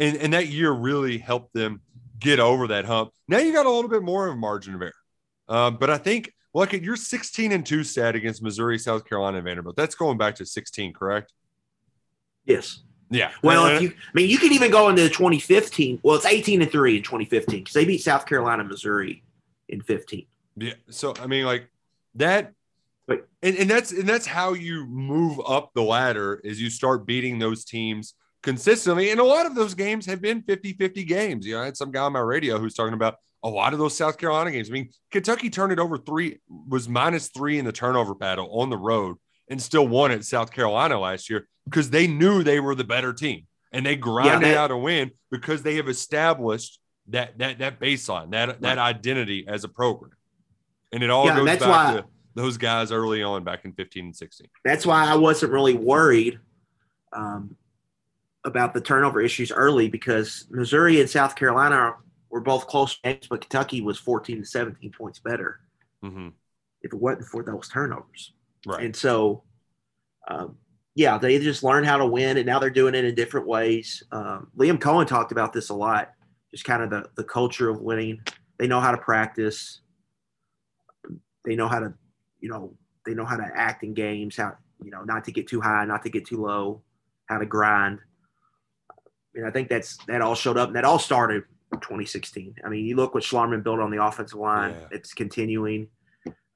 And, 0.02 0.16
and 0.16 0.32
that 0.32 0.48
year 0.48 0.72
really 0.72 1.18
helped 1.18 1.54
them 1.54 1.80
get 2.18 2.40
over 2.40 2.66
that 2.66 2.84
hump. 2.84 3.12
Now 3.28 3.38
you 3.38 3.52
got 3.52 3.66
a 3.66 3.70
little 3.70 3.88
bit 3.88 4.02
more 4.02 4.26
of 4.26 4.34
a 4.34 4.36
margin 4.36 4.74
of 4.74 4.82
error. 4.82 4.92
Uh, 5.48 5.70
but 5.70 5.90
I 5.90 5.98
think, 5.98 6.32
look 6.52 6.74
at 6.74 6.82
your 6.82 6.96
16 6.96 7.52
and 7.52 7.64
2 7.64 7.84
stat 7.84 8.16
against 8.16 8.42
Missouri, 8.42 8.80
South 8.80 9.04
Carolina, 9.04 9.36
and 9.36 9.44
Vanderbilt. 9.44 9.76
That's 9.76 9.94
going 9.94 10.18
back 10.18 10.34
to 10.36 10.44
16, 10.44 10.92
correct? 10.92 11.32
Yes. 12.46 12.82
Yeah. 13.10 13.30
Well, 13.44 13.66
if 13.66 13.80
you, 13.80 13.90
I 13.90 14.10
mean, 14.12 14.28
you 14.28 14.38
can 14.38 14.52
even 14.52 14.72
go 14.72 14.88
into 14.88 15.08
2015. 15.08 16.00
Well, 16.02 16.16
it's 16.16 16.26
18 16.26 16.62
and 16.62 16.70
3 16.70 16.96
in 16.96 17.02
2015 17.04 17.60
because 17.60 17.74
they 17.74 17.84
beat 17.84 18.02
South 18.02 18.26
Carolina, 18.26 18.64
Missouri 18.64 19.22
in 19.68 19.82
15. 19.82 20.26
Yeah. 20.56 20.72
So, 20.90 21.14
I 21.20 21.28
mean, 21.28 21.44
like 21.44 21.68
that. 22.16 22.54
But, 23.06 23.28
and, 23.40 23.56
and 23.56 23.70
that's 23.70 23.92
and 23.92 24.08
that's 24.08 24.26
how 24.26 24.54
you 24.54 24.86
move 24.86 25.40
up 25.46 25.72
the 25.74 25.82
ladder 25.82 26.40
is 26.44 26.62
you 26.62 26.70
start 26.70 27.04
beating 27.04 27.38
those 27.38 27.64
teams 27.64 28.14
consistently. 28.42 29.10
And 29.10 29.20
a 29.20 29.24
lot 29.24 29.46
of 29.46 29.54
those 29.54 29.74
games 29.74 30.06
have 30.06 30.20
been 30.20 30.42
50 30.42 30.74
50 30.74 31.04
games. 31.04 31.46
You 31.46 31.54
know, 31.54 31.62
I 31.62 31.66
had 31.66 31.76
some 31.76 31.90
guy 31.90 32.02
on 32.02 32.12
my 32.12 32.20
radio 32.20 32.58
who's 32.58 32.74
talking 32.74 32.94
about 32.94 33.16
a 33.42 33.48
lot 33.48 33.72
of 33.72 33.78
those 33.78 33.96
South 33.96 34.18
Carolina 34.18 34.50
games. 34.50 34.70
I 34.70 34.72
mean, 34.72 34.90
Kentucky 35.10 35.50
turned 35.50 35.72
it 35.72 35.78
over 35.78 35.98
three, 35.98 36.40
was 36.48 36.88
minus 36.88 37.28
three 37.28 37.58
in 37.58 37.64
the 37.64 37.72
turnover 37.72 38.14
battle 38.14 38.60
on 38.60 38.70
the 38.70 38.76
road 38.76 39.16
and 39.48 39.60
still 39.60 39.86
won 39.86 40.10
at 40.10 40.24
South 40.24 40.52
Carolina 40.52 40.98
last 40.98 41.28
year 41.28 41.48
because 41.64 41.90
they 41.90 42.06
knew 42.06 42.42
they 42.42 42.60
were 42.60 42.74
the 42.74 42.84
better 42.84 43.12
team 43.12 43.46
and 43.72 43.84
they 43.84 43.96
grinded 43.96 44.42
yeah, 44.42 44.54
that, 44.54 44.58
out 44.58 44.70
a 44.70 44.76
win 44.76 45.10
because 45.30 45.62
they 45.62 45.76
have 45.76 45.88
established 45.88 46.78
that 47.08 47.36
that 47.38 47.58
that 47.58 47.80
baseline, 47.80 48.30
that 48.30 48.48
right. 48.48 48.60
that 48.60 48.78
identity 48.78 49.44
as 49.48 49.64
a 49.64 49.68
program. 49.68 50.12
And 50.92 51.02
it 51.02 51.10
all 51.10 51.26
yeah, 51.26 51.36
goes 51.36 51.46
back 51.46 51.60
why, 51.60 52.00
to 52.00 52.04
those 52.34 52.58
guys 52.58 52.92
early 52.92 53.22
on 53.22 53.44
back 53.44 53.64
in 53.64 53.72
15 53.72 54.04
and 54.04 54.16
16. 54.16 54.46
That's 54.64 54.86
why 54.86 55.06
I 55.06 55.16
wasn't 55.16 55.52
really 55.52 55.74
worried 55.74 56.38
um, 57.12 57.56
about 58.44 58.74
the 58.74 58.80
turnover 58.80 59.20
issues 59.20 59.52
early 59.52 59.88
because 59.88 60.46
Missouri 60.50 61.00
and 61.00 61.08
South 61.08 61.36
Carolina 61.36 61.94
were 62.30 62.40
both 62.40 62.66
close 62.66 62.98
games, 63.04 63.26
but 63.28 63.42
Kentucky 63.42 63.80
was 63.80 63.98
14 63.98 64.38
to 64.38 64.44
17 64.44 64.90
points 64.90 65.18
better 65.20 65.60
mm-hmm. 66.02 66.28
if 66.82 66.92
it 66.92 66.98
wasn't 66.98 67.26
for 67.26 67.42
those 67.42 67.68
turnovers. 67.68 68.32
Right. 68.66 68.84
And 68.84 68.96
so, 68.96 69.44
um, 70.28 70.56
yeah, 70.94 71.18
they 71.18 71.38
just 71.38 71.62
learned 71.62 71.86
how 71.86 71.98
to 71.98 72.06
win, 72.06 72.36
and 72.36 72.46
now 72.46 72.58
they're 72.58 72.70
doing 72.70 72.94
it 72.94 73.04
in 73.04 73.14
different 73.14 73.46
ways. 73.46 74.02
Um, 74.12 74.48
Liam 74.56 74.78
Coen 74.78 75.06
talked 75.06 75.32
about 75.32 75.52
this 75.52 75.70
a 75.70 75.74
lot, 75.74 76.12
just 76.50 76.64
kind 76.64 76.82
of 76.82 76.90
the, 76.90 77.08
the 77.16 77.24
culture 77.24 77.68
of 77.68 77.80
winning. 77.80 78.20
They 78.58 78.66
know 78.66 78.80
how 78.80 78.92
to 78.92 78.98
practice. 78.98 79.80
They 81.44 81.56
know 81.56 81.68
how 81.68 81.80
to, 81.80 81.94
you 82.40 82.48
know, 82.48 82.74
they 83.06 83.14
know 83.14 83.24
how 83.24 83.36
to 83.36 83.48
act 83.54 83.82
in 83.84 83.94
games, 83.94 84.36
how, 84.36 84.56
you 84.82 84.90
know, 84.90 85.02
not 85.02 85.24
to 85.24 85.32
get 85.32 85.48
too 85.48 85.60
high, 85.60 85.84
not 85.84 86.02
to 86.04 86.10
get 86.10 86.26
too 86.26 86.42
low, 86.42 86.82
how 87.26 87.38
to 87.38 87.46
grind. 87.46 87.98
I 89.46 89.50
think 89.50 89.68
that's 89.68 89.96
that 90.06 90.20
all 90.20 90.34
showed 90.34 90.58
up, 90.58 90.68
and 90.68 90.76
that 90.76 90.84
all 90.84 90.98
started 90.98 91.44
2016. 91.72 92.56
I 92.64 92.68
mean, 92.68 92.84
you 92.84 92.96
look 92.96 93.14
what 93.14 93.22
Schlarman 93.22 93.62
built 93.62 93.80
on 93.80 93.90
the 93.90 94.04
offensive 94.04 94.38
line. 94.38 94.74
Yeah. 94.78 94.88
It's 94.90 95.14
continuing. 95.14 95.88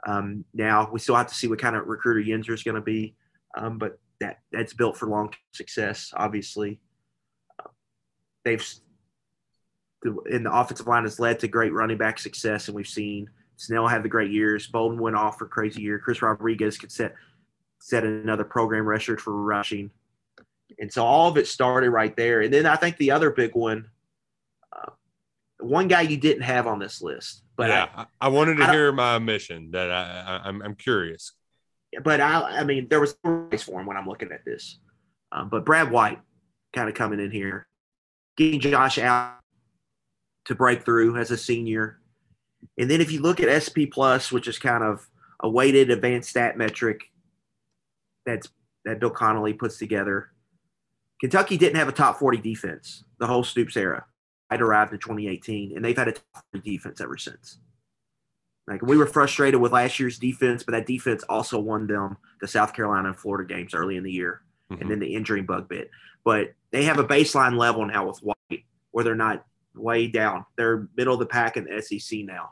Um, 0.06 0.44
now 0.54 0.88
we 0.92 1.00
still 1.00 1.16
have 1.16 1.26
to 1.28 1.34
see 1.34 1.48
what 1.48 1.58
kind 1.58 1.74
of 1.74 1.86
recruiter 1.86 2.20
Yenser 2.20 2.54
is 2.54 2.62
going 2.62 2.76
to 2.76 2.80
be, 2.80 3.16
um, 3.56 3.78
but 3.78 3.98
that 4.20 4.38
that's 4.52 4.74
built 4.74 4.96
for 4.96 5.08
long 5.08 5.32
success. 5.52 6.12
Obviously, 6.16 6.80
uh, 7.58 7.68
they've 8.44 8.64
in 10.30 10.44
the 10.44 10.52
offensive 10.52 10.86
line 10.86 11.02
has 11.02 11.18
led 11.18 11.40
to 11.40 11.48
great 11.48 11.72
running 11.72 11.98
back 11.98 12.18
success, 12.18 12.68
and 12.68 12.76
we've 12.76 12.86
seen 12.86 13.28
Snell 13.56 13.88
have 13.88 14.02
the 14.02 14.08
great 14.08 14.30
years. 14.30 14.66
Bowden 14.66 14.98
went 14.98 15.16
off 15.16 15.38
for 15.38 15.46
crazy 15.46 15.82
year. 15.82 15.98
Chris 15.98 16.22
Rodriguez 16.22 16.78
could 16.78 16.92
set 16.92 17.14
set 17.80 18.04
another 18.04 18.44
program 18.44 18.86
record 18.86 19.20
for 19.20 19.32
rushing, 19.32 19.90
and 20.78 20.92
so 20.92 21.04
all 21.04 21.28
of 21.28 21.36
it 21.36 21.46
started 21.46 21.90
right 21.90 22.16
there. 22.16 22.42
And 22.42 22.52
then 22.52 22.66
I 22.66 22.76
think 22.76 22.96
the 22.96 23.10
other 23.12 23.30
big 23.30 23.54
one 23.54 23.90
one 25.60 25.88
guy 25.88 26.02
you 26.02 26.16
didn't 26.16 26.42
have 26.42 26.66
on 26.66 26.78
this 26.78 27.00
list. 27.00 27.42
But 27.56 27.68
yeah, 27.68 27.88
I, 27.94 28.06
I 28.20 28.28
wanted 28.28 28.56
to 28.58 28.64
I 28.64 28.72
hear 28.72 28.92
my 28.92 29.18
mission. 29.18 29.70
That 29.70 29.90
I, 29.90 30.24
I 30.26 30.48
am 30.48 30.56
I'm, 30.56 30.62
I'm 30.62 30.74
curious. 30.74 31.32
But 32.02 32.20
I 32.20 32.60
I 32.60 32.64
mean 32.64 32.88
there 32.88 33.00
was 33.00 33.16
race 33.24 33.62
for 33.62 33.80
him 33.80 33.86
when 33.86 33.96
I'm 33.96 34.06
looking 34.06 34.32
at 34.32 34.44
this. 34.44 34.78
Um, 35.32 35.48
but 35.48 35.64
Brad 35.64 35.90
White 35.90 36.20
kind 36.72 36.88
of 36.88 36.94
coming 36.94 37.20
in 37.20 37.30
here, 37.30 37.66
getting 38.36 38.60
Josh 38.60 38.98
out 38.98 39.38
to 40.44 40.54
break 40.54 40.84
through 40.84 41.16
as 41.16 41.30
a 41.30 41.36
senior, 41.36 41.98
and 42.78 42.90
then 42.90 43.00
if 43.00 43.10
you 43.10 43.20
look 43.20 43.40
at 43.40 43.62
SP 43.62 43.88
plus, 43.90 44.30
which 44.30 44.48
is 44.48 44.58
kind 44.58 44.84
of 44.84 45.08
a 45.40 45.48
weighted 45.48 45.90
advanced 45.90 46.30
stat 46.30 46.56
metric 46.56 47.00
that's 48.24 48.48
that 48.84 49.00
Bill 49.00 49.10
Connelly 49.10 49.54
puts 49.54 49.78
together. 49.78 50.30
Kentucky 51.20 51.56
didn't 51.56 51.76
have 51.76 51.88
a 51.88 51.92
top 51.92 52.18
40 52.18 52.38
defense 52.38 53.04
the 53.18 53.26
whole 53.26 53.44
Stoops 53.44 53.76
era. 53.76 54.04
I'd 54.50 54.60
arrived 54.60 54.92
in 54.92 54.98
2018, 54.98 55.74
and 55.74 55.84
they've 55.84 55.96
had 55.96 56.08
a 56.08 56.12
top 56.12 56.44
defense 56.62 57.00
ever 57.00 57.16
since. 57.16 57.58
Like 58.68 58.82
we 58.82 58.96
were 58.96 59.06
frustrated 59.06 59.60
with 59.60 59.72
last 59.72 59.98
year's 59.98 60.18
defense, 60.18 60.62
but 60.62 60.72
that 60.72 60.86
defense 60.86 61.22
also 61.28 61.58
won 61.58 61.86
them 61.86 62.16
the 62.40 62.48
South 62.48 62.74
Carolina 62.74 63.08
and 63.08 63.18
Florida 63.18 63.52
games 63.52 63.74
early 63.74 63.96
in 63.96 64.02
the 64.02 64.10
year, 64.10 64.42
mm-hmm. 64.70 64.82
and 64.82 64.90
then 64.90 64.98
the 64.98 65.14
injury 65.14 65.42
bug 65.42 65.68
bit. 65.68 65.90
But 66.24 66.52
they 66.72 66.84
have 66.84 66.98
a 66.98 67.04
baseline 67.04 67.56
level 67.56 67.86
now 67.86 68.06
with 68.06 68.18
White, 68.18 68.64
where 68.90 69.04
they're 69.04 69.14
not 69.14 69.44
way 69.74 70.08
down. 70.08 70.44
They're 70.56 70.88
middle 70.96 71.14
of 71.14 71.20
the 71.20 71.26
pack 71.26 71.56
in 71.56 71.64
the 71.64 71.80
SEC 71.80 72.20
now, 72.24 72.50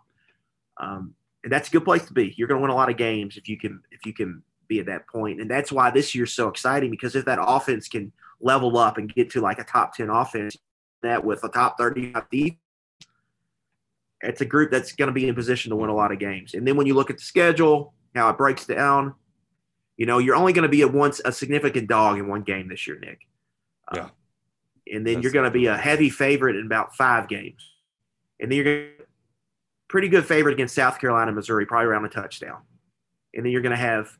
um, 0.78 1.14
and 1.42 1.52
that's 1.52 1.68
a 1.68 1.72
good 1.72 1.84
place 1.84 2.06
to 2.06 2.12
be. 2.12 2.32
You're 2.36 2.48
going 2.48 2.60
to 2.60 2.62
win 2.62 2.70
a 2.70 2.76
lot 2.76 2.90
of 2.90 2.96
games 2.96 3.36
if 3.36 3.48
you 3.48 3.58
can 3.58 3.82
if 3.90 4.06
you 4.06 4.12
can 4.12 4.42
be 4.68 4.78
at 4.78 4.86
that 4.86 5.08
point, 5.08 5.40
and 5.40 5.50
that's 5.50 5.72
why 5.72 5.90
this 5.90 6.14
year's 6.14 6.32
so 6.32 6.48
exciting 6.48 6.92
because 6.92 7.16
if 7.16 7.24
that 7.24 7.40
offense 7.42 7.88
can 7.88 8.12
level 8.44 8.78
up 8.78 8.98
and 8.98 9.12
get 9.12 9.30
to 9.30 9.40
like 9.40 9.58
a 9.58 9.64
top 9.64 9.94
ten 9.96 10.10
offense, 10.10 10.56
that 11.02 11.24
with 11.24 11.42
a 11.44 11.48
top 11.48 11.76
35 11.78 12.30
defense, 12.30 12.58
it's 14.20 14.40
a 14.40 14.44
group 14.44 14.70
that's 14.70 14.92
going 14.92 15.08
to 15.08 15.12
be 15.12 15.28
in 15.28 15.34
position 15.34 15.70
to 15.70 15.76
win 15.76 15.90
a 15.90 15.94
lot 15.94 16.12
of 16.12 16.18
games. 16.18 16.54
And 16.54 16.66
then 16.66 16.76
when 16.76 16.86
you 16.86 16.94
look 16.94 17.10
at 17.10 17.18
the 17.18 17.22
schedule, 17.22 17.92
how 18.14 18.30
it 18.30 18.38
breaks 18.38 18.66
down, 18.66 19.14
you 19.96 20.06
know, 20.06 20.18
you're 20.18 20.36
only 20.36 20.52
going 20.52 20.62
to 20.62 20.68
be 20.68 20.82
a 20.82 20.88
once 20.88 21.20
a 21.24 21.32
significant 21.32 21.88
dog 21.88 22.18
in 22.18 22.26
one 22.26 22.42
game 22.42 22.68
this 22.68 22.86
year, 22.86 22.98
Nick. 22.98 23.20
Yeah. 23.92 24.04
Uh, 24.04 24.08
and 24.92 25.06
then 25.06 25.14
that's 25.14 25.22
you're 25.24 25.32
going 25.32 25.44
to 25.44 25.50
be 25.50 25.66
a 25.66 25.76
heavy 25.76 26.10
favorite 26.10 26.56
in 26.56 26.66
about 26.66 26.94
five 26.96 27.28
games. 27.28 27.72
And 28.40 28.50
then 28.50 28.56
you're 28.56 28.64
going 28.64 28.88
to 28.98 29.04
pretty 29.88 30.08
good 30.08 30.26
favorite 30.26 30.54
against 30.54 30.74
South 30.74 30.98
Carolina, 30.98 31.32
Missouri, 31.32 31.66
probably 31.66 31.86
around 31.86 32.04
a 32.04 32.08
touchdown. 32.08 32.62
And 33.34 33.44
then 33.44 33.52
you're 33.52 33.62
going 33.62 33.76
to 33.76 33.76
have, 33.76 34.16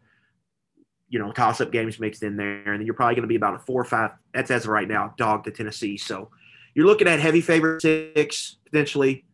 you 1.08 1.18
know, 1.18 1.32
toss 1.32 1.60
up 1.60 1.70
games 1.70 2.00
mixed 2.00 2.22
in 2.22 2.36
there. 2.36 2.72
And 2.72 2.80
then 2.80 2.86
you're 2.86 2.94
probably 2.94 3.14
going 3.14 3.22
to 3.22 3.28
be 3.28 3.36
about 3.36 3.54
a 3.54 3.58
four 3.58 3.80
or 3.80 3.84
five. 3.84 4.12
That's 4.32 4.50
as 4.50 4.64
of 4.64 4.70
right 4.70 4.88
now, 4.88 5.14
dog 5.16 5.44
to 5.44 5.50
Tennessee. 5.50 5.96
So 5.96 6.30
you're 6.74 6.86
looking 6.86 7.08
at 7.08 7.20
heavy 7.20 7.40
favorite 7.40 7.82
six, 7.82 8.56
potentially 8.64 9.24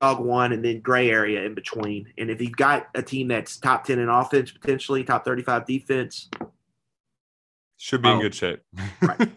dog 0.00 0.20
one, 0.20 0.52
and 0.52 0.64
then 0.64 0.80
gray 0.80 1.10
area 1.10 1.42
in 1.44 1.54
between. 1.54 2.12
And 2.18 2.30
if 2.30 2.40
you've 2.40 2.56
got 2.56 2.88
a 2.94 3.02
team 3.02 3.28
that's 3.28 3.58
top 3.58 3.84
10 3.84 3.98
in 3.98 4.08
offense, 4.08 4.50
potentially 4.50 5.02
top 5.04 5.24
35 5.24 5.66
defense, 5.66 6.28
should 7.76 8.02
be 8.02 8.08
oh, 8.08 8.14
in 8.14 8.20
good 8.20 8.34
shape. 8.34 8.60
right. 9.02 9.28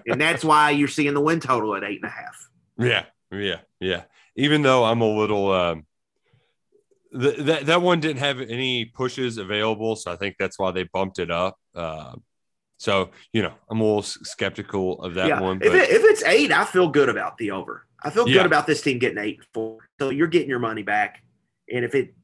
And 0.10 0.20
that's 0.20 0.42
why 0.42 0.70
you're 0.70 0.88
seeing 0.88 1.12
the 1.12 1.20
win 1.20 1.38
total 1.38 1.74
at 1.74 1.84
eight 1.84 2.00
and 2.02 2.10
a 2.10 2.14
half. 2.14 2.48
Yeah. 2.78 3.04
Yeah. 3.30 3.60
Yeah. 3.78 4.04
Even 4.36 4.62
though 4.62 4.84
I'm 4.84 5.02
a 5.02 5.06
little, 5.06 5.52
um, 5.52 5.84
that 7.12 7.66
that 7.66 7.82
one 7.82 8.00
didn't 8.00 8.18
have 8.18 8.40
any 8.40 8.84
pushes 8.84 9.38
available, 9.38 9.96
so 9.96 10.12
I 10.12 10.16
think 10.16 10.36
that's 10.38 10.58
why 10.58 10.70
they 10.70 10.84
bumped 10.84 11.18
it 11.18 11.30
up. 11.30 11.58
Uh, 11.74 12.14
so 12.78 13.10
you 13.32 13.42
know, 13.42 13.52
I'm 13.70 13.80
a 13.80 13.84
little 13.84 14.02
skeptical 14.02 15.02
of 15.02 15.14
that 15.14 15.28
yeah. 15.28 15.40
one. 15.40 15.58
But... 15.58 15.68
If, 15.68 15.74
it, 15.74 15.90
if 15.90 16.04
it's 16.04 16.22
eight, 16.24 16.52
I 16.52 16.64
feel 16.64 16.88
good 16.88 17.08
about 17.08 17.38
the 17.38 17.50
over. 17.50 17.86
I 18.02 18.10
feel 18.10 18.28
yeah. 18.28 18.38
good 18.38 18.46
about 18.46 18.66
this 18.66 18.80
team 18.80 18.98
getting 18.98 19.18
eight 19.18 19.38
and 19.38 19.46
four. 19.52 19.78
So 20.00 20.10
you're 20.10 20.28
getting 20.28 20.48
your 20.48 20.60
money 20.60 20.82
back. 20.82 21.22
And 21.72 21.84
if 21.84 21.94
it, 21.94 22.14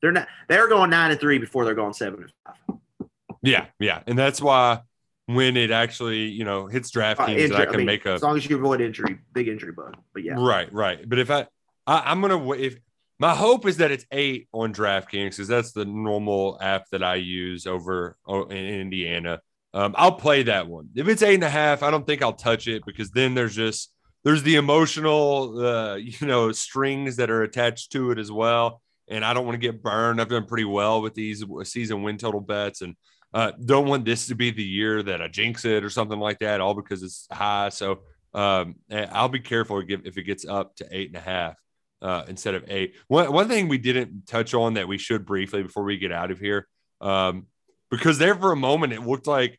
they're 0.00 0.12
not, 0.12 0.28
they're 0.48 0.68
going 0.68 0.90
nine 0.90 1.10
and 1.10 1.18
three 1.18 1.38
before 1.38 1.64
they're 1.64 1.74
going 1.74 1.94
seven 1.94 2.24
and 2.24 2.32
five. 2.46 3.08
Yeah, 3.42 3.66
yeah, 3.80 4.02
and 4.06 4.16
that's 4.16 4.40
why 4.40 4.80
when 5.26 5.56
it 5.56 5.70
actually 5.70 6.28
you 6.28 6.44
know 6.44 6.66
hits 6.66 6.90
DraftKings, 6.90 7.52
uh, 7.52 7.56
I 7.56 7.64
can 7.64 7.74
I 7.74 7.76
mean, 7.78 7.86
make 7.86 8.06
a 8.06 8.12
as 8.12 8.22
long 8.22 8.36
as 8.36 8.48
you 8.48 8.56
avoid 8.56 8.80
injury, 8.80 9.18
big 9.32 9.48
injury 9.48 9.72
bug. 9.72 9.96
But 10.12 10.24
yeah, 10.24 10.34
right, 10.36 10.72
right. 10.72 11.08
But 11.08 11.18
if 11.18 11.30
I, 11.30 11.46
I 11.86 12.10
I'm 12.10 12.20
gonna 12.20 12.52
if 12.52 12.76
my 13.22 13.36
hope 13.36 13.68
is 13.68 13.76
that 13.76 13.92
it's 13.92 14.04
eight 14.10 14.48
on 14.52 14.74
DraftKings 14.74 15.30
because 15.30 15.46
that's 15.46 15.70
the 15.70 15.84
normal 15.84 16.58
app 16.60 16.88
that 16.90 17.04
I 17.04 17.14
use 17.14 17.68
over 17.68 18.16
oh, 18.26 18.46
in 18.46 18.56
Indiana. 18.56 19.40
Um, 19.72 19.94
I'll 19.96 20.16
play 20.16 20.42
that 20.42 20.66
one. 20.66 20.88
If 20.96 21.06
it's 21.06 21.22
eight 21.22 21.36
and 21.36 21.44
a 21.44 21.48
half, 21.48 21.84
I 21.84 21.92
don't 21.92 22.04
think 22.04 22.20
I'll 22.20 22.32
touch 22.32 22.66
it 22.66 22.82
because 22.84 23.12
then 23.12 23.34
there's 23.34 23.54
just 23.54 23.94
there's 24.24 24.42
the 24.42 24.56
emotional 24.56 25.64
uh, 25.64 25.94
you 26.00 26.26
know 26.26 26.50
strings 26.50 27.14
that 27.16 27.30
are 27.30 27.44
attached 27.44 27.92
to 27.92 28.10
it 28.10 28.18
as 28.18 28.32
well. 28.32 28.82
And 29.06 29.24
I 29.24 29.34
don't 29.34 29.46
want 29.46 29.54
to 29.54 29.72
get 29.72 29.84
burned. 29.84 30.20
I've 30.20 30.28
done 30.28 30.46
pretty 30.46 30.64
well 30.64 31.00
with 31.00 31.14
these 31.14 31.44
season 31.62 32.02
win 32.02 32.18
total 32.18 32.40
bets 32.40 32.82
and 32.82 32.96
uh, 33.32 33.52
don't 33.64 33.86
want 33.86 34.04
this 34.04 34.26
to 34.26 34.34
be 34.34 34.50
the 34.50 34.64
year 34.64 35.00
that 35.00 35.22
I 35.22 35.28
jinx 35.28 35.64
it 35.64 35.84
or 35.84 35.90
something 35.90 36.18
like 36.18 36.40
that, 36.40 36.60
all 36.60 36.74
because 36.74 37.04
it's 37.04 37.28
high. 37.30 37.68
So 37.68 38.00
um, 38.34 38.74
eh, 38.90 39.06
I'll 39.12 39.28
be 39.28 39.38
careful 39.38 39.80
if 39.88 40.18
it 40.18 40.22
gets 40.24 40.44
up 40.44 40.74
to 40.76 40.88
eight 40.90 41.06
and 41.06 41.16
a 41.16 41.20
half 41.20 41.54
uh, 42.02 42.24
instead 42.28 42.54
of 42.54 42.64
eight. 42.68 42.94
One, 43.08 43.32
one 43.32 43.48
thing 43.48 43.68
we 43.68 43.78
didn't 43.78 44.26
touch 44.26 44.52
on 44.52 44.74
that 44.74 44.88
we 44.88 44.98
should 44.98 45.24
briefly 45.24 45.62
before 45.62 45.84
we 45.84 45.98
get 45.98 46.12
out 46.12 46.30
of 46.30 46.38
here, 46.38 46.68
um, 47.00 47.46
because 47.90 48.18
there 48.18 48.34
for 48.34 48.52
a 48.52 48.56
moment 48.56 48.92
it 48.92 49.00
looked 49.00 49.26
like 49.26 49.58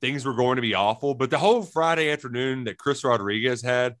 things 0.00 0.24
were 0.24 0.34
going 0.34 0.56
to 0.56 0.62
be 0.62 0.74
awful, 0.74 1.14
but 1.14 1.30
the 1.30 1.38
whole 1.38 1.62
Friday 1.62 2.10
afternoon 2.10 2.64
that 2.64 2.78
Chris 2.78 3.04
Rodriguez 3.04 3.62
had 3.62 3.96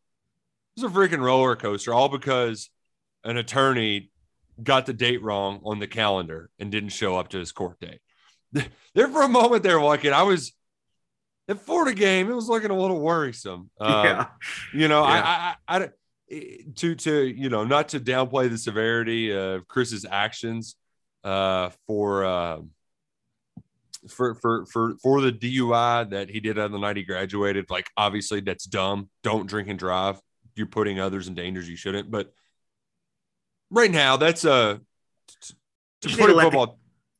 was 0.76 0.84
a 0.84 0.88
freaking 0.88 1.20
roller 1.20 1.54
coaster, 1.56 1.92
all 1.92 2.08
because 2.08 2.70
an 3.22 3.36
attorney 3.36 4.10
got 4.62 4.86
the 4.86 4.92
date 4.92 5.22
wrong 5.22 5.60
on 5.64 5.78
the 5.78 5.86
calendar 5.86 6.50
and 6.58 6.72
didn't 6.72 6.90
show 6.90 7.16
up 7.18 7.28
to 7.28 7.38
his 7.38 7.52
court 7.52 7.78
date 7.80 8.00
there 8.94 9.08
for 9.08 9.22
a 9.22 9.28
moment 9.28 9.62
there, 9.62 9.80
like 9.80 10.04
I 10.06 10.22
was 10.22 10.52
at 11.48 11.60
Florida 11.60 11.96
game, 11.96 12.30
it 12.30 12.34
was 12.34 12.48
looking 12.48 12.70
a 12.70 12.78
little 12.78 13.00
worrisome. 13.00 13.70
Uh, 13.78 14.02
yeah. 14.04 14.26
You 14.72 14.88
know, 14.88 15.02
yeah. 15.02 15.54
I, 15.68 15.76
I, 15.76 15.84
I, 15.84 15.88
to, 16.30 16.94
to, 16.94 17.24
you 17.24 17.48
know, 17.48 17.64
not 17.64 17.88
to 17.90 18.00
downplay 18.00 18.48
the 18.48 18.58
severity 18.58 19.32
of 19.32 19.66
Chris's 19.66 20.06
actions 20.08 20.76
uh, 21.24 21.70
for, 21.86 22.24
uh, 22.24 22.58
for, 24.08 24.34
for, 24.36 24.66
for, 24.66 24.94
for 25.02 25.20
the 25.20 25.32
DUI 25.32 26.10
that 26.10 26.30
he 26.30 26.40
did 26.40 26.58
on 26.58 26.72
the 26.72 26.78
night 26.78 26.96
he 26.96 27.02
graduated. 27.02 27.68
Like, 27.68 27.90
obviously, 27.96 28.40
that's 28.40 28.64
dumb. 28.64 29.08
Don't 29.22 29.46
drink 29.46 29.68
and 29.68 29.78
drive. 29.78 30.20
You're 30.54 30.66
putting 30.66 31.00
others 31.00 31.28
in 31.28 31.34
dangers 31.34 31.68
you 31.68 31.76
shouldn't. 31.76 32.10
But 32.10 32.32
right 33.70 33.90
now, 33.90 34.16
that's 34.16 34.44
a, 34.44 34.80
to, 36.02 36.08
to 36.08 36.16
put 36.16 36.30
a 36.30 36.40
football. 36.40 36.66
The, 36.66 36.72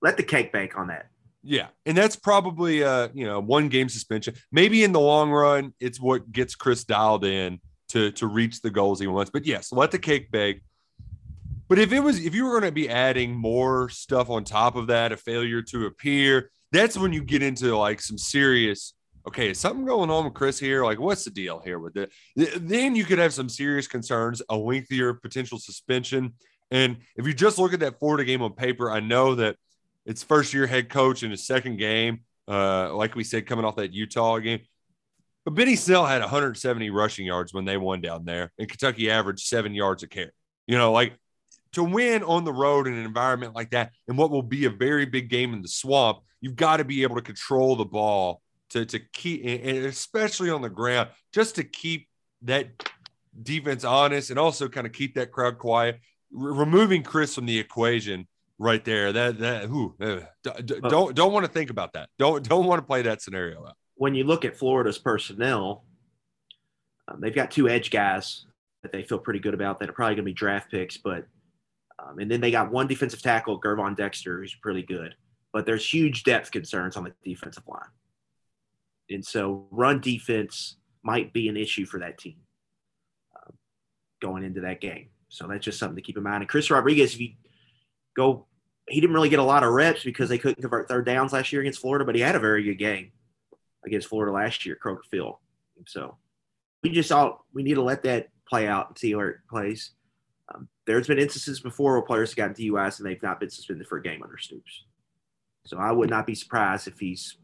let 0.02 0.16
the 0.16 0.22
cake 0.22 0.52
bake 0.52 0.78
on 0.78 0.88
that. 0.88 1.06
Yeah, 1.42 1.68
and 1.86 1.96
that's 1.96 2.16
probably 2.16 2.84
uh 2.84 3.08
you 3.14 3.24
know 3.24 3.40
one 3.40 3.68
game 3.68 3.88
suspension. 3.88 4.34
Maybe 4.52 4.84
in 4.84 4.92
the 4.92 5.00
long 5.00 5.30
run, 5.30 5.72
it's 5.80 5.98
what 5.98 6.30
gets 6.30 6.54
Chris 6.54 6.84
dialed 6.84 7.24
in 7.24 7.60
to 7.90 8.10
to 8.12 8.26
reach 8.26 8.60
the 8.60 8.70
goals 8.70 9.00
he 9.00 9.06
wants. 9.06 9.30
But 9.30 9.46
yes, 9.46 9.72
let 9.72 9.90
the 9.90 9.98
cake 9.98 10.30
bake. 10.30 10.62
But 11.68 11.78
if 11.78 11.92
it 11.92 12.00
was 12.00 12.24
if 12.24 12.34
you 12.34 12.44
were 12.44 12.58
going 12.58 12.70
to 12.70 12.72
be 12.72 12.88
adding 12.88 13.34
more 13.34 13.88
stuff 13.90 14.30
on 14.30 14.44
top 14.44 14.76
of 14.76 14.88
that, 14.88 15.12
a 15.12 15.16
failure 15.16 15.62
to 15.62 15.86
appear, 15.86 16.50
that's 16.72 16.96
when 16.96 17.12
you 17.12 17.22
get 17.22 17.42
into 17.42 17.76
like 17.76 18.00
some 18.00 18.18
serious. 18.18 18.94
Okay, 19.28 19.50
is 19.50 19.58
something 19.58 19.84
going 19.84 20.10
on 20.10 20.24
with 20.24 20.34
Chris 20.34 20.58
here? 20.58 20.82
Like, 20.82 20.98
what's 20.98 21.24
the 21.24 21.30
deal 21.30 21.60
here 21.60 21.78
with 21.78 21.96
it? 21.96 22.10
Then 22.34 22.96
you 22.96 23.04
could 23.04 23.18
have 23.18 23.34
some 23.34 23.50
serious 23.50 23.86
concerns, 23.86 24.40
a 24.48 24.56
lengthier 24.56 25.12
potential 25.12 25.58
suspension. 25.58 26.32
And 26.70 26.96
if 27.16 27.26
you 27.26 27.34
just 27.34 27.58
look 27.58 27.74
at 27.74 27.80
that 27.80 27.98
Florida 27.98 28.24
game 28.24 28.40
on 28.40 28.54
paper, 28.54 28.90
I 28.90 29.00
know 29.00 29.34
that 29.34 29.56
it's 30.06 30.22
first 30.22 30.54
year 30.54 30.66
head 30.66 30.88
coach 30.88 31.22
in 31.22 31.30
his 31.30 31.46
second 31.46 31.76
game. 31.76 32.20
Uh, 32.48 32.94
like 32.94 33.14
we 33.14 33.22
said, 33.22 33.46
coming 33.46 33.64
off 33.64 33.76
that 33.76 33.92
Utah 33.92 34.38
game. 34.38 34.60
But 35.44 35.54
Benny 35.54 35.76
Snell 35.76 36.04
had 36.04 36.20
170 36.20 36.90
rushing 36.90 37.26
yards 37.26 37.54
when 37.54 37.64
they 37.64 37.76
won 37.76 38.00
down 38.00 38.24
there, 38.24 38.52
and 38.58 38.68
Kentucky 38.68 39.10
averaged 39.10 39.46
seven 39.46 39.74
yards 39.74 40.02
a 40.02 40.08
carry. 40.08 40.30
You 40.66 40.76
know, 40.76 40.92
like 40.92 41.14
to 41.72 41.84
win 41.84 42.22
on 42.22 42.44
the 42.44 42.52
road 42.52 42.86
in 42.86 42.94
an 42.94 43.04
environment 43.04 43.54
like 43.54 43.70
that, 43.70 43.92
and 44.08 44.18
what 44.18 44.30
will 44.30 44.42
be 44.42 44.66
a 44.66 44.70
very 44.70 45.06
big 45.06 45.30
game 45.30 45.54
in 45.54 45.62
the 45.62 45.68
swamp, 45.68 46.18
you've 46.40 46.56
got 46.56 46.76
to 46.76 46.84
be 46.84 47.02
able 47.02 47.16
to 47.16 47.22
control 47.22 47.76
the 47.76 47.84
ball 47.84 48.42
to 48.70 48.84
to 48.86 48.98
keep, 49.12 49.44
and 49.44 49.86
especially 49.86 50.50
on 50.50 50.62
the 50.62 50.70
ground, 50.70 51.08
just 51.32 51.56
to 51.56 51.64
keep 51.64 52.08
that 52.42 52.68
defense 53.42 53.84
honest 53.84 54.30
and 54.30 54.38
also 54.38 54.68
kind 54.68 54.86
of 54.86 54.92
keep 54.92 55.14
that 55.14 55.30
crowd 55.30 55.58
quiet. 55.58 56.00
R- 56.36 56.52
removing 56.52 57.02
Chris 57.02 57.34
from 57.34 57.46
the 57.46 57.58
equation 57.58 58.26
right 58.58 58.84
there. 58.84 59.12
That 59.12 59.38
that 59.38 59.64
who 59.64 59.94
uh, 60.00 60.20
don't 60.44 61.14
don't 61.14 61.32
want 61.32 61.46
to 61.46 61.52
think 61.52 61.70
about 61.70 61.94
that. 61.94 62.08
Don't 62.18 62.46
don't 62.48 62.66
want 62.66 62.80
to 62.80 62.86
play 62.86 63.02
that 63.02 63.22
scenario 63.22 63.66
out. 63.66 63.76
When 64.00 64.14
you 64.14 64.24
look 64.24 64.46
at 64.46 64.56
Florida's 64.56 64.96
personnel, 64.96 65.84
um, 67.06 67.20
they've 67.20 67.34
got 67.34 67.50
two 67.50 67.68
edge 67.68 67.90
guys 67.90 68.46
that 68.82 68.92
they 68.92 69.02
feel 69.02 69.18
pretty 69.18 69.40
good 69.40 69.52
about 69.52 69.78
that 69.78 69.90
are 69.90 69.92
probably 69.92 70.14
going 70.14 70.24
to 70.24 70.30
be 70.30 70.32
draft 70.32 70.70
picks. 70.70 70.96
But 70.96 71.26
um, 71.98 72.18
and 72.18 72.30
then 72.30 72.40
they 72.40 72.50
got 72.50 72.72
one 72.72 72.86
defensive 72.86 73.20
tackle, 73.20 73.60
Gervon 73.60 73.94
Dexter, 73.94 74.38
who's 74.38 74.54
pretty 74.54 74.84
good. 74.84 75.14
But 75.52 75.66
there's 75.66 75.86
huge 75.86 76.24
depth 76.24 76.50
concerns 76.50 76.96
on 76.96 77.04
the 77.04 77.12
defensive 77.22 77.64
line, 77.68 77.90
and 79.10 79.22
so 79.22 79.66
run 79.70 80.00
defense 80.00 80.76
might 81.02 81.34
be 81.34 81.50
an 81.50 81.58
issue 81.58 81.84
for 81.84 82.00
that 82.00 82.16
team 82.16 82.36
uh, 83.36 83.50
going 84.22 84.44
into 84.44 84.62
that 84.62 84.80
game. 84.80 85.10
So 85.28 85.46
that's 85.46 85.66
just 85.66 85.78
something 85.78 85.96
to 85.96 86.00
keep 86.02 86.16
in 86.16 86.22
mind. 86.22 86.40
And 86.40 86.48
Chris 86.48 86.70
Rodriguez, 86.70 87.12
if 87.12 87.20
you 87.20 87.32
go 88.16 88.46
he 88.88 88.98
didn't 88.98 89.12
really 89.12 89.28
get 89.28 89.40
a 89.40 89.44
lot 89.44 89.62
of 89.62 89.74
reps 89.74 90.04
because 90.04 90.30
they 90.30 90.38
couldn't 90.38 90.62
convert 90.62 90.88
third 90.88 91.04
downs 91.04 91.34
last 91.34 91.52
year 91.52 91.60
against 91.60 91.82
Florida, 91.82 92.06
but 92.06 92.14
he 92.14 92.22
had 92.22 92.34
a 92.34 92.40
very 92.40 92.62
good 92.62 92.78
game 92.78 93.12
against 93.84 94.08
Florida 94.08 94.32
last 94.32 94.66
year, 94.66 94.78
Kroger 94.82 95.04
Field. 95.10 95.36
So 95.86 96.16
we 96.82 96.90
just 96.90 97.12
all 97.12 97.46
we 97.52 97.62
need 97.62 97.74
to 97.74 97.82
let 97.82 98.02
that 98.02 98.28
play 98.48 98.66
out 98.66 98.88
and 98.88 98.98
see 98.98 99.14
where 99.14 99.28
it 99.28 99.38
plays. 99.48 99.92
Um, 100.52 100.68
there's 100.86 101.06
been 101.06 101.18
instances 101.18 101.60
before 101.60 101.92
where 101.92 102.02
players 102.02 102.30
have 102.30 102.36
gotten 102.36 102.54
DUIs 102.54 102.98
and 102.98 103.06
they've 103.06 103.22
not 103.22 103.40
been 103.40 103.50
suspended 103.50 103.86
for 103.86 103.98
a 103.98 104.02
game 104.02 104.22
under 104.22 104.38
Stoops. 104.38 104.84
So 105.66 105.78
I 105.78 105.92
would 105.92 106.10
not 106.10 106.26
be 106.26 106.34
surprised 106.34 106.88
if 106.88 106.98
he's 106.98 107.36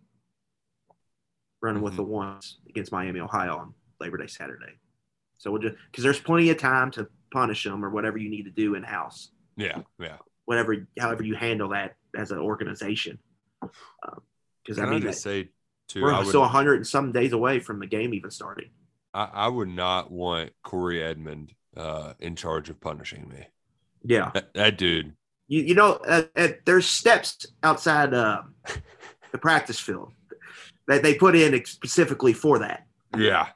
running 1.63 1.79
mm-hmm. 1.79 1.85
with 1.85 1.97
the 1.97 2.03
ones 2.03 2.59
against 2.69 2.93
Miami, 2.93 3.21
Ohio 3.21 3.57
on 3.57 3.75
Labor 4.01 4.17
Day 4.17 4.27
Saturday. 4.27 4.79
So 5.39 5.51
we'll 5.51 5.63
just 5.63 5.77
because 5.91 6.03
there's 6.03 6.21
plenty 6.21 6.51
of 6.51 6.59
time 6.59 6.91
to 6.93 7.09
punish 7.33 7.65
them 7.65 7.85
or 7.85 7.91
whatever 7.91 8.19
you 8.19 8.31
need 8.31 8.45
to 8.45 8.51
do 8.51 8.75
in 8.75 8.83
house. 8.83 9.31
Yeah, 9.57 9.83
yeah 9.99 10.17
whatever, 10.47 10.87
however 10.99 11.23
you 11.23 11.35
handle 11.35 11.69
that 11.69 11.97
as 12.17 12.31
an 12.31 12.39
organization. 12.39 13.19
Because 13.61 14.79
um, 14.79 14.87
I 14.87 14.91
mean, 14.91 15.03
I 15.03 15.07
just 15.07 15.23
say 15.23 15.51
too, 15.89 16.03
we're 16.03 16.25
still 16.25 16.45
a 16.45 16.49
hundred 16.49 16.75
and 16.75 16.87
some 16.87 17.13
days 17.13 17.33
away 17.33 17.61
from 17.61 17.81
the 17.81 17.87
game 17.87 18.15
even 18.15 18.31
starting. 18.31 18.71
I, 19.15 19.31
I 19.33 19.49
would 19.49 19.69
not 19.69 20.11
want 20.11 20.51
Corey 20.63 21.03
Edmond 21.03 21.53
uh, 21.77 22.15
in 22.19 22.37
charge 22.37 22.69
of 22.71 22.81
punishing 22.81 23.29
me. 23.29 23.47
Yeah, 24.05 24.31
that, 24.35 24.55
that 24.55 24.79
dude. 24.79 25.15
You 25.49 25.63
you 25.63 25.75
know, 25.75 25.93
uh, 25.93 26.25
uh, 26.37 26.49
there's 26.65 26.87
steps 26.87 27.47
outside 27.63 28.15
uh, 28.15 28.43
the 29.33 29.39
practice 29.39 29.79
field 29.79 30.13
that 30.89 31.03
they 31.03 31.15
put 31.15 31.35
in 31.35 31.65
specifically 31.65 32.33
for 32.33 32.59
that. 32.61 32.87
Yeah, 33.17 33.49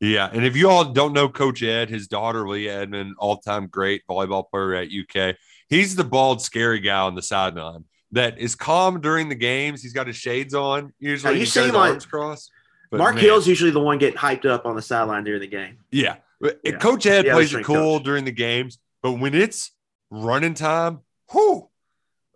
yeah, 0.00 0.28
and 0.32 0.44
if 0.44 0.56
you 0.56 0.68
all 0.68 0.84
don't 0.84 1.12
know 1.12 1.28
Coach 1.28 1.62
Ed, 1.62 1.88
his 1.88 2.08
daughter 2.08 2.48
Leah 2.48 2.82
Edmond, 2.82 3.14
all-time 3.18 3.68
great 3.68 4.02
volleyball 4.08 4.48
player 4.48 4.74
at 4.74 4.88
UK. 4.88 5.36
He's 5.68 5.96
the 5.96 6.04
bald, 6.04 6.42
scary 6.42 6.80
guy 6.80 7.00
on 7.00 7.14
the 7.14 7.22
sideline 7.22 7.84
that 8.14 8.38
is 8.38 8.54
calm 8.54 9.00
during 9.00 9.28
the 9.28 9.34
games. 9.34 9.82
He's 9.82 9.92
got 9.92 10.06
his 10.06 10.16
shades 10.16 10.54
on. 10.54 10.92
Usually, 10.98 11.40
you 11.40 11.46
see 11.46 11.68
him 11.68 11.76
arms 11.76 12.06
crossed. 12.06 12.50
Mark 12.92 13.16
man. 13.16 13.24
Hill's 13.24 13.46
usually 13.46 13.72
the 13.72 13.80
one 13.80 13.98
getting 13.98 14.18
hyped 14.18 14.46
up 14.46 14.66
on 14.66 14.76
the 14.76 14.82
sideline 14.82 15.24
during 15.24 15.40
the 15.40 15.48
game. 15.48 15.78
Yeah, 15.90 16.16
Yeah. 16.40 16.76
Coach 16.78 17.06
Ed 17.06 17.26
Yeah, 17.26 17.34
plays 17.34 17.52
it 17.52 17.64
cool 17.64 17.98
coach. 17.98 18.04
during 18.04 18.24
the 18.24 18.32
games, 18.32 18.78
but 19.02 19.12
when 19.12 19.34
it's 19.34 19.72
running 20.10 20.54
time, 20.54 21.00
whoo, 21.32 21.68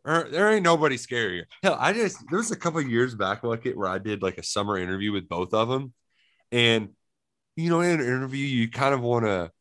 there, 0.05 0.24
there 0.29 0.53
ain't 0.53 0.64
nobody 0.64 0.97
scarier. 0.97 1.45
Hell, 1.62 1.76
I 1.79 1.93
just 1.93 2.18
there 2.29 2.39
was 2.39 2.51
a 2.51 2.57
couple 2.57 2.81
of 2.81 2.89
years 2.91 3.14
back 3.14 3.45
like 3.45 3.66
it 3.66 3.76
where 3.76 3.89
I 3.89 3.99
did 3.99 4.20
like 4.20 4.39
a 4.39 4.43
summer 4.43 4.76
interview 4.79 5.12
with 5.12 5.29
both 5.29 5.55
of 5.55 5.68
them, 5.68 5.93
and 6.51 6.89
you 7.55 7.70
know, 7.70 7.81
in 7.81 8.01
an 8.01 8.07
interview, 8.07 8.45
you 8.45 8.68
kind 8.68 8.95
of 8.95 9.01
want 9.01 9.26
to 9.26 9.53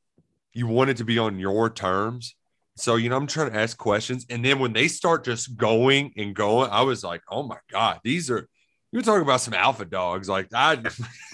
you 0.53 0.65
want 0.65 0.89
it 0.89 0.97
to 0.97 1.05
be 1.05 1.19
on 1.19 1.37
your 1.37 1.69
terms. 1.69 2.33
So, 2.77 2.95
you 2.95 3.09
know, 3.09 3.17
I'm 3.17 3.27
trying 3.27 3.51
to 3.51 3.57
ask 3.57 3.77
questions. 3.77 4.25
And 4.29 4.45
then 4.45 4.59
when 4.59 4.71
they 4.73 4.87
start 4.87 5.25
just 5.25 5.57
going 5.57 6.13
and 6.15 6.35
going, 6.35 6.69
I 6.69 6.81
was 6.83 7.03
like, 7.03 7.21
oh 7.29 7.43
my 7.43 7.57
God, 7.71 7.99
these 8.03 8.29
are 8.29 8.47
you're 8.91 9.01
talking 9.01 9.23
about 9.23 9.41
some 9.41 9.53
alpha 9.53 9.83
dogs. 9.85 10.29
Like 10.29 10.47
I 10.53 10.77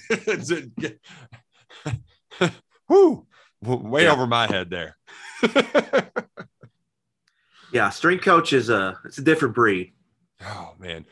whoo, 2.89 3.25
way 3.61 4.03
Yeah. 4.03 4.11
over 4.13 4.25
my 4.27 4.47
head 4.47 4.69
there. 4.69 4.97
Yeah, 7.71 7.89
strength 7.89 8.23
coach 8.23 8.53
is 8.53 8.69
a 8.69 8.99
it's 9.03 9.17
a 9.17 9.23
different 9.23 9.55
breed 9.55 9.93
Oh 10.45 10.73
man. 10.77 11.05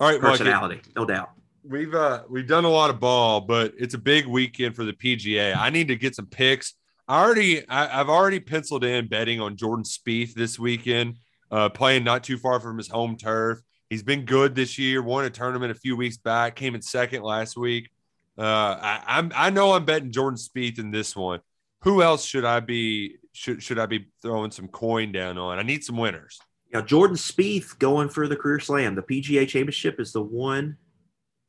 All 0.00 0.08
right, 0.08 0.20
Mike, 0.20 0.30
personality, 0.32 0.80
no 0.96 1.04
doubt. 1.04 1.30
we've 1.62 1.94
uh 1.94 2.22
we've 2.30 2.46
done 2.46 2.64
a 2.64 2.70
lot 2.70 2.88
of 2.88 2.98
ball, 3.00 3.42
but 3.42 3.74
it's 3.78 3.92
a 3.94 3.98
big 3.98 4.26
weekend 4.26 4.74
for 4.74 4.84
the 4.84 4.94
PGA. 4.94 5.54
I 5.54 5.68
need 5.68 5.88
to 5.88 5.96
get 5.96 6.14
some 6.14 6.24
picks. 6.26 6.74
I 7.08 7.22
already 7.22 7.68
I, 7.68 8.00
I've 8.00 8.08
already 8.08 8.40
penciled 8.40 8.84
in 8.84 9.08
betting 9.08 9.40
on 9.40 9.56
Jordan 9.56 9.84
Spieth 9.84 10.34
this 10.34 10.58
weekend, 10.58 11.18
uh, 11.50 11.68
playing 11.68 12.04
not 12.04 12.24
too 12.24 12.38
far 12.38 12.60
from 12.60 12.78
his 12.78 12.88
home 12.88 13.16
turf. 13.16 13.60
He's 13.88 14.02
been 14.02 14.24
good 14.24 14.54
this 14.54 14.78
year. 14.78 15.02
Won 15.02 15.24
a 15.24 15.30
tournament 15.30 15.70
a 15.70 15.74
few 15.74 15.96
weeks 15.96 16.16
back. 16.16 16.56
Came 16.56 16.74
in 16.74 16.82
second 16.82 17.22
last 17.22 17.56
week. 17.56 17.90
Uh, 18.36 18.42
I, 18.42 19.02
I'm 19.06 19.32
I 19.34 19.50
know 19.50 19.72
I'm 19.72 19.84
betting 19.84 20.10
Jordan 20.10 20.38
Spieth 20.38 20.78
in 20.78 20.90
this 20.90 21.14
one. 21.14 21.40
Who 21.82 22.02
else 22.02 22.24
should 22.24 22.44
I 22.44 22.60
be 22.60 23.16
should 23.32 23.62
should 23.62 23.78
I 23.78 23.86
be 23.86 24.08
throwing 24.20 24.50
some 24.50 24.68
coin 24.68 25.12
down 25.12 25.38
on? 25.38 25.58
I 25.58 25.62
need 25.62 25.84
some 25.84 25.96
winners. 25.96 26.38
Now 26.72 26.82
Jordan 26.82 27.16
Spieth 27.16 27.78
going 27.78 28.08
for 28.08 28.26
the 28.26 28.36
career 28.36 28.58
slam. 28.58 28.96
The 28.96 29.02
PGA 29.02 29.46
Championship 29.46 30.00
is 30.00 30.12
the 30.12 30.22
one 30.22 30.76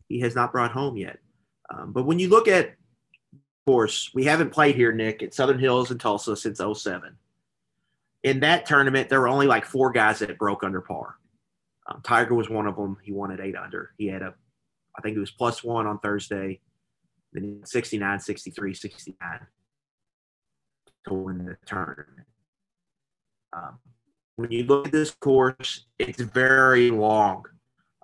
he 0.07 0.19
has 0.19 0.35
not 0.35 0.51
brought 0.51 0.71
home 0.71 0.95
yet. 0.95 1.17
Um, 1.69 1.91
but 1.91 2.05
when 2.05 2.19
you 2.19 2.29
look 2.29 2.47
at, 2.47 2.75
course, 3.67 4.09
we 4.13 4.23
haven't 4.23 4.51
played 4.51 4.75
here, 4.75 4.93
Nick, 4.93 5.21
at 5.21 5.33
Southern 5.33 5.59
Hills 5.59 5.91
and 5.91 5.99
Tulsa 5.99 6.37
since 6.37 6.59
07. 6.59 7.17
In 8.23 8.39
that 8.39 8.65
tournament, 8.65 9.09
there 9.09 9.19
were 9.19 9.27
only 9.27 9.45
like 9.45 9.65
four 9.65 9.91
guys 9.91 10.19
that 10.19 10.37
broke 10.39 10.63
under 10.63 10.79
par. 10.79 11.17
Um, 11.85 12.01
Tiger 12.01 12.33
was 12.33 12.49
one 12.49 12.65
of 12.65 12.77
them. 12.77 12.97
He 13.03 13.11
won 13.11 13.29
at 13.31 13.41
eight 13.41 13.57
under. 13.57 13.91
He 13.97 14.07
had 14.07 14.21
a, 14.21 14.33
I 14.97 15.01
think 15.01 15.17
it 15.17 15.19
was 15.19 15.31
plus 15.31 15.65
one 15.65 15.85
on 15.85 15.99
Thursday, 15.99 16.61
then 17.33 17.61
69, 17.65 18.21
63, 18.21 18.73
69 18.73 19.39
to 21.07 21.13
win 21.13 21.45
the 21.45 21.57
tournament. 21.65 22.07
Um, 23.51 23.79
when 24.37 24.49
you 24.49 24.63
look 24.63 24.87
at 24.87 24.93
this 24.93 25.11
course, 25.11 25.85
it's 25.99 26.21
very 26.21 26.89
long. 26.89 27.43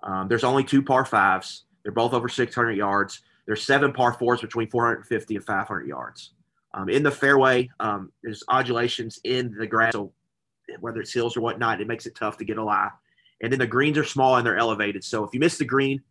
Um, 0.02 0.28
there's 0.28 0.44
only 0.44 0.64
two 0.64 0.82
par 0.82 1.06
fives. 1.06 1.64
They're 1.82 1.92
both 1.92 2.12
over 2.12 2.28
600 2.28 2.72
yards. 2.72 3.22
There's 3.46 3.62
seven 3.62 3.92
par 3.92 4.14
fours 4.14 4.40
between 4.40 4.70
450 4.70 5.36
and 5.36 5.44
500 5.44 5.86
yards. 5.86 6.32
Um, 6.72 6.88
in 6.88 7.02
the 7.02 7.10
fairway, 7.10 7.70
um, 7.78 8.12
there's 8.22 8.42
undulations 8.48 9.20
in 9.24 9.54
the 9.56 9.66
grass. 9.66 9.92
So 9.92 10.12
whether 10.80 11.00
it's 11.00 11.12
hills 11.12 11.36
or 11.36 11.40
whatnot, 11.40 11.80
it 11.80 11.86
makes 11.86 12.06
it 12.06 12.14
tough 12.14 12.36
to 12.38 12.44
get 12.44 12.58
a 12.58 12.64
lie. 12.64 12.90
And 13.42 13.52
then 13.52 13.58
the 13.58 13.66
greens 13.66 13.98
are 13.98 14.04
small 14.04 14.36
and 14.36 14.46
they're 14.46 14.56
elevated. 14.56 15.04
So 15.04 15.24
if 15.24 15.30
you 15.32 15.40
miss 15.40 15.58
the 15.58 15.64
green, 15.64 16.02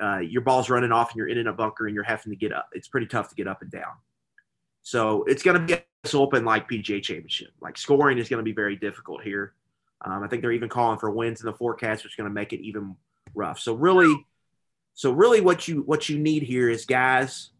uh, 0.00 0.18
your 0.18 0.42
ball's 0.42 0.70
running 0.70 0.92
off 0.92 1.10
and 1.10 1.16
you're 1.16 1.28
in 1.28 1.38
in 1.38 1.46
a 1.46 1.52
bunker 1.52 1.86
and 1.86 1.94
you're 1.94 2.04
having 2.04 2.30
to 2.30 2.36
get 2.36 2.52
up. 2.52 2.68
It's 2.72 2.88
pretty 2.88 3.06
tough 3.06 3.28
to 3.30 3.34
get 3.34 3.48
up 3.48 3.62
and 3.62 3.70
down. 3.70 3.92
So 4.82 5.24
it's 5.24 5.42
going 5.42 5.60
to 5.60 5.66
be 5.66 5.74
a 5.74 6.16
open 6.16 6.44
like 6.44 6.68
PGA 6.68 7.02
Championship. 7.02 7.50
Like 7.60 7.78
scoring 7.78 8.18
is 8.18 8.28
going 8.28 8.38
to 8.38 8.44
be 8.44 8.52
very 8.52 8.76
difficult 8.76 9.22
here. 9.22 9.54
Um, 10.04 10.22
I 10.22 10.28
think 10.28 10.42
they're 10.42 10.52
even 10.52 10.68
calling 10.68 10.98
for 10.98 11.10
winds 11.10 11.40
in 11.40 11.46
the 11.46 11.52
forecast, 11.52 12.02
which 12.02 12.12
is 12.12 12.16
going 12.16 12.28
to 12.28 12.34
make 12.34 12.52
it 12.52 12.60
even 12.60 12.96
rough. 13.34 13.60
So 13.60 13.74
really, 13.74 14.26
so 14.94 15.12
really, 15.12 15.40
what 15.40 15.68
you 15.68 15.82
what 15.82 16.08
you 16.08 16.18
need 16.18 16.42
here 16.42 16.68
is 16.68 16.84
guys 16.84 17.50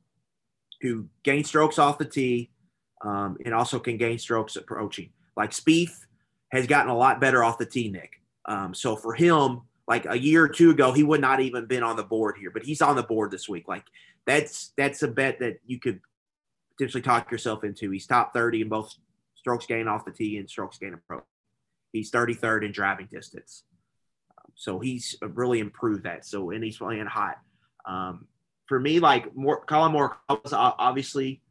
who 0.80 1.06
gain 1.22 1.44
strokes 1.44 1.78
off 1.78 1.98
the 1.98 2.04
tee 2.04 2.50
um, 3.02 3.36
and 3.44 3.54
also 3.54 3.78
can 3.78 3.96
gain 3.96 4.18
strokes 4.18 4.56
approaching. 4.56 5.10
Like 5.36 5.50
Spieth 5.50 5.96
has 6.50 6.66
gotten 6.66 6.90
a 6.90 6.96
lot 6.96 7.20
better 7.20 7.42
off 7.42 7.58
the 7.58 7.66
tee, 7.66 7.88
Nick. 7.88 8.20
Um, 8.44 8.74
so 8.74 8.96
for 8.96 9.14
him, 9.14 9.62
like 9.88 10.06
a 10.06 10.18
year 10.18 10.44
or 10.44 10.48
two 10.48 10.70
ago, 10.70 10.92
he 10.92 11.02
would 11.02 11.20
not 11.20 11.40
even 11.40 11.66
been 11.66 11.82
on 11.82 11.96
the 11.96 12.02
board 12.02 12.36
here, 12.38 12.50
but 12.50 12.64
he's 12.64 12.82
on 12.82 12.96
the 12.96 13.02
board 13.02 13.30
this 13.30 13.48
week. 13.48 13.68
Like 13.68 13.84
that's 14.26 14.72
that's 14.76 15.02
a 15.02 15.08
bet 15.08 15.38
that 15.40 15.58
you 15.66 15.80
could 15.80 16.00
potentially 16.76 17.02
talk 17.02 17.30
yourself 17.30 17.64
into. 17.64 17.90
He's 17.90 18.06
top 18.06 18.34
30 18.34 18.62
in 18.62 18.68
both 18.68 18.94
strokes 19.34 19.66
gain 19.66 19.88
off 19.88 20.04
the 20.04 20.12
tee 20.12 20.38
and 20.38 20.48
strokes 20.48 20.78
gain 20.78 20.94
approach. 20.94 21.24
He's 21.92 22.10
33rd 22.10 22.66
in 22.66 22.72
driving 22.72 23.08
distance. 23.10 23.64
So 24.54 24.78
he's 24.78 25.16
really 25.20 25.60
improved 25.60 26.04
that. 26.04 26.24
So, 26.24 26.50
and 26.50 26.62
he's 26.62 26.78
playing 26.78 27.06
hot. 27.06 27.36
Um, 27.86 28.26
for 28.66 28.78
me, 28.78 29.00
like 29.00 29.34
more, 29.34 29.64
Colin 29.64 29.92
Moore 29.92 30.16
was 30.28 30.52
obviously 30.52 31.42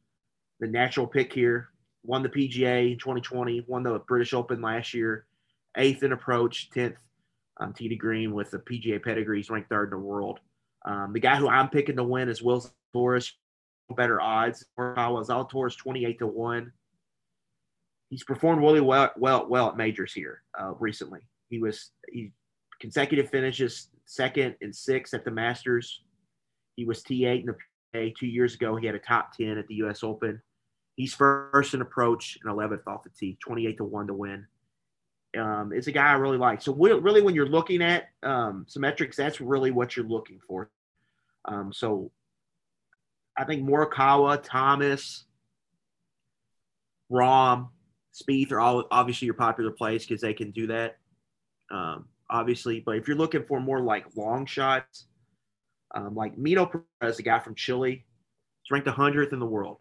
the 0.60 0.68
natural 0.68 1.08
pick 1.08 1.34
here. 1.34 1.70
Won 2.04 2.24
the 2.24 2.30
PGA 2.30 2.94
in 2.94 2.98
2020, 2.98 3.66
won 3.68 3.84
the 3.84 4.00
British 4.08 4.34
Open 4.34 4.62
last 4.62 4.94
year, 4.94 5.26
eighth 5.78 6.02
in 6.02 6.14
approach, 6.14 6.70
10th 6.74 6.96
um, 7.60 7.74
to 7.74 7.96
green 7.96 8.34
with 8.34 8.50
the 8.50 8.58
PGA 8.58 9.04
pedigree. 9.04 9.38
He's 9.38 9.52
ranked 9.52 9.70
third 9.70 9.94
in 9.94 10.00
the 10.00 10.06
world. 10.06 10.40
Um, 10.84 11.14
the 11.14 11.20
guy 11.20 11.36
who 11.36 11.48
I'm 11.48 11.70
picking 11.70 11.98
to 11.98 12.04
win 12.04 12.28
is 12.28 12.42
Will 12.42 12.68
Zalatoris. 12.96 13.34
Better 13.96 14.20
odds. 14.20 14.66
Kyle 14.78 15.24
Zalatoris 15.24 15.78
28 15.78 16.20
to 16.20 16.28
1 16.28 16.72
he's 18.12 18.24
performed 18.24 18.62
really 18.62 18.82
well 18.82 19.10
well 19.18 19.48
well 19.50 19.70
at 19.70 19.78
majors 19.78 20.14
here 20.14 20.44
uh, 20.60 20.74
recently. 20.80 21.22
He 21.50 21.58
was 21.58 21.90
he 22.12 22.32
consecutive 22.82 23.30
finishes 23.30 23.90
second 24.06 24.56
and 24.62 24.76
sixth 24.76 25.14
at 25.14 25.24
the 25.24 25.32
Masters. 25.32 26.02
He 26.76 26.84
was 26.84 27.04
T8 27.04 27.42
in 27.42 27.46
the 27.46 27.54
PA 27.94 28.14
two 28.20 28.26
years 28.26 28.56
ago. 28.56 28.76
He 28.76 28.88
had 28.88 28.96
a 28.96 29.00
top 29.00 29.38
10 29.38 29.58
at 29.58 29.68
the 29.68 29.76
U.S. 29.76 30.04
Open. 30.04 30.42
He's 30.96 31.14
first 31.14 31.74
in 31.74 31.82
approach 31.82 32.38
and 32.44 32.54
11th 32.54 32.88
off 32.88 33.04
the 33.04 33.10
tee, 33.18 33.38
28 33.40 33.78
to 33.78 33.84
one 33.86 34.08
to 34.08 34.14
win. 34.14 34.46
Um, 35.38 35.72
it's 35.74 35.88
a 35.88 35.92
guy 35.94 36.08
I 36.08 36.14
really 36.14 36.38
like. 36.38 36.62
So 36.62 36.74
really, 36.74 37.22
when 37.22 37.36
you're 37.36 37.46
looking 37.46 37.82
at 37.82 38.10
um, 38.24 38.66
some 38.68 38.82
metrics, 38.82 39.16
that's 39.16 39.40
really 39.40 39.72
what 39.72 39.96
you're 39.96 40.06
looking 40.06 40.40
for. 40.46 40.70
Um, 41.46 41.72
so 41.72 42.12
I 43.38 43.46
think 43.46 43.64
Morikawa, 43.64 44.42
Thomas, 44.44 45.26
Rahm, 47.10 47.70
Spieth 48.14 48.52
are 48.52 48.60
all 48.60 48.86
obviously 48.92 49.26
your 49.26 49.36
popular 49.36 49.72
plays 49.72 50.06
because 50.06 50.22
they 50.22 50.34
can 50.34 50.52
do 50.52 50.68
that. 50.68 50.98
Um, 51.70 52.06
obviously, 52.32 52.80
but 52.80 52.96
if 52.96 53.08
you're 53.08 53.18
looking 53.18 53.44
for 53.44 53.60
more 53.60 53.82
like 53.82 54.06
long 54.16 54.46
shots, 54.46 55.06
um, 55.94 56.16
like 56.16 56.36
Mito 56.38 56.70
Pereira, 56.70 57.16
a 57.18 57.22
guy 57.22 57.40
from 57.40 57.54
Chile, 57.54 58.06
he's 58.64 58.72
ranked 58.72 58.88
100th 58.88 59.34
in 59.34 59.40
the 59.40 59.46
world. 59.46 59.78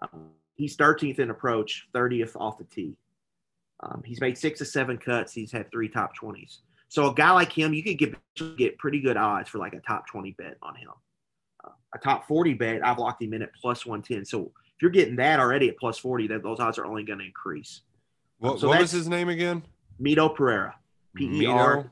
Um, 0.00 0.30
he's 0.54 0.76
13th 0.76 1.18
in 1.18 1.30
approach, 1.30 1.88
30th 1.94 2.34
off 2.36 2.58
the 2.58 2.64
tee. 2.64 2.96
Um, 3.82 4.02
he's 4.04 4.20
made 4.20 4.38
six 4.38 4.58
to 4.60 4.64
seven 4.64 4.96
cuts. 4.96 5.32
He's 5.32 5.52
had 5.52 5.70
three 5.70 5.88
top 5.88 6.12
20s. 6.16 6.58
So 6.88 7.10
a 7.10 7.14
guy 7.14 7.32
like 7.32 7.52
him, 7.52 7.72
you 7.72 7.82
could 7.82 7.98
get 7.98 8.14
get 8.56 8.78
pretty 8.78 9.00
good 9.00 9.16
odds 9.16 9.48
for 9.48 9.58
like 9.58 9.72
a 9.72 9.80
top 9.80 10.06
20 10.06 10.32
bet 10.32 10.56
on 10.62 10.74
him. 10.74 10.90
Uh, 11.64 11.70
a 11.94 11.98
top 11.98 12.28
40 12.28 12.54
bet, 12.54 12.86
I've 12.86 12.98
locked 12.98 13.22
him 13.22 13.32
in 13.32 13.42
at 13.42 13.54
plus 13.54 13.86
110. 13.86 14.24
So 14.24 14.52
if 14.76 14.82
you're 14.82 14.90
getting 14.90 15.16
that 15.16 15.40
already 15.40 15.68
at 15.68 15.78
plus 15.78 15.98
40, 15.98 16.28
that 16.28 16.42
those 16.42 16.60
odds 16.60 16.78
are 16.78 16.84
only 16.84 17.02
going 17.02 17.18
to 17.18 17.24
increase. 17.24 17.80
What, 18.38 18.60
So 18.60 18.68
what 18.68 18.80
was 18.80 18.90
his 18.90 19.08
name 19.08 19.28
again? 19.28 19.62
Mito 20.00 20.34
Pereira, 20.34 20.74
P 21.14 21.42
E 21.42 21.46
R 21.46 21.90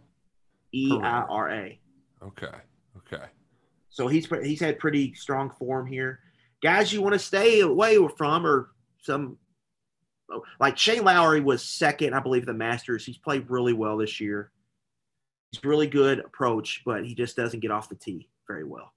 E 0.73 0.99
I 1.03 1.21
R 1.29 1.51
A. 1.51 1.81
Okay. 2.23 2.47
Okay. 2.97 3.25
So 3.91 4.07
he's 4.09 4.29
he's 4.43 4.61
had 4.61 4.79
pretty 4.79 5.15
strong 5.15 5.51
form 5.51 5.87
here. 5.87 6.21
Guys, 6.63 6.93
you 6.93 7.03
want 7.03 7.15
to 7.15 7.19
stay 7.19 7.61
away 7.61 7.99
from 8.17 8.47
or 8.47 8.71
some 8.99 9.39
like 10.59 10.79
Shane 10.79 11.05
Lowry 11.05 11.41
was 11.41 11.63
second, 11.63 12.15
I 12.15 12.21
believe, 12.21 12.47
the 12.47 12.55
Masters. 12.55 13.05
He's 13.05 13.19
played 13.19 13.51
really 13.51 13.73
well 13.73 13.97
this 13.97 14.21
year. 14.21 14.53
He's 15.51 15.65
really 15.65 15.89
good 15.89 16.21
approach, 16.21 16.83
but 16.85 17.05
he 17.05 17.15
just 17.15 17.37
doesn't 17.37 17.61
get 17.61 17.71
off 17.71 17.89
the 17.89 17.97
tee 17.97 18.29
very 18.47 18.65
well. 18.65 18.93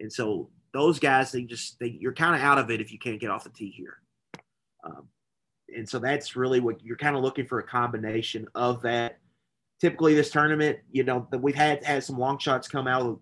And 0.00 0.12
so 0.12 0.50
those 0.72 0.98
guys, 0.98 1.30
they 1.30 1.42
just 1.42 1.78
they, 1.78 1.96
you're 2.00 2.12
kind 2.12 2.34
of 2.34 2.40
out 2.40 2.58
of 2.58 2.70
it 2.70 2.80
if 2.80 2.92
you 2.92 2.98
can't 2.98 3.20
get 3.20 3.30
off 3.30 3.44
the 3.44 3.50
tee 3.50 3.70
here. 3.70 3.98
Um, 4.82 5.08
and 5.74 5.88
so 5.88 5.98
that's 5.98 6.36
really 6.36 6.60
what 6.60 6.84
you're 6.84 6.96
kind 6.96 7.16
of 7.16 7.22
looking 7.22 7.46
for 7.46 7.60
a 7.60 7.66
combination 7.66 8.48
of 8.54 8.82
that. 8.82 9.18
Typically, 9.80 10.14
this 10.14 10.30
tournament, 10.30 10.78
you 10.90 11.04
know, 11.04 11.28
we've 11.40 11.54
had 11.54 11.84
had 11.84 12.04
some 12.04 12.18
long 12.18 12.38
shots 12.38 12.68
come 12.68 12.86
out 12.86 13.02
of 13.02 13.18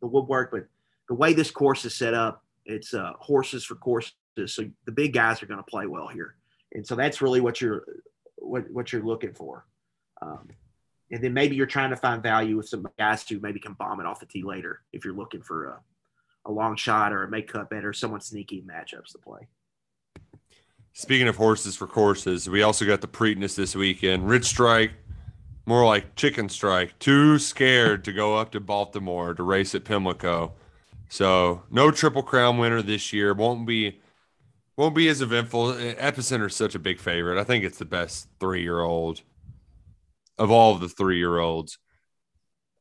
the 0.00 0.06
woodwork, 0.06 0.50
but 0.50 0.66
the 1.08 1.14
way 1.14 1.32
this 1.32 1.50
course 1.50 1.84
is 1.84 1.94
set 1.94 2.14
up, 2.14 2.42
it's 2.64 2.94
uh, 2.94 3.12
horses 3.18 3.64
for 3.64 3.74
courses. 3.74 4.14
So 4.46 4.64
the 4.84 4.92
big 4.92 5.12
guys 5.12 5.42
are 5.42 5.46
going 5.46 5.58
to 5.58 5.70
play 5.70 5.86
well 5.86 6.08
here, 6.08 6.36
and 6.72 6.86
so 6.86 6.94
that's 6.94 7.20
really 7.20 7.40
what 7.40 7.60
you're 7.60 7.84
what 8.36 8.70
what 8.70 8.92
you're 8.92 9.04
looking 9.04 9.32
for. 9.32 9.66
Um, 10.22 10.48
and 11.10 11.22
then 11.22 11.32
maybe 11.32 11.56
you're 11.56 11.66
trying 11.66 11.90
to 11.90 11.96
find 11.96 12.22
value 12.22 12.56
with 12.56 12.68
some 12.68 12.86
guys 12.98 13.26
who 13.28 13.38
maybe 13.40 13.60
can 13.60 13.74
bomb 13.74 14.00
it 14.00 14.06
off 14.06 14.20
the 14.20 14.26
tee 14.26 14.42
later 14.42 14.82
if 14.92 15.04
you're 15.04 15.14
looking 15.14 15.42
for 15.42 15.66
a, 15.66 15.80
a 16.46 16.50
long 16.50 16.76
shot 16.76 17.12
or 17.12 17.24
a 17.24 17.30
make 17.30 17.52
cut 17.52 17.70
bet 17.70 17.84
or 17.84 17.92
someone 17.92 18.20
sneaky 18.20 18.62
matchups 18.62 19.12
to 19.12 19.18
play. 19.18 19.46
Speaking 20.92 21.28
of 21.28 21.36
horses 21.36 21.76
for 21.76 21.86
courses, 21.86 22.48
we 22.48 22.62
also 22.62 22.86
got 22.86 23.02
the 23.02 23.08
Preakness 23.08 23.54
this 23.54 23.76
weekend. 23.76 24.28
Rich 24.28 24.46
Strike, 24.46 24.92
more 25.66 25.84
like 25.84 26.14
Chicken 26.14 26.48
Strike, 26.48 26.98
too 26.98 27.38
scared 27.38 28.04
to 28.04 28.12
go 28.12 28.36
up 28.36 28.52
to 28.52 28.60
Baltimore 28.60 29.34
to 29.34 29.42
race 29.42 29.74
at 29.74 29.84
Pimlico. 29.84 30.54
So 31.08 31.62
no 31.70 31.90
Triple 31.90 32.22
Crown 32.22 32.58
winner 32.58 32.82
this 32.82 33.12
year. 33.12 33.34
Won't 33.34 33.66
be 33.66 34.00
won't 34.76 34.94
be 34.94 35.08
as 35.08 35.22
eventful. 35.22 35.72
Epicenter 35.74 36.46
is 36.46 36.56
such 36.56 36.74
a 36.74 36.78
big 36.78 37.00
favorite. 37.00 37.40
I 37.40 37.44
think 37.44 37.64
it's 37.64 37.78
the 37.78 37.84
best 37.84 38.28
three 38.40 38.62
year 38.62 38.80
old 38.80 39.22
of 40.38 40.50
all 40.50 40.74
of 40.74 40.80
the 40.80 40.88
three 40.88 41.18
year 41.18 41.38
olds. 41.38 41.78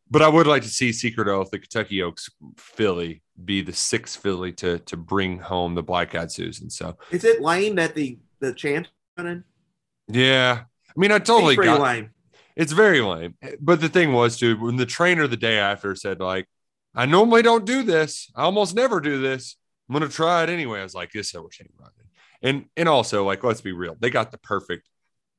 But 0.09 0.21
I 0.21 0.27
would 0.27 0.45
like 0.45 0.61
to 0.61 0.69
see 0.69 0.91
Secret 0.91 1.27
Oath, 1.27 1.49
the 1.51 1.57
Kentucky 1.57 2.03
Oaks 2.03 2.29
filly, 2.57 3.23
be 3.43 3.61
the 3.61 3.73
sixth 3.73 4.21
filly 4.21 4.51
to 4.53 4.79
to 4.79 4.97
bring 4.97 5.39
home 5.39 5.73
the 5.73 5.81
Black 5.83 6.13
Eyed 6.13 6.31
Susan. 6.31 6.69
So 6.69 6.97
Is 7.11 7.23
it 7.23 7.41
lame 7.41 7.75
that 7.75 7.95
the 7.95 8.19
the 8.39 8.53
champ's 8.53 8.89
running? 9.17 9.43
yeah, 10.07 10.61
I 10.63 10.93
mean, 10.99 11.11
I 11.11 11.17
totally 11.19 11.55
got. 11.55 11.81
lame. 11.81 12.11
It's 12.55 12.71
very 12.71 13.01
lame. 13.01 13.35
But 13.59 13.81
the 13.81 13.89
thing 13.89 14.13
was, 14.13 14.37
dude, 14.37 14.61
when 14.61 14.77
the 14.77 14.85
trainer 14.85 15.27
the 15.27 15.37
day 15.37 15.57
after 15.59 15.95
said, 15.95 16.19
like, 16.19 16.47
I 16.95 17.05
normally 17.05 17.41
don't 17.41 17.65
do 17.65 17.83
this. 17.83 18.31
I 18.35 18.43
almost 18.43 18.75
never 18.75 19.01
do 19.01 19.21
this. 19.21 19.57
I'm 19.89 19.93
gonna 19.93 20.07
try 20.07 20.43
it 20.43 20.49
anyway. 20.49 20.79
I 20.79 20.83
was 20.83 20.95
like, 20.95 21.11
this 21.11 21.33
horse 21.33 21.57
ain't 21.61 21.71
running. 21.77 21.93
And 22.41 22.65
and 22.77 22.87
also, 22.89 23.25
like, 23.25 23.43
let's 23.43 23.61
be 23.61 23.71
real, 23.73 23.95
they 23.99 24.09
got 24.09 24.31
the 24.31 24.37
perfect. 24.37 24.87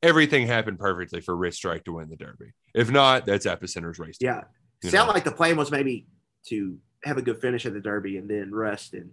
Everything 0.03 0.47
happened 0.47 0.79
perfectly 0.79 1.21
for 1.21 1.35
Rich 1.35 1.55
Strike 1.55 1.85
to 1.85 1.95
win 1.95 2.11
the 2.11 2.17
Derby. 2.17 2.53
If 2.75 2.91
not, 2.91 3.25
that's 3.25 3.47
Epicenter's 3.47 3.99
race. 3.99 4.19
Yeah. 4.21 4.43
Sound 4.85 5.09
know? 5.09 5.15
like 5.15 5.25
the 5.25 5.33
plan 5.33 5.57
was 5.57 5.71
maybe 5.71 6.07
to 6.49 6.79
have 7.05 7.17
a 7.17 7.23
good 7.23 7.41
finish 7.41 7.65
at 7.65 7.73
the 7.73 7.81
Derby 7.81 8.19
and 8.19 8.29
then 8.29 8.55
rest 8.55 8.93
and 8.93 9.11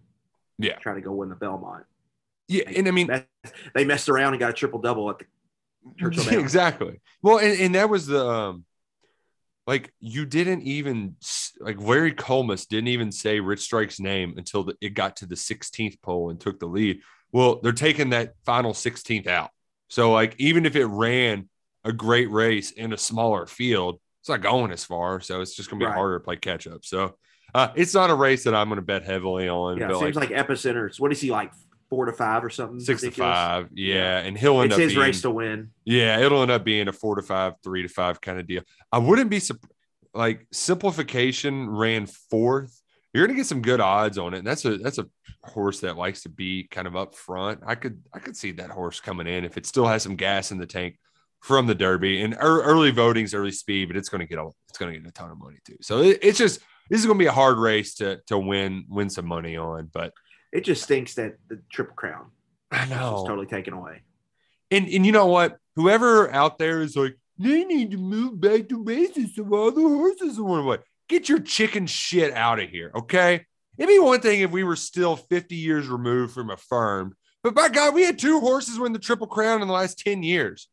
Yeah. 0.57 0.75
try 0.79 0.93
to 0.93 1.01
go 1.01 1.13
win 1.13 1.29
the 1.29 1.35
Belmont. 1.35 1.85
Yeah, 2.49 2.63
and 2.67 2.87
I 2.87 2.91
mean, 2.91 3.09
they 3.73 3.85
messed 3.85 4.09
around 4.09 4.33
and 4.33 4.39
got 4.39 4.49
a 4.49 4.53
triple 4.53 4.79
double 4.79 5.09
at 5.09 5.19
the 5.19 5.25
Churchill 5.97 6.23
Downs. 6.23 6.35
exactly. 6.37 7.01
Well, 7.21 7.39
and, 7.39 7.59
and 7.59 7.75
that 7.75 7.89
was 7.89 8.07
the 8.07 8.25
um, 8.25 8.65
like 9.65 9.93
you 9.99 10.25
didn't 10.25 10.63
even 10.63 11.15
like 11.59 11.79
Larry 11.79 12.13
Collmus 12.13 12.67
didn't 12.67 12.89
even 12.89 13.11
say 13.11 13.39
Rich 13.39 13.61
Strike's 13.61 13.99
name 13.99 14.35
until 14.37 14.63
the, 14.65 14.75
it 14.81 14.93
got 14.93 15.17
to 15.17 15.25
the 15.25 15.35
16th 15.35 16.01
pole 16.01 16.29
and 16.29 16.39
took 16.39 16.59
the 16.59 16.65
lead. 16.65 16.99
Well, 17.31 17.59
they're 17.61 17.71
taking 17.71 18.09
that 18.11 18.33
final 18.45 18.73
16th 18.73 19.27
out. 19.27 19.51
So 19.87 20.11
like 20.11 20.35
even 20.37 20.65
if 20.65 20.75
it 20.75 20.85
ran 20.85 21.49
a 21.83 21.93
great 21.93 22.29
race 22.31 22.71
in 22.71 22.93
a 22.93 22.97
smaller 22.97 23.45
field, 23.45 23.99
it's 24.21 24.29
not 24.29 24.41
going 24.41 24.71
as 24.71 24.83
far. 24.83 25.19
So 25.19 25.41
it's 25.41 25.55
just 25.55 25.69
gonna 25.69 25.79
be 25.79 25.85
Right. 25.85 25.95
harder 25.95 26.19
to 26.19 26.23
play 26.23 26.35
catch 26.35 26.67
up. 26.67 26.85
So 26.85 27.15
uh, 27.53 27.69
it's 27.75 27.93
not 27.93 28.09
a 28.09 28.15
race 28.15 28.45
that 28.45 28.55
I'm 28.55 28.69
gonna 28.69 28.81
bet 28.81 29.03
heavily 29.03 29.47
on. 29.47 29.77
Yeah, 29.77 29.91
it 29.91 29.99
seems 29.99 30.15
like, 30.15 30.29
Epicenters. 30.29 30.99
What 30.99 31.11
is 31.11 31.21
he 31.21 31.29
like? 31.31 31.51
Four 31.93 32.05
to 32.05 32.13
five 32.13 32.43
or 32.43 32.49
something? 32.49 32.79
six 32.79 33.03
ridiculous? 33.03 33.29
to 33.29 33.33
five. 33.35 33.69
Yeah. 33.73 34.17
And 34.19 34.35
he'll 34.35 34.61
end 34.61 34.71
It's 34.71 34.73
up 34.73 34.79
his 34.81 34.93
being, 34.93 35.01
race 35.05 35.21
to 35.21 35.29
win. 35.29 35.69
Yeah, 35.85 36.19
it'll 36.19 36.41
end 36.41 36.49
up 36.49 36.63
being 36.63 36.87
a 36.87 36.93
four 36.93 37.15
to 37.15 37.21
five, 37.21 37.53
three 37.63 37.83
to 37.83 37.87
five 37.87 38.19
kind 38.19 38.39
of 38.39 38.47
deal. 38.47 38.63
I 38.91 38.97
wouldn't 38.97 39.29
be 39.29 39.39
like 40.13 40.47
simplification 40.51 41.69
ran 41.69 42.07
fourth. 42.07 42.81
You're 43.13 43.27
gonna 43.27 43.37
get 43.37 43.45
some 43.45 43.61
good 43.61 43.79
odds 43.79 44.17
on 44.17 44.33
it. 44.33 44.39
And 44.39 44.47
that's 44.47 44.65
a 44.65 44.77
that's 44.77 44.97
a 44.97 45.05
horse 45.43 45.81
that 45.81 45.97
likes 45.97 46.23
to 46.23 46.29
be 46.29 46.63
kind 46.63 46.87
of 46.87 46.95
up 46.95 47.13
front. 47.13 47.59
I 47.65 47.75
could 47.75 48.01
I 48.13 48.19
could 48.19 48.35
see 48.35 48.53
that 48.53 48.71
horse 48.71 48.99
coming 48.99 49.27
in 49.27 49.45
if 49.45 49.55
it 49.57 49.65
still 49.67 49.85
has 49.85 50.01
some 50.01 50.15
gas 50.15 50.51
in 50.51 50.57
the 50.57 50.65
tank 50.65 50.97
from 51.41 51.67
the 51.67 51.75
Derby 51.75 52.21
and 52.23 52.33
ear- 52.33 52.63
early 52.63 52.89
voting's 52.91 53.33
early 53.33 53.51
speed, 53.51 53.89
but 53.89 53.97
it's 53.97 54.09
gonna 54.09 54.25
get 54.25 54.39
a 54.39 54.49
it's 54.69 54.79
gonna 54.79 54.93
get 54.97 55.05
a 55.05 55.11
ton 55.11 55.29
of 55.29 55.37
money 55.37 55.57
too. 55.63 55.77
So 55.81 56.01
it, 56.01 56.19
it's 56.23 56.39
just 56.39 56.59
this 56.89 56.99
is 56.99 57.05
gonna 57.05 57.19
be 57.19 57.27
a 57.27 57.31
hard 57.31 57.57
race 57.59 57.95
to 57.95 58.19
to 58.27 58.37
win 58.37 58.85
win 58.89 59.09
some 59.09 59.27
money 59.27 59.57
on, 59.57 59.89
but 59.93 60.11
It 60.53 60.63
just 60.63 60.83
stinks 60.83 61.15
that 61.15 61.37
the 61.49 61.59
Triple 61.71 61.95
Crown 61.95 62.27
I 62.71 62.85
know 62.85 63.25
totally 63.27 63.47
taken 63.47 63.73
away. 63.73 64.03
And 64.71 64.87
and 64.87 65.05
you 65.05 65.11
know 65.11 65.25
what? 65.25 65.57
Whoever 65.75 66.31
out 66.31 66.59
there 66.59 66.81
is 66.81 66.95
like, 66.95 67.17
they 67.39 67.65
need 67.65 67.91
to 67.91 67.97
move 67.97 68.39
back 68.39 68.69
to 68.69 68.83
races 68.83 69.35
so 69.35 69.43
all 69.51 69.71
the 69.71 69.81
horses 69.81 70.37
are 70.37 70.59
away. 70.59 70.77
Get 71.09 71.27
your 71.27 71.39
chicken 71.39 71.87
shit 71.87 72.33
out 72.33 72.59
of 72.59 72.69
here, 72.69 72.91
okay? 72.95 73.45
It'd 73.77 73.89
be 73.89 73.99
one 73.99 74.21
thing 74.21 74.41
if 74.41 74.51
we 74.51 74.63
were 74.63 74.75
still 74.75 75.15
50 75.15 75.55
years 75.55 75.87
removed 75.87 76.33
from 76.33 76.51
a 76.51 76.53
affirmed, 76.53 77.13
but 77.41 77.55
by 77.55 77.69
God, 77.69 77.95
we 77.95 78.03
had 78.03 78.19
two 78.19 78.39
horses 78.39 78.77
win 78.77 78.93
the 78.93 78.99
Triple 78.99 79.27
Crown 79.27 79.61
in 79.61 79.67
the 79.67 79.73
last 79.73 79.97
10 79.99 80.21
years. 80.21 80.69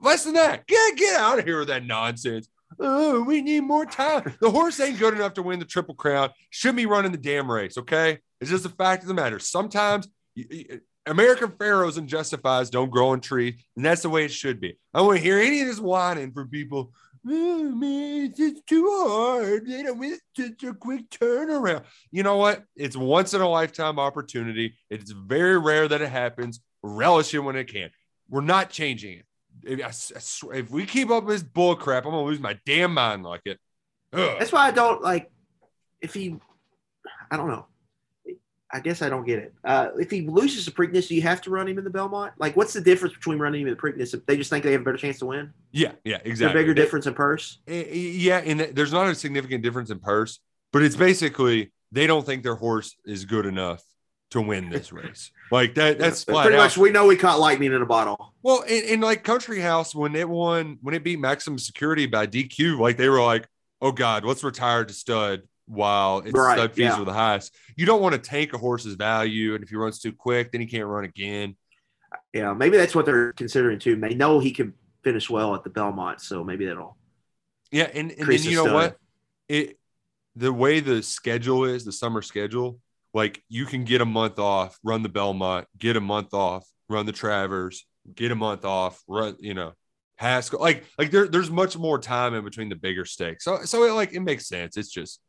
Less 0.00 0.24
than 0.24 0.34
that. 0.34 0.66
Get 0.66 0.96
get 0.96 1.20
out 1.20 1.38
of 1.38 1.44
here 1.44 1.58
with 1.58 1.68
that 1.68 1.84
nonsense. 1.84 2.48
Oh, 2.78 3.22
we 3.22 3.42
need 3.42 3.60
more 3.60 3.84
time. 3.84 4.34
The 4.40 4.50
horse 4.50 4.80
ain't 4.80 4.98
good 4.98 5.12
enough 5.12 5.34
to 5.34 5.42
win 5.42 5.58
the 5.58 5.66
Triple 5.66 5.94
Crown. 5.94 6.30
Shouldn't 6.48 6.78
be 6.78 6.86
running 6.86 7.12
the 7.12 7.18
damn 7.18 7.50
race, 7.50 7.76
okay? 7.76 8.20
It's 8.40 8.50
just 8.50 8.64
a 8.66 8.70
fact 8.70 9.02
of 9.02 9.08
the 9.08 9.14
matter. 9.14 9.38
Sometimes 9.38 10.08
y- 10.36 10.44
y- 10.50 10.80
American 11.06 11.48
Pharoahs 11.48 11.98
and 11.98 12.08
justifies 12.08 12.70
don't 12.70 12.90
grow 12.90 13.10
on 13.10 13.20
trees, 13.20 13.62
and 13.76 13.84
that's 13.84 14.02
the 14.02 14.08
way 14.10 14.24
it 14.24 14.32
should 14.32 14.60
be. 14.60 14.78
I 14.94 14.98
don't 14.98 15.08
want 15.08 15.18
to 15.18 15.24
hear 15.24 15.38
any 15.38 15.60
of 15.60 15.66
this 15.66 15.80
whining 15.80 16.32
from 16.32 16.48
people. 16.48 16.92
Oh, 17.28 17.64
man, 17.64 18.26
it's 18.26 18.38
just 18.38 18.66
too 18.66 18.86
hard. 18.88 19.66
They 19.66 19.82
don't 19.82 20.02
it's 20.02 20.22
such 20.34 20.62
a 20.64 20.72
quick 20.72 21.10
turnaround. 21.10 21.84
You 22.10 22.22
know 22.22 22.38
what? 22.38 22.64
It's 22.76 22.96
once 22.96 23.34
in 23.34 23.42
a 23.42 23.48
lifetime 23.48 23.98
opportunity. 23.98 24.74
It's 24.88 25.10
very 25.10 25.58
rare 25.58 25.86
that 25.86 26.00
it 26.00 26.08
happens. 26.08 26.60
Relish 26.82 27.34
it 27.34 27.40
when 27.40 27.56
it 27.56 27.70
can. 27.70 27.90
We're 28.30 28.40
not 28.40 28.70
changing 28.70 29.18
it. 29.18 29.24
If, 29.62 29.80
I 29.84 29.88
I 29.88 30.20
swear, 30.20 30.56
if 30.56 30.70
we 30.70 30.86
keep 30.86 31.10
up 31.10 31.26
this 31.26 31.42
bull 31.42 31.76
crap, 31.76 32.06
I'm 32.06 32.12
gonna 32.12 32.24
lose 32.24 32.40
my 32.40 32.58
damn 32.64 32.94
mind 32.94 33.24
like 33.24 33.42
it. 33.44 33.58
Ugh. 34.14 34.36
That's 34.38 34.52
why 34.52 34.68
I 34.68 34.70
don't 34.70 35.02
like 35.02 35.30
if 36.00 36.14
he. 36.14 36.36
I 37.30 37.36
don't 37.36 37.48
know. 37.48 37.66
I 38.72 38.80
guess 38.80 39.02
I 39.02 39.08
don't 39.08 39.24
get 39.26 39.40
it. 39.40 39.52
Uh, 39.64 39.88
if 39.98 40.10
he 40.10 40.22
loses 40.22 40.64
the 40.64 40.70
Preakness, 40.70 41.08
do 41.08 41.14
you 41.16 41.22
have 41.22 41.40
to 41.42 41.50
run 41.50 41.66
him 41.66 41.78
in 41.78 41.84
the 41.84 41.90
Belmont? 41.90 42.32
Like, 42.38 42.56
what's 42.56 42.72
the 42.72 42.80
difference 42.80 43.14
between 43.14 43.38
running 43.38 43.62
him 43.62 43.68
in 43.68 43.74
the 43.74 43.80
Preakness? 43.80 44.14
If 44.14 44.24
they 44.26 44.36
just 44.36 44.48
think 44.50 44.64
they 44.64 44.72
have 44.72 44.82
a 44.82 44.84
better 44.84 44.96
chance 44.96 45.18
to 45.20 45.26
win, 45.26 45.52
Yeah, 45.72 45.92
yeah, 46.04 46.16
is 46.18 46.22
exactly. 46.32 46.60
a 46.60 46.62
bigger 46.62 46.72
It- 46.72 46.76
difference 46.76 47.06
in 47.06 47.14
purse? 47.14 47.58
Eh, 47.66 47.72
eh, 47.88 47.92
Yeah, 47.92 48.38
and 48.38 48.60
there's 48.60 48.92
not 48.92 49.08
a 49.08 49.14
significant 49.14 49.64
difference 49.64 49.90
in 49.90 49.98
purse, 49.98 50.38
but 50.72 50.82
it's 50.82 50.94
basically 50.96 51.72
they 51.90 52.06
don't 52.06 52.24
think 52.24 52.44
their 52.44 52.54
horse 52.54 52.94
is 53.04 53.24
good 53.24 53.44
enough 53.46 53.82
to 54.30 54.40
win 54.40 54.70
this 54.70 54.92
race. 54.92 55.32
Like 55.50 55.74
that. 55.74 55.98
That's 55.98 56.22
flat 56.22 56.44
pretty 56.44 56.56
out. 56.56 56.62
much. 56.62 56.78
We 56.78 56.90
know 56.90 57.06
we 57.08 57.16
caught 57.16 57.40
lightning 57.40 57.72
in 57.72 57.82
a 57.82 57.86
bottle. 57.86 58.34
Well, 58.44 58.60
in, 58.62 58.84
in 58.84 59.00
like 59.00 59.24
Country 59.24 59.58
House, 59.58 59.92
when 59.96 60.14
it 60.14 60.28
won, 60.28 60.78
when 60.80 60.94
it 60.94 61.02
beat 61.02 61.18
Maximum 61.18 61.58
Security 61.58 62.06
by 62.06 62.28
DQ, 62.28 62.78
like 62.78 62.96
they 62.96 63.08
were 63.08 63.20
like, 63.20 63.48
"Oh 63.82 63.90
God, 63.90 64.24
let's 64.24 64.44
retire 64.44 64.84
to 64.84 64.92
stud 64.94 65.42
while 65.70 66.18
its 66.18 66.32
Right, 66.32 66.58
stud 66.58 66.72
fees 66.74 66.84
yeah. 66.84 66.98
were 66.98 67.04
the 67.04 67.12
highest." 67.12 67.54
You 67.76 67.86
don't 67.86 68.02
want 68.02 68.14
to 68.14 68.18
tank 68.18 68.52
a 68.52 68.58
horse's 68.58 68.94
value, 68.94 69.54
and 69.54 69.62
if 69.62 69.70
he 69.70 69.76
runs 69.76 70.00
too 70.00 70.12
quick, 70.12 70.52
then 70.52 70.60
he 70.60 70.66
can't 70.66 70.86
run 70.86 71.04
again. 71.04 71.56
Yeah, 72.32 72.52
maybe 72.52 72.76
that's 72.76 72.94
what 72.94 73.06
they're 73.06 73.32
considering 73.32 73.78
too. 73.78 73.96
They 73.96 74.14
know 74.14 74.38
he 74.38 74.50
can 74.50 74.74
finish 75.02 75.30
well 75.30 75.54
at 75.54 75.64
the 75.64 75.70
Belmont, 75.70 76.20
so 76.20 76.44
maybe 76.44 76.66
that'll. 76.66 76.96
Yeah, 77.70 77.88
and, 77.94 78.10
and 78.12 78.28
then 78.28 78.42
you 78.42 78.56
know 78.56 78.64
stud. 78.64 78.74
what? 78.74 78.96
It 79.48 79.78
the 80.36 80.52
way 80.52 80.80
the 80.80 81.02
schedule 81.02 81.64
is, 81.64 81.84
the 81.84 81.92
summer 81.92 82.22
schedule, 82.22 82.80
like 83.12 83.42
you 83.48 83.66
can 83.66 83.84
get 83.84 84.00
a 84.00 84.04
month 84.04 84.38
off, 84.38 84.78
run 84.82 85.02
the 85.02 85.08
Belmont, 85.08 85.66
get 85.78 85.96
a 85.96 86.00
month 86.00 86.34
off, 86.34 86.66
run 86.88 87.06
the 87.06 87.12
Travers, 87.12 87.86
get 88.14 88.30
a 88.30 88.36
month 88.36 88.64
off, 88.64 89.02
run, 89.08 89.36
you 89.40 89.54
know, 89.54 89.72
Haskell. 90.16 90.60
Like 90.60 90.84
like 90.98 91.10
there, 91.10 91.28
there's 91.28 91.50
much 91.50 91.76
more 91.76 91.98
time 91.98 92.34
in 92.34 92.44
between 92.44 92.68
the 92.68 92.76
bigger 92.76 93.04
stakes. 93.04 93.44
So 93.44 93.64
so 93.64 93.84
it 93.84 93.92
like 93.92 94.12
it 94.12 94.20
makes 94.20 94.46
sense. 94.46 94.76
It's 94.76 94.90
just 94.90 95.20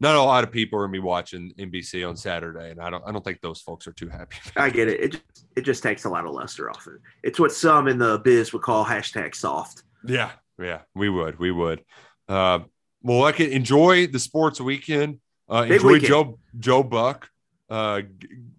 not 0.00 0.14
a 0.14 0.22
lot 0.22 0.44
of 0.44 0.50
people 0.52 0.78
are 0.78 0.82
gonna 0.84 0.92
be 0.92 0.98
watching 1.00 1.52
NBC 1.58 2.08
on 2.08 2.16
Saturday, 2.16 2.70
and 2.70 2.80
I 2.80 2.90
don't 2.90 3.02
I 3.06 3.12
don't 3.12 3.24
think 3.24 3.40
those 3.40 3.60
folks 3.60 3.86
are 3.86 3.92
too 3.92 4.08
happy. 4.08 4.36
I 4.56 4.70
get 4.70 4.88
it. 4.88 5.00
It 5.00 5.08
just, 5.12 5.46
it 5.56 5.60
just 5.62 5.82
takes 5.82 6.04
a 6.04 6.08
lot 6.08 6.24
of 6.24 6.32
luster 6.32 6.70
off 6.70 6.86
it. 6.86 7.00
It's 7.22 7.40
what 7.40 7.52
some 7.52 7.88
in 7.88 7.98
the 7.98 8.18
biz 8.18 8.52
would 8.52 8.62
call 8.62 8.84
hashtag 8.84 9.34
soft. 9.34 9.82
Yeah, 10.04 10.30
yeah, 10.58 10.80
we 10.94 11.08
would, 11.08 11.38
we 11.38 11.50
would. 11.50 11.84
Uh, 12.28 12.60
well, 13.02 13.24
I 13.24 13.32
can 13.32 13.50
enjoy 13.50 14.06
the 14.06 14.18
sports 14.18 14.60
weekend. 14.60 15.18
Uh, 15.48 15.66
enjoy 15.68 15.88
weekend. 15.94 16.08
Joe 16.08 16.38
Joe 16.58 16.82
Buck 16.82 17.28
uh, 17.70 18.02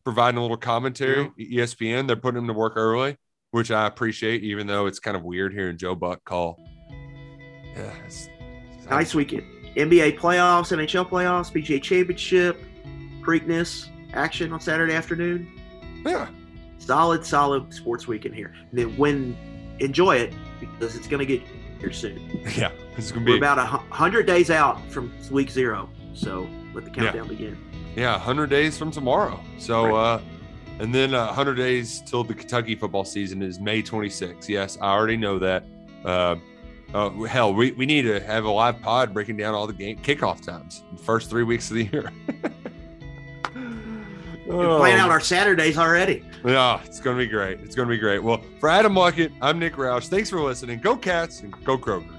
providing 0.04 0.38
a 0.38 0.42
little 0.42 0.58
commentary. 0.58 1.32
E 1.40 1.58
ESPN, 1.58 2.08
they're 2.08 2.16
putting 2.16 2.40
him 2.42 2.48
to 2.48 2.54
work 2.54 2.74
early, 2.76 3.16
which 3.52 3.72
I 3.72 3.88
appreciate, 3.88 4.44
even 4.44 4.68
though 4.68 4.88
it's 4.88 5.00
kind 5.00 5.16
of 5.16 5.24
weird 5.24 5.54
hearing 5.54 5.78
Joe 5.78 5.96
Buck 5.96 6.24
call. 6.26 6.60
Yeah, 7.76 7.94
it's- 8.06 8.28
Nice 8.90 9.14
weekend. 9.14 9.44
NBA 9.76 10.18
playoffs, 10.18 10.76
NHL 10.76 11.10
playoffs, 11.10 11.52
PGA 11.52 11.82
Championship, 11.82 12.62
Preakness 13.22 13.90
action 14.14 14.52
on 14.52 14.60
Saturday 14.60 14.94
afternoon. 14.94 15.60
Yeah. 16.06 16.28
Solid, 16.78 17.26
solid 17.26 17.74
sports 17.74 18.08
weekend 18.08 18.36
here. 18.36 18.54
And 18.72 18.80
then 18.80 18.98
when 18.98 19.38
enjoy 19.80 20.18
it 20.18 20.34
because 20.60 20.96
it's 20.96 21.08
going 21.08 21.20
to 21.20 21.26
get 21.26 21.46
here 21.80 21.92
soon. 21.92 22.20
yeah, 22.58 22.72
it's 22.98 23.12
gonna 23.12 23.26
be 23.26 23.32
We're 23.32 23.38
about 23.38 23.58
a 23.58 23.66
hundred 23.66 24.26
days 24.26 24.52
out 24.52 24.86
from 24.92 25.12
week 25.32 25.50
zero, 25.50 25.90
so 26.14 26.48
let 26.74 26.86
the 26.86 26.92
countdown 26.92 27.28
begin. 27.28 27.58
yeah, 27.96 28.20
hundred 28.20 28.50
days 28.50 28.78
from 28.78 28.92
tomorrow. 28.92 29.40
So, 29.58 29.96
uh, 29.96 30.22
and 30.80 30.94
then 30.94 31.14
uh, 31.14 31.32
hundred 31.32 31.56
days 31.56 32.02
till 32.06 32.24
the 32.24 32.34
Kentucky 32.34 32.76
football 32.76 33.06
season 33.06 33.42
is 33.42 33.60
May 33.60 33.82
26th. 33.82 34.48
Yes, 34.48 34.78
I 34.82 34.92
already 34.92 35.18
know 35.18 35.40
that. 35.40 35.64
Uh, 36.04 36.36
uh, 36.94 37.10
hell, 37.24 37.54
we, 37.54 37.72
we 37.72 37.86
need 37.86 38.04
to 38.04 38.20
have 38.22 38.46
a 38.46 38.50
live 38.50 38.82
pod 38.82 39.14
breaking 39.14 39.38
down 39.38 39.54
all 39.54 39.68
the 39.68 39.74
game 39.74 39.98
kickoff 39.98 40.42
times, 40.42 40.84
the 40.92 41.02
first 41.02 41.30
three 41.30 41.44
weeks 41.44 41.70
of 41.70 41.78
the 41.78 41.86
year. 41.86 42.12
We're 44.48 44.78
playing 44.80 44.98
out 44.98 45.12
our 45.12 45.20
Saturdays 45.20 45.78
already. 45.78 46.24
Yeah, 46.44 46.82
it's 46.84 47.00
gonna 47.00 47.20
be 47.20 47.28
great. 47.28 47.60
It's 47.60 47.76
gonna 47.76 47.90
be 47.90 48.00
great. 48.00 48.24
Well, 48.24 48.42
for 48.60 48.68
Adam 48.68 48.96
Luckett, 48.96 49.32
I'm 49.42 49.60
Nick 49.60 49.76
Roush. 49.76 50.08
Thanks 50.08 50.32
for 50.32 50.42
listening. 50.42 50.80
Go 50.80 50.98
Cats 50.98 51.42
and 51.42 51.52
go 51.64 51.78
Kroger. 51.78 52.19